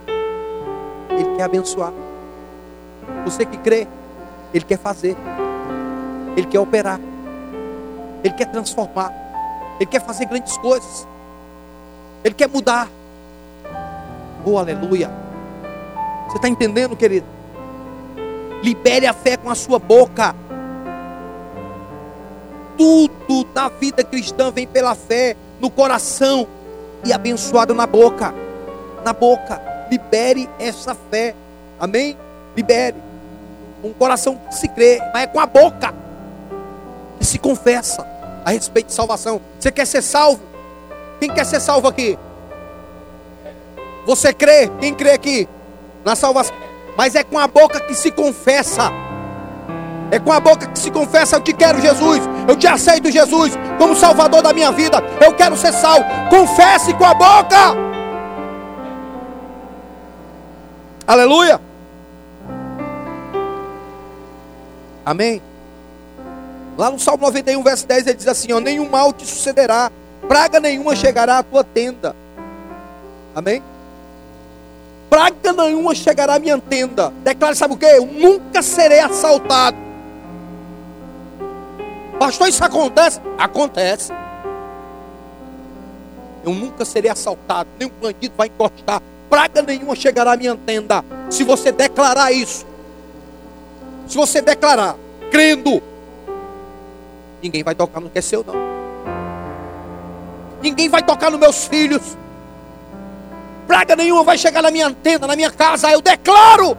ele 1.10 1.36
quer 1.36 1.42
abençoar. 1.44 1.92
Você 3.24 3.44
que 3.44 3.56
crê, 3.58 3.86
ele 4.52 4.64
quer 4.64 4.78
fazer. 4.78 5.16
Ele 6.36 6.46
quer 6.46 6.58
operar. 6.58 7.00
Ele 8.22 8.34
quer 8.34 8.46
transformar. 8.46 9.12
Ele 9.76 9.86
quer 9.86 10.00
fazer 10.00 10.26
grandes 10.26 10.56
coisas. 10.58 11.06
Ele 12.24 12.34
quer 12.34 12.48
mudar. 12.48 12.88
Oh, 14.44 14.58
aleluia. 14.58 15.10
Você 16.26 16.36
está 16.36 16.48
entendendo, 16.48 16.96
querido? 16.96 17.26
Libere 18.62 19.06
a 19.06 19.12
fé 19.12 19.36
com 19.36 19.50
a 19.50 19.54
sua 19.54 19.78
boca. 19.78 20.34
Tudo 22.76 23.46
na 23.54 23.68
vida 23.68 24.04
cristã 24.04 24.50
vem 24.50 24.66
pela 24.66 24.94
fé, 24.94 25.36
no 25.60 25.70
coração 25.70 26.46
e 27.04 27.12
abençoado 27.12 27.74
na 27.74 27.86
boca. 27.86 28.34
Na 29.04 29.12
boca. 29.12 29.60
Libere 29.90 30.48
essa 30.58 30.94
fé. 31.10 31.34
Amém? 31.78 32.16
Libere. 32.56 32.96
Um 33.82 33.92
coração 33.92 34.36
que 34.48 34.54
se 34.56 34.66
crê, 34.68 35.00
mas 35.14 35.22
é 35.22 35.26
com 35.28 35.38
a 35.38 35.46
boca 35.46 36.07
se 37.28 37.38
confessa 37.38 38.06
a 38.44 38.50
respeito 38.50 38.86
de 38.86 38.94
salvação. 38.94 39.40
Você 39.58 39.70
quer 39.70 39.86
ser 39.86 40.02
salvo? 40.02 40.40
Quem 41.20 41.30
quer 41.30 41.44
ser 41.44 41.60
salvo 41.60 41.86
aqui? 41.86 42.18
Você 44.06 44.32
crê? 44.32 44.70
Quem 44.80 44.94
crê 44.94 45.12
aqui? 45.12 45.48
Na 46.04 46.16
salvação. 46.16 46.56
Mas 46.96 47.14
é 47.14 47.22
com 47.22 47.38
a 47.38 47.46
boca 47.46 47.80
que 47.80 47.94
se 47.94 48.10
confessa. 48.10 48.90
É 50.10 50.18
com 50.18 50.32
a 50.32 50.40
boca 50.40 50.66
que 50.66 50.78
se 50.78 50.90
confessa: 50.90 51.36
Eu 51.36 51.40
te 51.40 51.52
quero, 51.52 51.80
Jesus. 51.80 52.22
Eu 52.48 52.56
te 52.56 52.66
aceito, 52.66 53.10
Jesus, 53.10 53.52
como 53.76 53.94
Salvador 53.94 54.42
da 54.42 54.54
minha 54.54 54.72
vida. 54.72 55.02
Eu 55.20 55.34
quero 55.34 55.56
ser 55.56 55.72
salvo. 55.72 56.06
Confesse 56.30 56.94
com 56.94 57.04
a 57.04 57.14
boca. 57.14 57.76
Aleluia. 61.06 61.60
Amém. 65.04 65.47
Lá 66.78 66.92
no 66.92 66.98
Salmo 67.00 67.24
91, 67.24 67.60
verso 67.64 67.84
10, 67.88 68.06
ele 68.06 68.16
diz 68.16 68.28
assim: 68.28 68.52
ó, 68.52 68.60
Nenhum 68.60 68.88
mal 68.88 69.12
te 69.12 69.26
sucederá, 69.26 69.90
praga 70.28 70.60
nenhuma 70.60 70.94
chegará 70.94 71.38
à 71.38 71.42
tua 71.42 71.64
tenda. 71.64 72.14
Amém? 73.34 73.60
Praga 75.10 75.52
nenhuma 75.52 75.92
chegará 75.92 76.36
à 76.36 76.38
minha 76.38 76.56
tenda. 76.56 77.12
Declara, 77.24 77.56
sabe 77.56 77.74
o 77.74 77.76
que? 77.76 77.84
Eu 77.84 78.06
nunca 78.06 78.62
serei 78.62 79.00
assaltado. 79.00 79.76
Pastor, 82.16 82.48
isso 82.48 82.64
acontece? 82.64 83.20
Acontece. 83.36 84.12
Eu 86.44 86.54
nunca 86.54 86.84
serei 86.84 87.10
assaltado, 87.10 87.68
nenhum 87.76 87.90
bandido 88.00 88.34
vai 88.36 88.46
encostar. 88.46 89.02
Praga 89.28 89.62
nenhuma 89.62 89.96
chegará 89.96 90.34
à 90.34 90.36
minha 90.36 90.56
tenda. 90.56 91.04
Se 91.28 91.42
você 91.42 91.72
declarar 91.72 92.30
isso, 92.30 92.64
se 94.06 94.16
você 94.16 94.40
declarar, 94.40 94.94
crendo, 95.30 95.82
ninguém 97.42 97.62
vai 97.62 97.74
tocar 97.74 98.00
no 98.00 98.10
que 98.10 98.18
é 98.18 98.22
seu, 98.22 98.44
não. 98.44 98.54
Ninguém 100.60 100.88
vai 100.88 101.02
tocar 101.02 101.30
nos 101.30 101.38
meus 101.38 101.66
filhos. 101.66 102.16
Praga 103.66 103.94
nenhuma 103.94 104.24
vai 104.24 104.38
chegar 104.38 104.62
na 104.62 104.70
minha 104.70 104.90
tenda, 104.90 105.26
na 105.26 105.36
minha 105.36 105.50
casa. 105.50 105.90
Eu 105.90 106.00
declaro. 106.00 106.76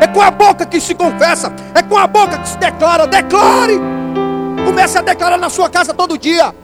É 0.00 0.06
com 0.06 0.20
a 0.20 0.30
boca 0.30 0.64
que 0.64 0.80
se 0.80 0.94
confessa. 0.94 1.52
É 1.74 1.82
com 1.82 1.96
a 1.98 2.06
boca 2.06 2.38
que 2.38 2.48
se 2.48 2.56
declara. 2.56 3.06
Declare. 3.06 3.78
Comece 4.64 4.98
a 4.98 5.02
declarar 5.02 5.36
na 5.36 5.50
sua 5.50 5.68
casa 5.68 5.92
todo 5.92 6.16
dia. 6.16 6.54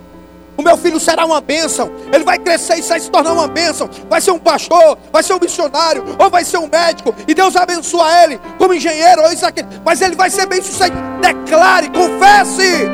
O 0.56 0.62
meu 0.62 0.76
filho 0.76 1.00
será 1.00 1.24
uma 1.24 1.40
bênção. 1.40 1.90
Ele 2.12 2.24
vai 2.24 2.38
crescer 2.38 2.78
e 2.78 2.82
vai 2.82 3.00
se 3.00 3.10
tornar 3.10 3.32
uma 3.32 3.48
bênção. 3.48 3.88
Vai 4.08 4.20
ser 4.20 4.30
um 4.30 4.38
pastor, 4.38 4.98
vai 5.12 5.22
ser 5.22 5.32
um 5.34 5.38
missionário, 5.38 6.04
ou 6.18 6.28
vai 6.28 6.44
ser 6.44 6.58
um 6.58 6.68
médico. 6.68 7.14
E 7.26 7.34
Deus 7.34 7.56
abençoa 7.56 8.24
ele 8.24 8.40
como 8.58 8.74
engenheiro, 8.74 9.22
ou 9.22 9.32
isso 9.32 9.46
aqui. 9.46 9.64
Mas 9.84 10.00
ele 10.00 10.14
vai 10.14 10.30
ser 10.30 10.46
bem 10.46 10.60
sucedido. 10.62 11.00
Declare, 11.20 11.88
confesse. 11.90 12.88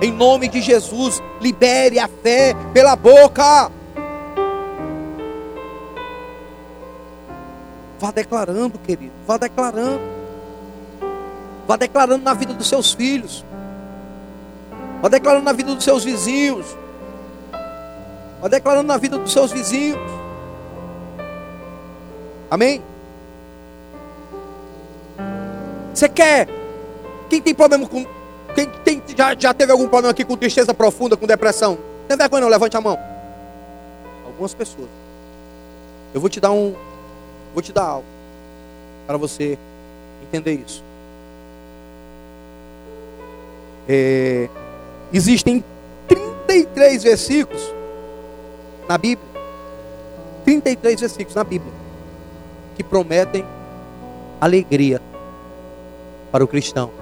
Em 0.00 0.12
nome 0.12 0.46
de 0.48 0.60
Jesus, 0.60 1.20
libere 1.40 1.98
a 1.98 2.06
fé 2.06 2.54
pela 2.72 2.94
boca. 2.94 3.70
Vá 7.98 8.12
declarando, 8.12 8.78
querido. 8.78 9.12
Vá 9.26 9.36
declarando. 9.36 10.00
Vá 11.66 11.76
declarando 11.76 12.22
na 12.22 12.32
vida 12.32 12.54
dos 12.54 12.68
seus 12.68 12.92
filhos. 12.92 13.44
Vá 15.00 15.08
declarando 15.08 15.44
na 15.44 15.52
vida 15.52 15.74
dos 15.74 15.84
seus 15.84 16.04
vizinhos. 16.04 16.66
Vá 18.40 18.48
declarando 18.48 18.86
na 18.86 18.96
vida 18.96 19.18
dos 19.18 19.32
seus 19.32 19.52
vizinhos. 19.52 20.00
Amém? 22.50 22.82
Você 25.94 26.08
quer? 26.08 26.48
Quem 27.28 27.40
tem 27.40 27.54
problema 27.54 27.86
com. 27.86 28.06
Quem 28.54 28.68
tem, 28.84 29.02
já, 29.16 29.34
já 29.38 29.54
teve 29.54 29.70
algum 29.70 29.86
problema 29.88 30.10
aqui 30.10 30.24
com 30.24 30.36
tristeza 30.36 30.72
profunda, 30.72 31.16
com 31.16 31.26
depressão? 31.26 31.78
Tem 32.08 32.16
vergonha 32.16 32.42
não? 32.42 32.48
Levante 32.48 32.76
a 32.76 32.80
mão. 32.80 32.98
Algumas 34.26 34.54
pessoas. 34.54 34.88
Eu 36.14 36.20
vou 36.20 36.30
te 36.30 36.40
dar 36.40 36.50
um. 36.50 36.74
Vou 37.52 37.62
te 37.62 37.72
dar 37.72 37.84
algo. 37.84 38.06
Para 39.06 39.16
você 39.16 39.58
entender 40.22 40.54
isso. 40.54 40.82
É, 43.88 44.48
Existem 45.12 45.64
33 46.06 47.02
versículos 47.02 47.74
na 48.88 48.98
Bíblia. 48.98 49.28
33 50.44 51.00
versículos 51.00 51.34
na 51.34 51.44
Bíblia 51.44 51.72
que 52.78 52.84
prometem 52.84 53.44
alegria 54.40 55.02
para 56.30 56.44
o 56.44 56.46
cristão. 56.46 56.92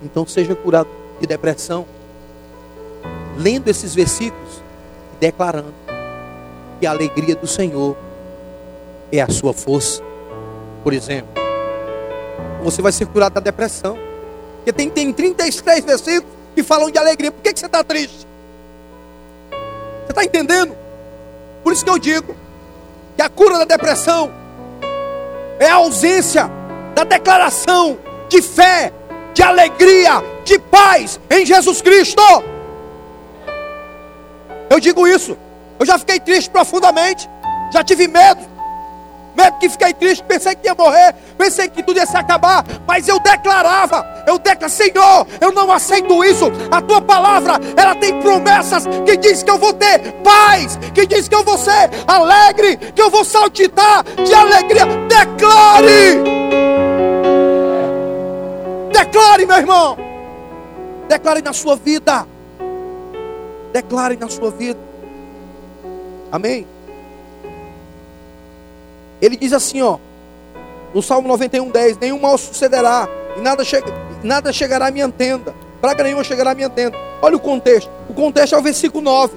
Então 0.00 0.24
seja 0.24 0.54
curado 0.54 0.88
de 1.20 1.26
depressão, 1.26 1.84
lendo 3.36 3.68
esses 3.68 3.92
versículos 3.92 4.62
e 5.14 5.16
declarando 5.18 5.74
que 6.78 6.86
a 6.86 6.90
alegria 6.90 7.34
do 7.34 7.46
Senhor 7.46 7.96
é 9.10 9.20
a 9.20 9.28
sua 9.28 9.52
força. 9.52 10.00
Por 10.84 10.92
exemplo, 10.92 11.32
você 12.62 12.80
vai 12.80 12.92
ser 12.92 13.06
curado 13.06 13.34
da 13.34 13.40
depressão. 13.40 14.03
Porque 14.64 14.72
tem, 14.72 14.88
tem 14.88 15.12
33 15.12 15.84
versículos 15.84 16.32
que 16.54 16.62
falam 16.62 16.90
de 16.90 16.96
alegria. 16.98 17.30
Por 17.30 17.42
que, 17.42 17.52
que 17.52 17.60
você 17.60 17.66
está 17.66 17.84
triste? 17.84 18.26
Você 19.50 20.10
está 20.12 20.24
entendendo? 20.24 20.74
Por 21.62 21.74
isso 21.74 21.84
que 21.84 21.90
eu 21.90 21.98
digo 21.98 22.34
que 23.14 23.20
a 23.20 23.28
cura 23.28 23.58
da 23.58 23.66
depressão 23.66 24.32
é 25.58 25.68
a 25.68 25.74
ausência 25.74 26.50
da 26.94 27.04
declaração 27.04 27.98
de 28.30 28.40
fé, 28.40 28.90
de 29.34 29.42
alegria, 29.42 30.22
de 30.44 30.58
paz 30.58 31.20
em 31.28 31.44
Jesus 31.44 31.82
Cristo. 31.82 32.22
Eu 34.70 34.80
digo 34.80 35.06
isso. 35.06 35.36
Eu 35.78 35.84
já 35.84 35.98
fiquei 35.98 36.18
triste 36.18 36.48
profundamente. 36.48 37.28
Já 37.70 37.84
tive 37.84 38.08
medo 38.08 38.53
medo 39.36 39.58
que 39.58 39.68
fiquei 39.68 39.92
triste, 39.92 40.24
pensei 40.24 40.54
que 40.54 40.66
ia 40.66 40.74
morrer, 40.74 41.14
pensei 41.36 41.68
que 41.68 41.82
tudo 41.82 41.96
ia 41.96 42.06
se 42.06 42.16
acabar, 42.16 42.64
mas 42.86 43.08
eu 43.08 43.18
declarava, 43.20 44.06
eu 44.26 44.38
declaro, 44.38 44.72
Senhor, 44.72 45.26
eu 45.40 45.52
não 45.52 45.70
aceito 45.70 46.24
isso. 46.24 46.50
A 46.70 46.80
tua 46.80 47.00
palavra, 47.00 47.60
ela 47.76 47.94
tem 47.94 48.18
promessas 48.20 48.84
que 49.04 49.16
diz 49.16 49.42
que 49.42 49.50
eu 49.50 49.58
vou 49.58 49.72
ter 49.72 50.12
paz, 50.22 50.78
que 50.94 51.06
diz 51.06 51.28
que 51.28 51.34
eu 51.34 51.44
vou 51.44 51.58
ser 51.58 51.90
alegre, 52.06 52.76
que 52.76 53.02
eu 53.02 53.10
vou 53.10 53.24
saltitar 53.24 54.04
de 54.04 54.34
alegria. 54.34 54.86
Declare! 55.08 56.22
Declare, 58.92 59.46
meu 59.46 59.56
irmão. 59.56 59.98
Declare 61.08 61.42
na 61.42 61.52
sua 61.52 61.76
vida. 61.76 62.26
Declare 63.72 64.16
na 64.16 64.28
sua 64.28 64.50
vida. 64.50 64.78
Amém. 66.30 66.73
Ele 69.20 69.36
diz 69.36 69.52
assim, 69.52 69.82
ó, 69.82 69.98
no 70.94 71.02
Salmo 71.02 71.28
91, 71.28 71.70
10: 71.70 71.98
Nenhum 71.98 72.20
mal 72.20 72.38
sucederá, 72.38 73.08
e 73.36 73.40
nada, 73.40 73.64
chega, 73.64 73.92
nada 74.22 74.52
chegará 74.52 74.86
à 74.86 74.90
minha 74.90 75.08
tenda, 75.08 75.54
praga 75.80 76.04
nenhuma 76.04 76.22
chegará 76.22 76.52
à 76.52 76.54
minha 76.54 76.70
tenda. 76.70 76.96
Olha 77.20 77.36
o 77.36 77.40
contexto, 77.40 77.90
o 78.08 78.14
contexto 78.14 78.54
é 78.54 78.58
o 78.58 78.62
versículo 78.62 79.02
9. 79.02 79.36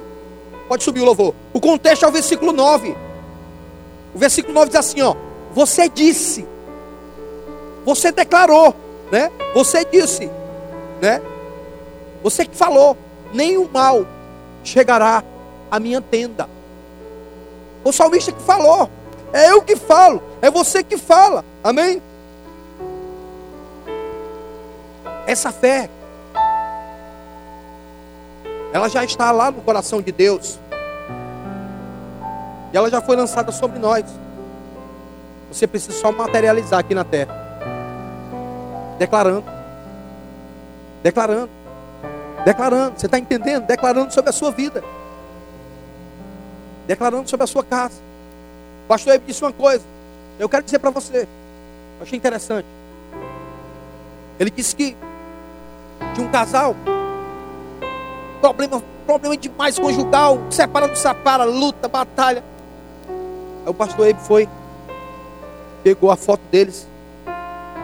Pode 0.68 0.84
subir 0.84 1.02
o 1.02 1.06
louvor. 1.06 1.34
O 1.54 1.62
contexto 1.62 2.04
é 2.04 2.08
o 2.08 2.12
versículo 2.12 2.52
9. 2.52 2.96
O 4.14 4.20
versículo 4.20 4.54
9 4.54 4.68
diz 4.68 4.76
assim, 4.76 5.02
ó: 5.02 5.16
Você 5.54 5.88
disse, 5.88 6.46
você 7.86 8.12
declarou, 8.12 8.76
né? 9.12 9.32
Você 9.54 9.86
disse, 9.86 10.30
né? 11.02 11.22
Você 12.22 12.46
que 12.46 12.56
falou, 12.56 12.98
nenhum 13.34 13.70
mal 13.72 14.06
chegará 14.64 15.24
à 15.72 15.80
minha 15.80 16.02
tenda. 16.02 16.50
O 17.84 17.92
salmista 17.92 18.32
que 18.32 18.42
falou, 18.42 18.90
é 19.34 19.52
eu 19.52 19.62
que 19.62 19.76
falo, 19.76 20.22
é 20.42 20.50
você 20.50 20.84
que 20.84 20.98
fala. 20.98 21.44
Amém? 21.64 22.02
Essa 25.26 25.52
fé, 25.52 25.90
ela 28.72 28.88
já 28.90 29.04
está 29.04 29.32
lá 29.32 29.52
no 29.52 29.62
coração 29.62 30.02
de 30.02 30.12
Deus. 30.12 30.60
E 32.74 32.78
ela 32.78 32.90
já 32.90 33.02
foi 33.02 33.16
lançada 33.16 33.52
sobre 33.52 33.80
nós. 33.80 34.06
Você 35.52 35.66
precisa 35.66 35.98
só 35.98 36.12
materializar 36.12 36.80
aqui 36.80 36.94
na 36.94 37.04
terra. 37.04 37.34
Declarando. 38.98 39.46
Declarando. 41.02 41.50
Declarando. 42.44 43.00
Você 43.00 43.06
está 43.06 43.18
entendendo? 43.18 43.66
Declarando 43.66 44.14
sobre 44.14 44.30
a 44.30 44.34
sua 44.34 44.52
vida. 44.52 44.84
Declarando 46.86 47.30
sobre 47.30 47.44
a 47.44 47.48
sua 47.48 47.64
casa. 47.64 48.07
O 48.88 48.96
pastor 48.96 49.16
Ebe 49.16 49.26
disse 49.28 49.44
uma 49.44 49.52
coisa. 49.52 49.84
Eu 50.40 50.48
quero 50.48 50.64
dizer 50.64 50.80
para 50.80 50.90
você. 50.92 51.28
Eu 51.98 52.04
achei 52.04 52.18
interessante. 52.18 52.66
Ele 54.40 54.50
disse 54.50 54.74
que 54.74 54.96
de 56.14 56.22
um 56.22 56.30
casal, 56.30 56.74
problema, 58.40 58.82
problema 59.06 59.36
demais 59.36 59.78
conjugal, 59.78 60.40
separa, 60.50 60.88
não 60.88 60.96
separa, 60.96 61.44
luta, 61.44 61.90
batalha. 61.90 62.42
Aí 63.66 63.70
o 63.70 63.74
pastor 63.74 64.08
Ebe 64.08 64.22
foi, 64.22 64.48
pegou 65.84 66.10
a 66.10 66.16
foto 66.16 66.42
deles, 66.50 66.88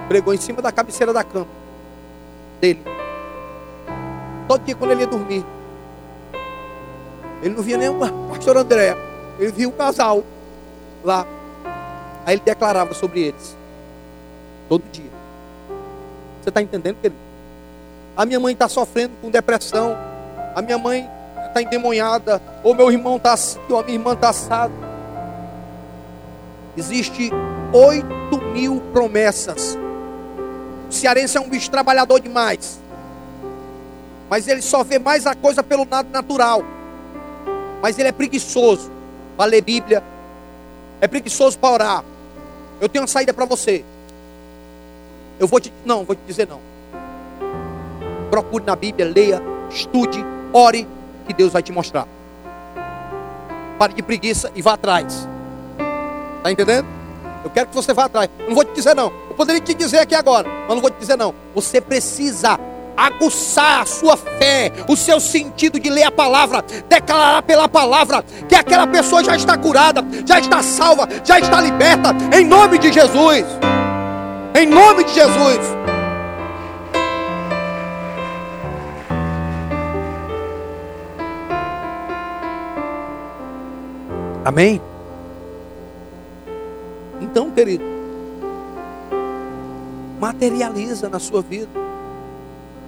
pregou 0.07 0.33
em 0.33 0.37
cima 0.37 0.61
da 0.61 0.71
cabeceira 0.71 1.11
da 1.11 1.21
cama 1.21 1.47
dele. 2.61 2.81
Todo 4.47 4.63
dia 4.63 4.75
quando 4.75 4.91
ele 4.91 5.01
ia 5.01 5.07
dormir, 5.07 5.45
ele 7.41 7.55
não 7.55 7.61
via 7.61 7.75
nenhuma 7.75 8.09
pastor 8.29 8.55
André, 8.55 8.95
ele 9.37 9.51
via 9.51 9.67
um 9.67 9.71
casal 9.73 10.23
lá. 11.03 11.25
Aí 12.25 12.35
ele 12.35 12.41
declarava 12.43 12.93
sobre 12.93 13.21
eles. 13.21 13.55
Todo 14.69 14.83
dia. 14.91 15.11
Você 16.41 16.49
está 16.49 16.61
entendendo, 16.61 16.95
querido? 16.95 17.19
A 18.15 18.25
minha 18.25 18.39
mãe 18.39 18.53
está 18.53 18.67
sofrendo 18.69 19.13
com 19.21 19.29
depressão. 19.29 19.97
A 20.55 20.61
minha 20.61 20.77
mãe 20.77 21.09
está 21.47 21.61
endemoniada. 21.61 22.41
Ou 22.63 22.73
meu 22.73 22.91
irmão 22.91 23.17
está 23.17 23.33
assim, 23.33 23.59
ou 23.69 23.79
a 23.79 23.83
minha 23.83 23.95
irmã 23.95 24.13
está 24.13 24.29
assado. 24.29 24.73
Existe 26.75 27.31
8 27.71 28.37
mil 28.53 28.81
promessas. 28.91 29.77
O 30.89 30.91
cearense 30.91 31.37
é 31.37 31.41
um 31.41 31.49
bicho 31.49 31.69
trabalhador 31.69 32.19
demais. 32.19 32.79
Mas 34.29 34.47
ele 34.47 34.61
só 34.61 34.83
vê 34.83 34.97
mais 34.97 35.25
a 35.27 35.35
coisa 35.35 35.61
pelo 35.61 35.87
lado 35.89 36.09
natural. 36.11 36.63
Mas 37.81 37.99
ele 37.99 38.09
é 38.09 38.11
preguiçoso 38.11 38.91
para 39.35 39.45
ler 39.45 39.61
Bíblia. 39.61 40.03
É 41.03 41.07
preguiçoso 41.09 41.59
para 41.59 41.69
orar. 41.69 42.03
Eu 42.79 42.87
tenho 42.87 43.01
uma 43.01 43.09
saída 43.09 43.33
para 43.33 43.43
você. 43.43 43.83
Eu 45.37 45.49
vou 45.49 45.59
te. 45.59 45.73
Não, 45.83 46.05
vou 46.05 46.15
te 46.15 46.21
dizer 46.25 46.47
não. 46.47 46.61
Procure 48.29 48.63
na 48.63 48.73
Bíblia, 48.73 49.05
leia, 49.13 49.41
estude, 49.69 50.23
ore, 50.53 50.87
que 51.27 51.33
Deus 51.33 51.51
vai 51.51 51.61
te 51.61 51.73
mostrar. 51.73 52.07
Pare 53.77 53.93
de 53.93 54.01
preguiça 54.01 54.49
e 54.55 54.61
vá 54.61 54.75
atrás. 54.75 55.27
Está 56.37 56.49
entendendo? 56.49 56.87
Eu 57.43 57.49
quero 57.49 57.67
que 57.67 57.75
você 57.75 57.93
vá 57.93 58.05
atrás. 58.05 58.29
Eu 58.39 58.47
não 58.47 58.55
vou 58.55 58.63
te 58.63 58.71
dizer 58.71 58.95
não. 58.95 59.11
Eu 59.29 59.35
poderia 59.35 59.59
te 59.59 59.73
dizer 59.73 59.99
aqui 59.99 60.15
agora, 60.15 60.47
mas 60.47 60.69
não 60.69 60.79
vou 60.79 60.89
te 60.89 60.99
dizer 60.99 61.17
não. 61.17 61.35
Você 61.53 61.81
precisa 61.81 62.57
aguçar 62.95 63.81
a 63.81 63.85
sua 63.85 64.17
fé, 64.17 64.71
o 64.87 64.95
seu 64.95 65.19
sentido 65.19 65.79
de 65.79 65.89
ler 65.89 66.03
a 66.03 66.11
palavra, 66.11 66.63
declarar 66.87 67.41
pela 67.43 67.67
palavra 67.67 68.23
que 68.47 68.55
aquela 68.55 68.87
pessoa 68.87 69.23
já 69.23 69.35
está 69.35 69.57
curada, 69.57 70.03
já 70.25 70.39
está 70.39 70.61
salva, 70.61 71.07
já 71.23 71.39
está 71.39 71.61
liberta, 71.61 72.09
em 72.35 72.45
nome 72.45 72.77
de 72.77 72.91
Jesus. 72.91 73.45
Em 74.55 74.67
nome 74.67 75.03
de 75.03 75.13
Jesus. 75.13 75.83
Amém? 84.45 84.81
Então, 87.21 87.49
querido, 87.49 87.83
materializa 90.19 91.09
na 91.09 91.17
sua 91.17 91.41
vida. 91.41 91.69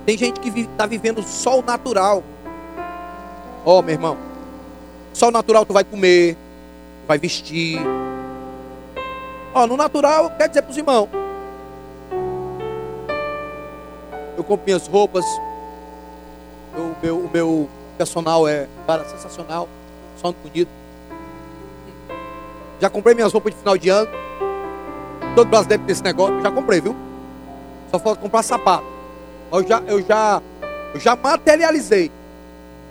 Tem 0.06 0.18
gente 0.18 0.40
que 0.40 0.50
está 0.60 0.86
vivendo 0.86 1.24
só 1.24 1.60
o 1.60 1.64
natural. 1.64 2.24
Ó, 3.66 3.80
oh, 3.80 3.82
meu 3.82 3.94
irmão, 3.94 4.18
só 5.12 5.30
o 5.30 5.32
natural 5.32 5.66
tu 5.66 5.74
vai 5.74 5.84
comer, 5.84 6.38
vai 7.08 7.18
vestir. 7.18 7.80
Ó, 9.54 9.64
oh, 9.64 9.68
no 9.68 9.76
natural, 9.76 10.30
quer 10.38 10.48
dizer 10.48 10.62
para 10.62 10.72
os 10.72 10.78
irmãos. 10.78 11.10
Eu 14.38 14.44
compro 14.44 14.66
minhas 14.66 14.88
roupas. 14.88 15.26
O 16.78 16.96
meu, 17.02 17.18
o 17.18 17.30
meu 17.34 17.70
personal 17.98 18.48
é, 18.48 18.68
cara, 18.86 19.06
sensacional. 19.06 19.68
Só 20.18 20.32
bonito. 20.32 20.70
Já 22.80 22.90
comprei 22.90 23.16
minhas 23.16 23.34
roupas 23.34 23.54
de 23.54 23.60
final 23.60 23.78
de 23.78 23.90
ano. 23.90 24.10
Todo 25.36 25.48
brasileiro 25.48 25.84
tem 25.84 25.94
esse 25.94 26.04
negócio. 26.04 26.40
Já 26.42 26.52
comprei, 26.52 26.82
viu? 26.82 26.96
Só 27.90 27.98
falta 27.98 28.22
comprar 28.22 28.44
sapato. 28.44 28.95
Eu 29.52 29.68
já, 29.68 29.80
eu 29.82 30.02
já, 30.02 30.42
eu 30.94 31.00
já 31.00 31.16
materializei. 31.16 32.12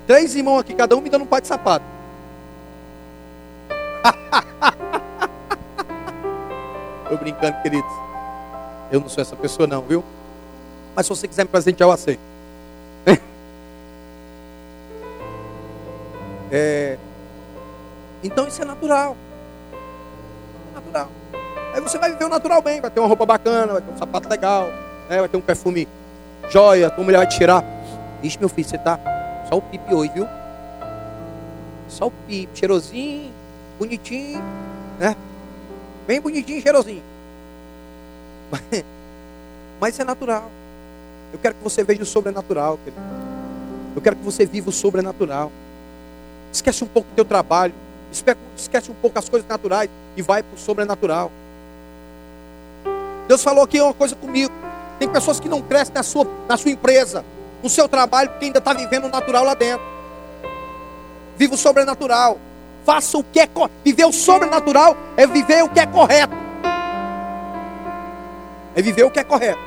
Três 0.07 0.35
irmãos 0.35 0.61
aqui, 0.61 0.75
cada 0.75 0.97
um 0.97 1.01
me 1.01 1.11
dando 1.11 1.23
um 1.23 1.27
par 1.27 1.41
de 1.41 1.49
sapato. 1.49 1.85
Tô 7.09 7.17
brincando, 7.17 7.61
queridos. 7.63 7.91
Eu 8.91 9.01
não 9.01 9.09
sou 9.09 9.23
essa 9.23 9.37
pessoa 9.37 9.67
não, 9.67 9.83
viu? 9.83 10.05
Mas 10.95 11.07
se 11.07 11.11
você 11.11 11.27
quiser 11.27 11.45
me 11.45 11.49
presentear, 11.49 11.89
eu 11.89 11.93
aceito. 11.93 12.21
É... 16.53 16.99
Então 18.23 18.47
isso 18.47 18.63
é 18.63 18.65
natural. 18.65 19.17
É 20.71 20.75
natural. 20.75 21.09
Aí 21.75 21.81
você 21.81 21.99
vai 21.99 22.13
viver 22.13 22.25
o 22.25 22.29
natural 22.29 22.63
bem, 22.63 22.81
vai 22.81 22.91
ter 22.91 23.01
uma 23.01 23.09
roupa 23.09 23.27
bacana, 23.27 23.73
vai 23.73 23.83
ter 23.83 23.91
um 23.91 23.99
sapato 23.99 24.29
legal, 24.29 24.69
né? 25.09 25.19
vai 25.19 25.29
ter 25.29 25.37
um 25.37 25.41
perfume 25.41 25.89
joia, 26.51 26.91
tua 26.91 27.05
mulher 27.05 27.19
vai 27.19 27.27
te 27.27 27.37
tirar. 27.37 27.65
Ixi, 28.23 28.39
meu 28.39 28.49
filho, 28.49 28.69
você 28.69 28.79
tá 28.79 28.99
só 29.49 29.59
o 29.59 29.63
pipi 29.63 29.95
hoje, 29.95 30.13
viu? 30.15 30.27
Só 31.89 32.07
o 32.07 32.11
pipi, 32.11 32.49
cheirosinho, 32.59 33.33
bonitinho, 33.79 34.43
né? 34.99 35.17
Bem 36.07 36.21
bonitinho, 36.21 36.61
cheirosinho. 36.63 37.03
Mas, 38.51 38.63
mas 39.81 40.01
é 40.01 40.05
natural. 40.05 40.51
Eu 41.33 41.39
quero 41.39 41.55
que 41.55 41.65
você 41.65 41.83
veja 41.83 42.03
o 42.03 42.07
sobrenatural, 42.07 42.79
querido. 42.79 43.03
Eu 43.95 44.03
quero 44.03 44.17
que 44.17 44.23
você 44.23 44.45
viva 44.45 44.71
o 44.71 44.73
sobrenatural. 44.73 45.51
Esquece 46.53 46.85
um 46.85 46.87
pouco 46.87 47.09
do 47.11 47.15
teu 47.15 47.25
trabalho. 47.25 47.75
Esquece 48.57 48.91
um 48.91 48.95
pouco 48.95 49.19
as 49.19 49.29
coisas 49.29 49.49
naturais 49.49 49.91
e 50.17 50.23
vai 50.23 50.43
para 50.43 50.55
o 50.55 50.59
sobrenatural. 50.59 51.31
Deus 53.27 53.43
falou 53.43 53.65
aqui 53.65 53.81
uma 53.81 53.95
coisa 53.95 54.15
comigo. 54.15 54.53
Tem 54.99 55.09
pessoas 55.09 55.41
que 55.41 55.49
não 55.49 55.61
crescem 55.61 55.95
na 55.95 56.03
sua, 56.03 56.27
na 56.49 56.57
sua 56.57 56.71
empresa, 56.71 57.25
no 57.63 57.69
seu 57.69 57.89
trabalho, 57.89 58.31
porque 58.31 58.47
ainda 58.47 58.59
está 58.59 58.73
vivendo 58.73 59.05
o 59.05 59.09
natural 59.09 59.45
lá 59.45 59.55
dentro. 59.55 59.85
Viva 61.37 61.55
o 61.55 61.59
sobrenatural. 61.59 62.39
Faça 62.85 63.17
o 63.17 63.25
que 63.25 63.41
é 63.41 63.49
Viver 63.83 64.05
o 64.05 64.13
sobrenatural 64.13 64.97
é 65.17 65.27
viver 65.27 65.65
o 65.65 65.69
que 65.69 65.81
é 65.81 65.87
correto. 65.87 66.35
É 68.75 68.83
viver 68.83 69.05
o 69.05 69.11
que 69.11 69.21
é 69.21 69.25
correto. 69.25 69.61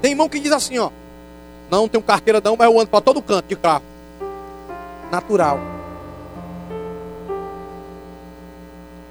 Tem 0.00 0.12
irmão 0.12 0.28
que 0.28 0.38
diz 0.38 0.52
assim, 0.52 0.78
ó. 0.78 0.90
Não 1.70 1.88
tenho 1.88 2.02
carteira 2.02 2.40
não, 2.44 2.56
mas 2.56 2.70
eu 2.70 2.78
ando 2.78 2.88
para 2.88 3.00
todo 3.00 3.22
canto 3.22 3.46
de 3.46 3.56
carro. 3.56 3.82
Natural. 5.10 5.58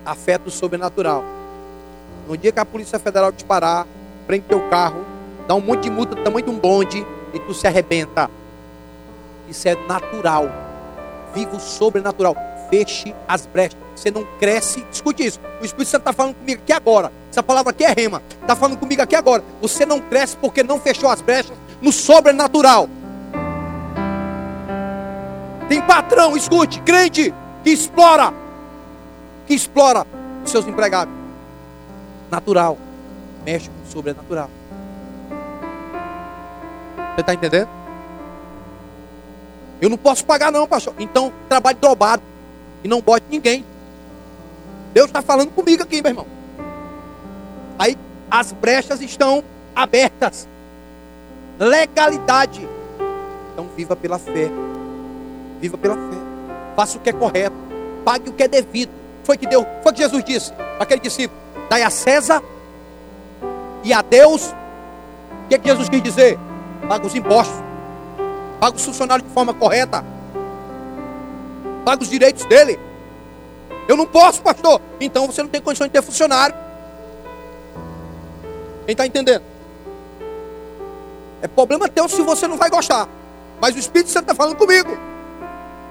Afeto 0.05 0.51
sobrenatural. 0.51 1.23
No 2.27 2.37
dia 2.37 2.51
que 2.51 2.59
a 2.59 2.65
Polícia 2.65 2.97
Federal 2.99 3.31
te 3.31 3.43
parar, 3.43 3.85
prende 4.25 4.45
teu 4.47 4.61
carro, 4.69 5.05
dá 5.47 5.55
um 5.55 5.61
monte 5.61 5.83
de 5.83 5.89
multa 5.89 6.15
do 6.15 6.23
tamanho 6.23 6.45
de 6.45 6.51
um 6.51 6.57
bonde 6.57 7.05
e 7.33 7.39
tu 7.39 7.53
se 7.53 7.67
arrebenta. 7.67 8.29
Isso 9.49 9.67
é 9.67 9.75
natural. 9.87 10.49
Vivo 11.33 11.59
sobrenatural. 11.59 12.35
Feche 12.69 13.13
as 13.27 13.45
brechas. 13.45 13.77
Você 13.95 14.09
não 14.09 14.25
cresce. 14.39 14.85
Escute 14.91 15.25
isso. 15.25 15.39
O 15.61 15.65
Espírito 15.65 15.89
Santo 15.89 16.01
está 16.01 16.13
falando 16.13 16.35
comigo 16.35 16.61
aqui 16.61 16.71
agora. 16.71 17.11
Essa 17.29 17.43
palavra 17.43 17.71
aqui 17.71 17.83
é 17.83 17.91
rema. 17.91 18.21
Está 18.41 18.55
falando 18.55 18.77
comigo 18.77 19.01
aqui 19.01 19.15
agora. 19.15 19.43
Você 19.61 19.85
não 19.85 19.99
cresce 19.99 20.37
porque 20.37 20.63
não 20.63 20.79
fechou 20.79 21.09
as 21.09 21.21
brechas 21.21 21.57
no 21.81 21.91
sobrenatural. 21.91 22.87
Tem 25.67 25.81
patrão, 25.81 26.35
escute, 26.37 26.79
crente, 26.81 27.33
que 27.63 27.69
explora, 27.71 28.33
que 29.47 29.53
explora 29.53 30.05
os 30.43 30.51
seus 30.51 30.67
empregados. 30.67 31.22
Natural. 32.33 32.79
Mexe 33.45 33.69
com 33.69 33.87
o 33.87 33.91
sobrenatural. 33.91 34.49
Você 37.13 37.21
está 37.21 37.31
entendendo? 37.35 37.69
Eu 39.79 39.87
não 39.87 39.97
posso 39.97 40.25
pagar, 40.25 40.51
não, 40.51 40.67
pastor. 40.67 40.95
Então, 40.97 41.31
trabalho 41.47 41.77
dobrado. 41.79 42.23
E 42.83 42.87
não 42.87 43.01
bote 43.01 43.27
ninguém. 43.29 43.63
Deus 44.95 45.07
está 45.07 45.21
falando 45.21 45.51
comigo 45.51 45.83
aqui, 45.83 46.01
meu 46.01 46.09
irmão. 46.09 46.25
Aí 47.77 47.95
as 48.31 48.51
brechas 48.51 48.99
estão 48.99 49.43
abertas. 49.75 50.47
Legalidade. 51.59 52.67
Então 53.51 53.67
viva 53.77 53.95
pela 53.95 54.17
fé. 54.17 54.49
Viva 55.61 55.77
pela 55.77 55.95
fé. 55.95 56.17
Faça 56.75 56.97
o 56.97 57.01
que 57.01 57.11
é 57.11 57.13
correto. 57.13 57.55
Pague 58.03 58.29
o 58.31 58.33
que 58.33 58.41
é 58.41 58.47
devido. 58.47 58.91
Foi 59.23 59.37
que 59.37 59.45
deu, 59.45 59.65
foi 59.83 59.93
que 59.93 59.99
Jesus 59.99 60.23
disse 60.23 60.51
aquele 60.79 61.01
discípulo: 61.01 61.39
Dai 61.69 61.83
a 61.83 61.89
César 61.89 62.41
e 63.83 63.93
a 63.93 64.01
Deus. 64.01 64.53
O 65.45 65.47
que, 65.49 65.55
é 65.55 65.57
que 65.57 65.69
Jesus 65.69 65.89
quis 65.89 66.01
dizer? 66.01 66.39
Paga 66.87 67.05
os 67.05 67.15
impostos. 67.15 67.55
Paga 68.59 68.75
os 68.75 68.85
funcionários 68.85 69.27
de 69.27 69.33
forma 69.33 69.53
correta. 69.53 70.03
Paga 71.83 72.01
os 72.01 72.09
direitos 72.09 72.45
dele. 72.45 72.79
Eu 73.87 73.97
não 73.97 74.05
posso, 74.05 74.41
pastor. 74.41 74.81
Então 74.99 75.27
você 75.27 75.41
não 75.41 75.49
tem 75.49 75.61
condição 75.61 75.87
de 75.87 75.93
ter 75.93 76.01
funcionário. 76.01 76.55
Quem 78.85 78.93
está 78.93 79.05
entendendo? 79.05 79.43
É 81.41 81.47
problema 81.47 81.89
teu 81.89 82.07
se 82.07 82.21
você 82.21 82.47
não 82.47 82.57
vai 82.57 82.69
gostar. 82.69 83.07
Mas 83.59 83.75
o 83.75 83.79
Espírito 83.79 84.09
Santo 84.09 84.23
está 84.23 84.35
falando 84.35 84.55
comigo. 84.55 84.97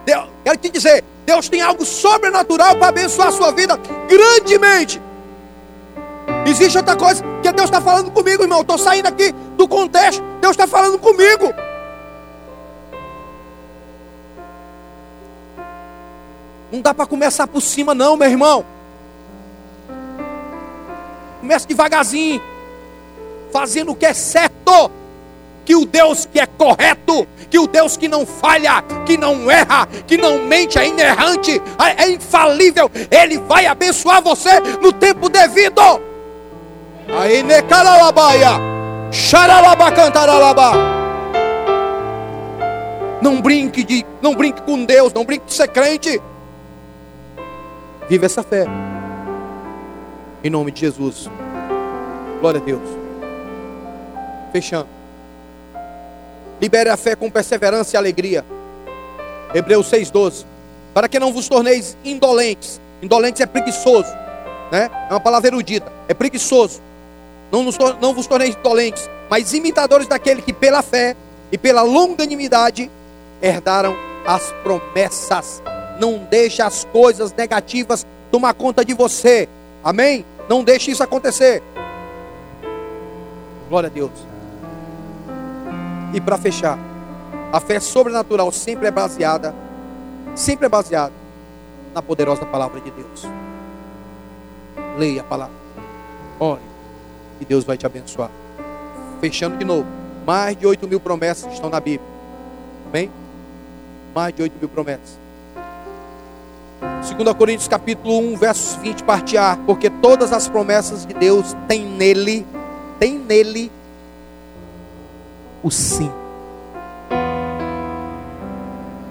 Deus, 0.04 0.28
quero 0.44 0.58
te 0.58 0.68
dizer, 0.70 1.04
Deus 1.24 1.48
tem 1.48 1.60
algo 1.60 1.84
sobrenatural 1.84 2.76
para 2.76 2.88
abençoar 2.88 3.28
a 3.28 3.32
sua 3.32 3.52
vida 3.52 3.78
grandemente. 4.08 5.00
Existe 6.44 6.76
outra 6.76 6.96
coisa 6.96 7.22
que 7.42 7.52
Deus 7.52 7.68
está 7.68 7.80
falando 7.80 8.10
comigo, 8.10 8.42
irmão. 8.42 8.62
Estou 8.62 8.76
saindo 8.76 9.06
aqui 9.06 9.32
do 9.56 9.68
contexto. 9.68 10.22
Deus 10.40 10.52
está 10.52 10.66
falando 10.66 10.98
comigo. 10.98 11.54
Não 16.70 16.80
dá 16.80 16.92
para 16.92 17.06
começar 17.06 17.46
por 17.46 17.60
cima, 17.60 17.94
não, 17.94 18.16
meu 18.16 18.28
irmão. 18.28 18.64
Comece 21.40 21.66
devagarzinho, 21.66 22.40
fazendo 23.52 23.92
o 23.92 23.94
que 23.94 24.06
é 24.06 24.14
certo. 24.14 24.90
Que 25.64 25.76
o 25.76 25.86
Deus 25.86 26.26
que 26.26 26.40
é 26.40 26.46
correto, 26.46 27.24
que 27.48 27.56
o 27.56 27.68
Deus 27.68 27.96
que 27.96 28.08
não 28.08 28.26
falha, 28.26 28.82
que 29.06 29.16
não 29.16 29.48
erra, 29.48 29.86
que 30.08 30.16
não 30.16 30.44
mente, 30.44 30.76
é 30.76 30.88
inerrante, 30.88 31.62
é 31.96 32.10
infalível, 32.10 32.90
Ele 33.08 33.38
vai 33.38 33.66
abençoar 33.66 34.20
você 34.20 34.58
no 34.80 34.92
tempo 34.92 35.28
devido. 35.28 36.11
Aí, 37.12 37.42
necalalabaia, 37.42 38.50
xaralabacantaralaba. 39.10 40.72
Não 43.20 43.40
brinque 43.40 43.84
de, 43.84 44.04
não 44.20 44.34
brinque 44.34 44.62
com 44.62 44.84
Deus, 44.84 45.12
não 45.12 45.24
brinque 45.24 45.46
de 45.46 45.52
ser 45.52 45.68
crente. 45.68 46.20
Viva 48.08 48.26
essa 48.26 48.42
fé. 48.42 48.66
Em 50.42 50.50
nome 50.50 50.72
de 50.72 50.80
Jesus. 50.80 51.30
Glória 52.40 52.60
a 52.60 52.64
Deus. 52.64 52.82
Fechando. 54.50 54.88
Libere 56.60 56.90
a 56.90 56.96
fé 56.96 57.14
com 57.14 57.30
perseverança 57.30 57.94
e 57.94 57.98
alegria. 57.98 58.44
Hebreus 59.54 59.90
6,12. 59.90 60.44
Para 60.92 61.08
que 61.08 61.18
não 61.18 61.32
vos 61.32 61.48
torneis 61.48 61.96
indolentes. 62.04 62.80
Indolentes 63.00 63.40
é 63.40 63.46
preguiçoso. 63.46 64.12
Né? 64.70 64.90
É 65.08 65.12
uma 65.12 65.20
palavra 65.20 65.48
erudita. 65.48 65.92
É 66.08 66.14
preguiçoso. 66.14 66.80
Não, 67.52 67.62
nos, 67.62 67.76
não 68.00 68.14
vos 68.14 68.26
torneis 68.26 68.56
indolentes, 68.56 69.10
mas 69.28 69.52
imitadores 69.52 70.08
daquele 70.08 70.40
que 70.40 70.54
pela 70.54 70.82
fé 70.82 71.14
e 71.52 71.58
pela 71.58 71.82
longanimidade 71.82 72.90
herdaram 73.42 73.94
as 74.26 74.50
promessas. 74.62 75.62
Não 76.00 76.26
deixe 76.30 76.62
as 76.62 76.84
coisas 76.86 77.30
negativas 77.34 78.06
tomar 78.30 78.54
conta 78.54 78.82
de 78.82 78.94
você. 78.94 79.46
Amém? 79.84 80.24
Não 80.48 80.64
deixe 80.64 80.90
isso 80.90 81.02
acontecer. 81.02 81.62
Glória 83.68 83.88
a 83.88 83.92
Deus. 83.92 84.10
E 86.14 86.20
para 86.20 86.38
fechar, 86.38 86.78
a 87.52 87.60
fé 87.60 87.78
sobrenatural 87.80 88.50
sempre 88.50 88.88
é 88.88 88.90
baseada, 88.90 89.54
sempre 90.34 90.66
é 90.66 90.68
baseada 90.70 91.12
na 91.94 92.00
poderosa 92.00 92.46
palavra 92.46 92.80
de 92.80 92.90
Deus. 92.90 93.26
Leia 94.96 95.20
a 95.20 95.24
palavra. 95.24 95.54
Ore. 96.40 96.71
E 97.42 97.44
Deus 97.44 97.64
vai 97.64 97.76
te 97.76 97.84
abençoar. 97.84 98.30
Fechando 99.20 99.56
de 99.56 99.64
novo. 99.64 99.84
Mais 100.24 100.56
de 100.56 100.64
8 100.64 100.86
mil 100.86 101.00
promessas 101.00 101.52
estão 101.52 101.68
na 101.68 101.80
Bíblia. 101.80 102.08
Amém? 102.88 103.10
Mais 104.14 104.32
de 104.32 104.42
8 104.42 104.54
mil 104.60 104.68
promessas. 104.68 105.18
2 106.80 107.36
Coríntios 107.36 107.66
capítulo 107.66 108.16
1, 108.16 108.36
versos 108.36 108.76
20, 108.76 109.02
parte 109.02 109.36
A. 109.36 109.58
Porque 109.66 109.90
todas 109.90 110.32
as 110.32 110.46
promessas 110.46 111.04
de 111.04 111.14
Deus 111.14 111.56
têm 111.66 111.84
nele, 111.84 112.46
tem 113.00 113.18
nele 113.18 113.72
o 115.64 115.70
sim. 115.70 116.12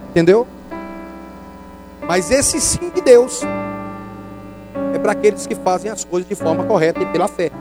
Entendeu? 0.10 0.48
Mas 2.08 2.32
esse 2.32 2.62
sim 2.62 2.90
de 2.92 3.02
Deus 3.02 3.42
é 4.94 5.00
para 5.00 5.12
aqueles 5.12 5.46
que 5.46 5.56
fazem 5.56 5.92
as 5.92 6.06
coisas 6.06 6.30
de 6.30 6.36
forma 6.36 6.64
correta 6.64 7.02
e 7.02 7.06
pela 7.08 7.28
fé. 7.28 7.52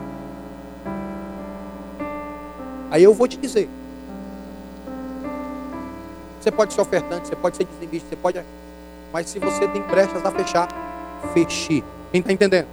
Aí 2.91 3.03
eu 3.03 3.13
vou 3.13 3.27
te 3.27 3.37
dizer. 3.37 3.69
Você 6.39 6.51
pode 6.51 6.73
ser 6.73 6.81
ofertante, 6.81 7.29
você 7.29 7.35
pode 7.35 7.55
ser 7.55 7.63
dizimista, 7.63 8.09
você 8.09 8.15
pode. 8.17 8.43
Mas 9.13 9.29
se 9.29 9.39
você 9.39 9.65
tem 9.69 9.81
brechas 9.81 10.25
a 10.25 10.31
fechar, 10.31 10.67
feche. 11.33 11.83
Quem 12.11 12.19
está 12.19 12.33
entendendo? 12.33 12.67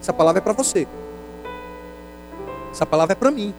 Essa 0.00 0.12
palavra 0.12 0.40
é 0.40 0.42
para 0.42 0.52
você. 0.52 0.86
Essa 2.70 2.84
palavra 2.84 3.12
é 3.12 3.16
para 3.16 3.30
mim. 3.30 3.54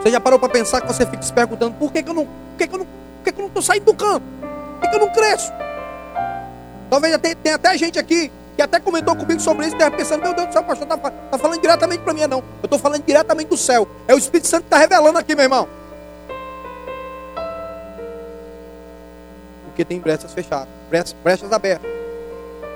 Você 0.00 0.10
já 0.10 0.20
parou 0.20 0.38
para 0.38 0.48
pensar 0.48 0.80
que 0.80 0.86
você 0.86 1.04
fica 1.04 1.22
se 1.22 1.32
perguntando 1.32 1.74
por 1.74 1.92
que, 1.92 2.02
que 2.02 2.08
eu 2.08 2.14
não, 2.14 2.24
por 2.24 2.56
que, 2.58 2.66
que 2.68 2.74
eu 2.74 2.78
não, 2.78 2.86
por 2.86 3.24
que, 3.24 3.32
que 3.32 3.38
eu 3.38 3.42
não 3.42 3.48
estou 3.48 3.62
saindo 3.62 3.84
do 3.84 3.94
campo? 3.94 4.24
Por 4.40 4.80
que, 4.80 4.88
que 4.88 4.96
eu 4.96 5.00
não 5.00 5.12
cresço? 5.12 5.52
Talvez 6.88 7.18
tenha, 7.18 7.34
tenha 7.34 7.54
até 7.56 7.76
gente 7.76 7.98
aqui 7.98 8.30
que 8.54 8.62
até 8.62 8.80
comentou 8.80 9.14
comigo 9.14 9.40
sobre 9.40 9.66
isso, 9.66 9.74
estava 9.74 9.94
pensando, 9.94 10.22
meu 10.22 10.32
Deus 10.32 10.48
do 10.48 10.52
céu, 10.52 10.62
pastor, 10.64 10.86
tá 10.86 10.96
diretamente 11.76 12.02
para 12.02 12.12
mim, 12.14 12.26
não. 12.26 12.38
Eu 12.38 12.64
estou 12.64 12.78
falando 12.78 13.04
diretamente 13.04 13.48
do 13.48 13.56
céu. 13.56 13.86
É 14.08 14.14
o 14.14 14.18
Espírito 14.18 14.48
Santo 14.48 14.62
que 14.62 14.66
está 14.66 14.78
revelando 14.78 15.18
aqui, 15.18 15.34
meu 15.34 15.44
irmão. 15.44 15.68
Porque 19.66 19.84
tem 19.84 20.00
brechas 20.00 20.32
fechadas, 20.32 20.68
brechas, 21.22 21.52
abertas. 21.52 21.90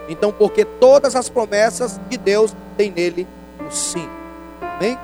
Então, 0.08 0.32
porque 0.32 0.64
todas 0.64 1.16
as 1.16 1.28
promessas 1.28 1.98
de 2.08 2.18
Deus 2.18 2.54
tem 2.76 2.90
nele 2.90 3.26
o 3.66 3.70
sim. 3.70 4.08
Amém? 4.60 4.98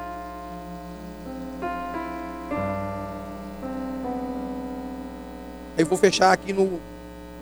Aí 5.79 5.85
vou 5.85 5.99
fechar 5.99 6.33
aqui 6.33 6.53
no 6.53 6.81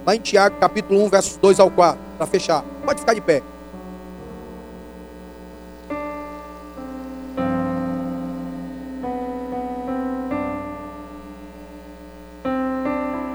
lá 0.04 0.14
em 0.14 0.20
Tiago, 0.20 0.56
capítulo 0.60 1.02
1, 1.04 1.08
versos 1.08 1.36
2 1.38 1.58
ao 1.58 1.70
4, 1.70 1.98
para 2.18 2.26
fechar. 2.26 2.62
Pode 2.84 3.00
ficar 3.00 3.14
de 3.14 3.20
pé. 3.20 3.42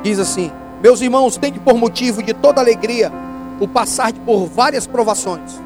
Diz 0.09 0.17
assim: 0.17 0.51
Meus 0.81 1.01
irmãos, 1.01 1.37
tem 1.37 1.53
que 1.53 1.59
por 1.59 1.75
motivo 1.75 2.23
de 2.23 2.33
toda 2.33 2.59
alegria 2.59 3.11
o 3.59 3.67
passar 3.67 4.11
por 4.11 4.47
várias 4.47 4.87
provações. 4.87 5.61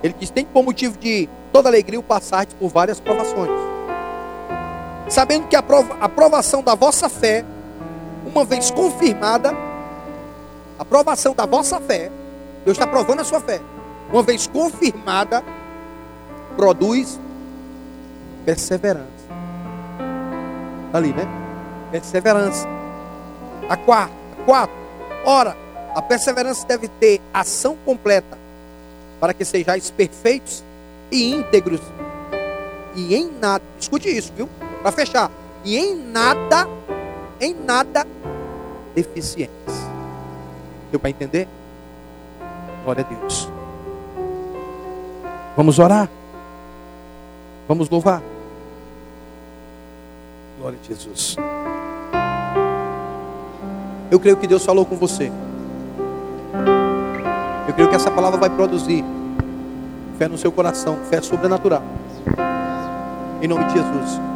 Ele 0.00 0.14
diz: 0.16 0.30
tem 0.30 0.44
que 0.44 0.52
por 0.52 0.62
motivo 0.62 0.96
de 0.96 1.28
toda 1.52 1.68
alegria 1.68 1.98
o 1.98 2.04
passar 2.04 2.46
por 2.46 2.68
várias 2.68 3.00
provações. 3.00 3.50
Sabendo 5.08 5.48
que 5.48 5.56
a, 5.56 5.62
prova, 5.62 5.96
a 6.00 6.08
provação 6.08 6.62
da 6.62 6.76
vossa 6.76 7.08
fé 7.08 7.44
uma 8.24 8.44
vez 8.44 8.70
confirmada, 8.70 9.50
a 10.78 10.82
aprovação 10.82 11.34
da 11.34 11.46
vossa 11.46 11.80
fé, 11.80 12.12
Deus 12.64 12.76
está 12.76 12.86
provando 12.86 13.18
a 13.18 13.24
sua 13.24 13.40
fé, 13.40 13.60
uma 14.12 14.22
vez 14.22 14.46
confirmada, 14.46 15.42
produz 16.54 17.18
perseverança. 18.44 19.08
Tá 20.92 20.98
ali, 20.98 21.12
né? 21.12 21.26
Perseverança. 21.90 22.79
A 23.70 23.76
quarta, 23.76 24.12
a 24.32 24.44
quatro. 24.44 24.76
Ora, 25.24 25.56
a 25.94 26.02
perseverança 26.02 26.66
deve 26.66 26.88
ter 26.88 27.22
ação 27.32 27.76
completa 27.84 28.36
para 29.18 29.32
que 29.32 29.44
sejais 29.44 29.90
perfeitos 29.90 30.62
e 31.10 31.32
íntegros. 31.32 31.80
E 32.94 33.14
em 33.14 33.30
nada, 33.30 33.64
escute 33.78 34.08
isso, 34.08 34.32
viu? 34.36 34.48
Para 34.82 34.92
fechar. 34.92 35.30
E 35.64 35.78
em 35.78 35.94
nada 35.94 36.66
em 37.40 37.54
nada 37.54 38.06
deficientes. 38.94 39.74
Deu 40.90 41.00
para 41.00 41.10
entender? 41.10 41.48
Glória 42.84 43.04
a 43.04 43.14
Deus. 43.14 43.48
Vamos 45.56 45.78
orar. 45.78 46.08
Vamos 47.66 47.88
louvar. 47.88 48.22
Glória 50.58 50.78
a 50.82 50.86
Jesus. 50.86 51.36
Eu 54.10 54.18
creio 54.18 54.36
que 54.36 54.46
Deus 54.46 54.64
falou 54.64 54.84
com 54.84 54.96
você. 54.96 55.30
Eu 57.68 57.74
creio 57.74 57.88
que 57.88 57.94
essa 57.94 58.10
palavra 58.10 58.38
vai 58.38 58.50
produzir 58.50 59.04
fé 60.18 60.26
no 60.26 60.36
seu 60.36 60.50
coração, 60.50 60.98
fé 61.08 61.20
sobrenatural. 61.22 61.82
Em 63.40 63.46
nome 63.46 63.64
de 63.66 63.72
Jesus. 63.74 64.29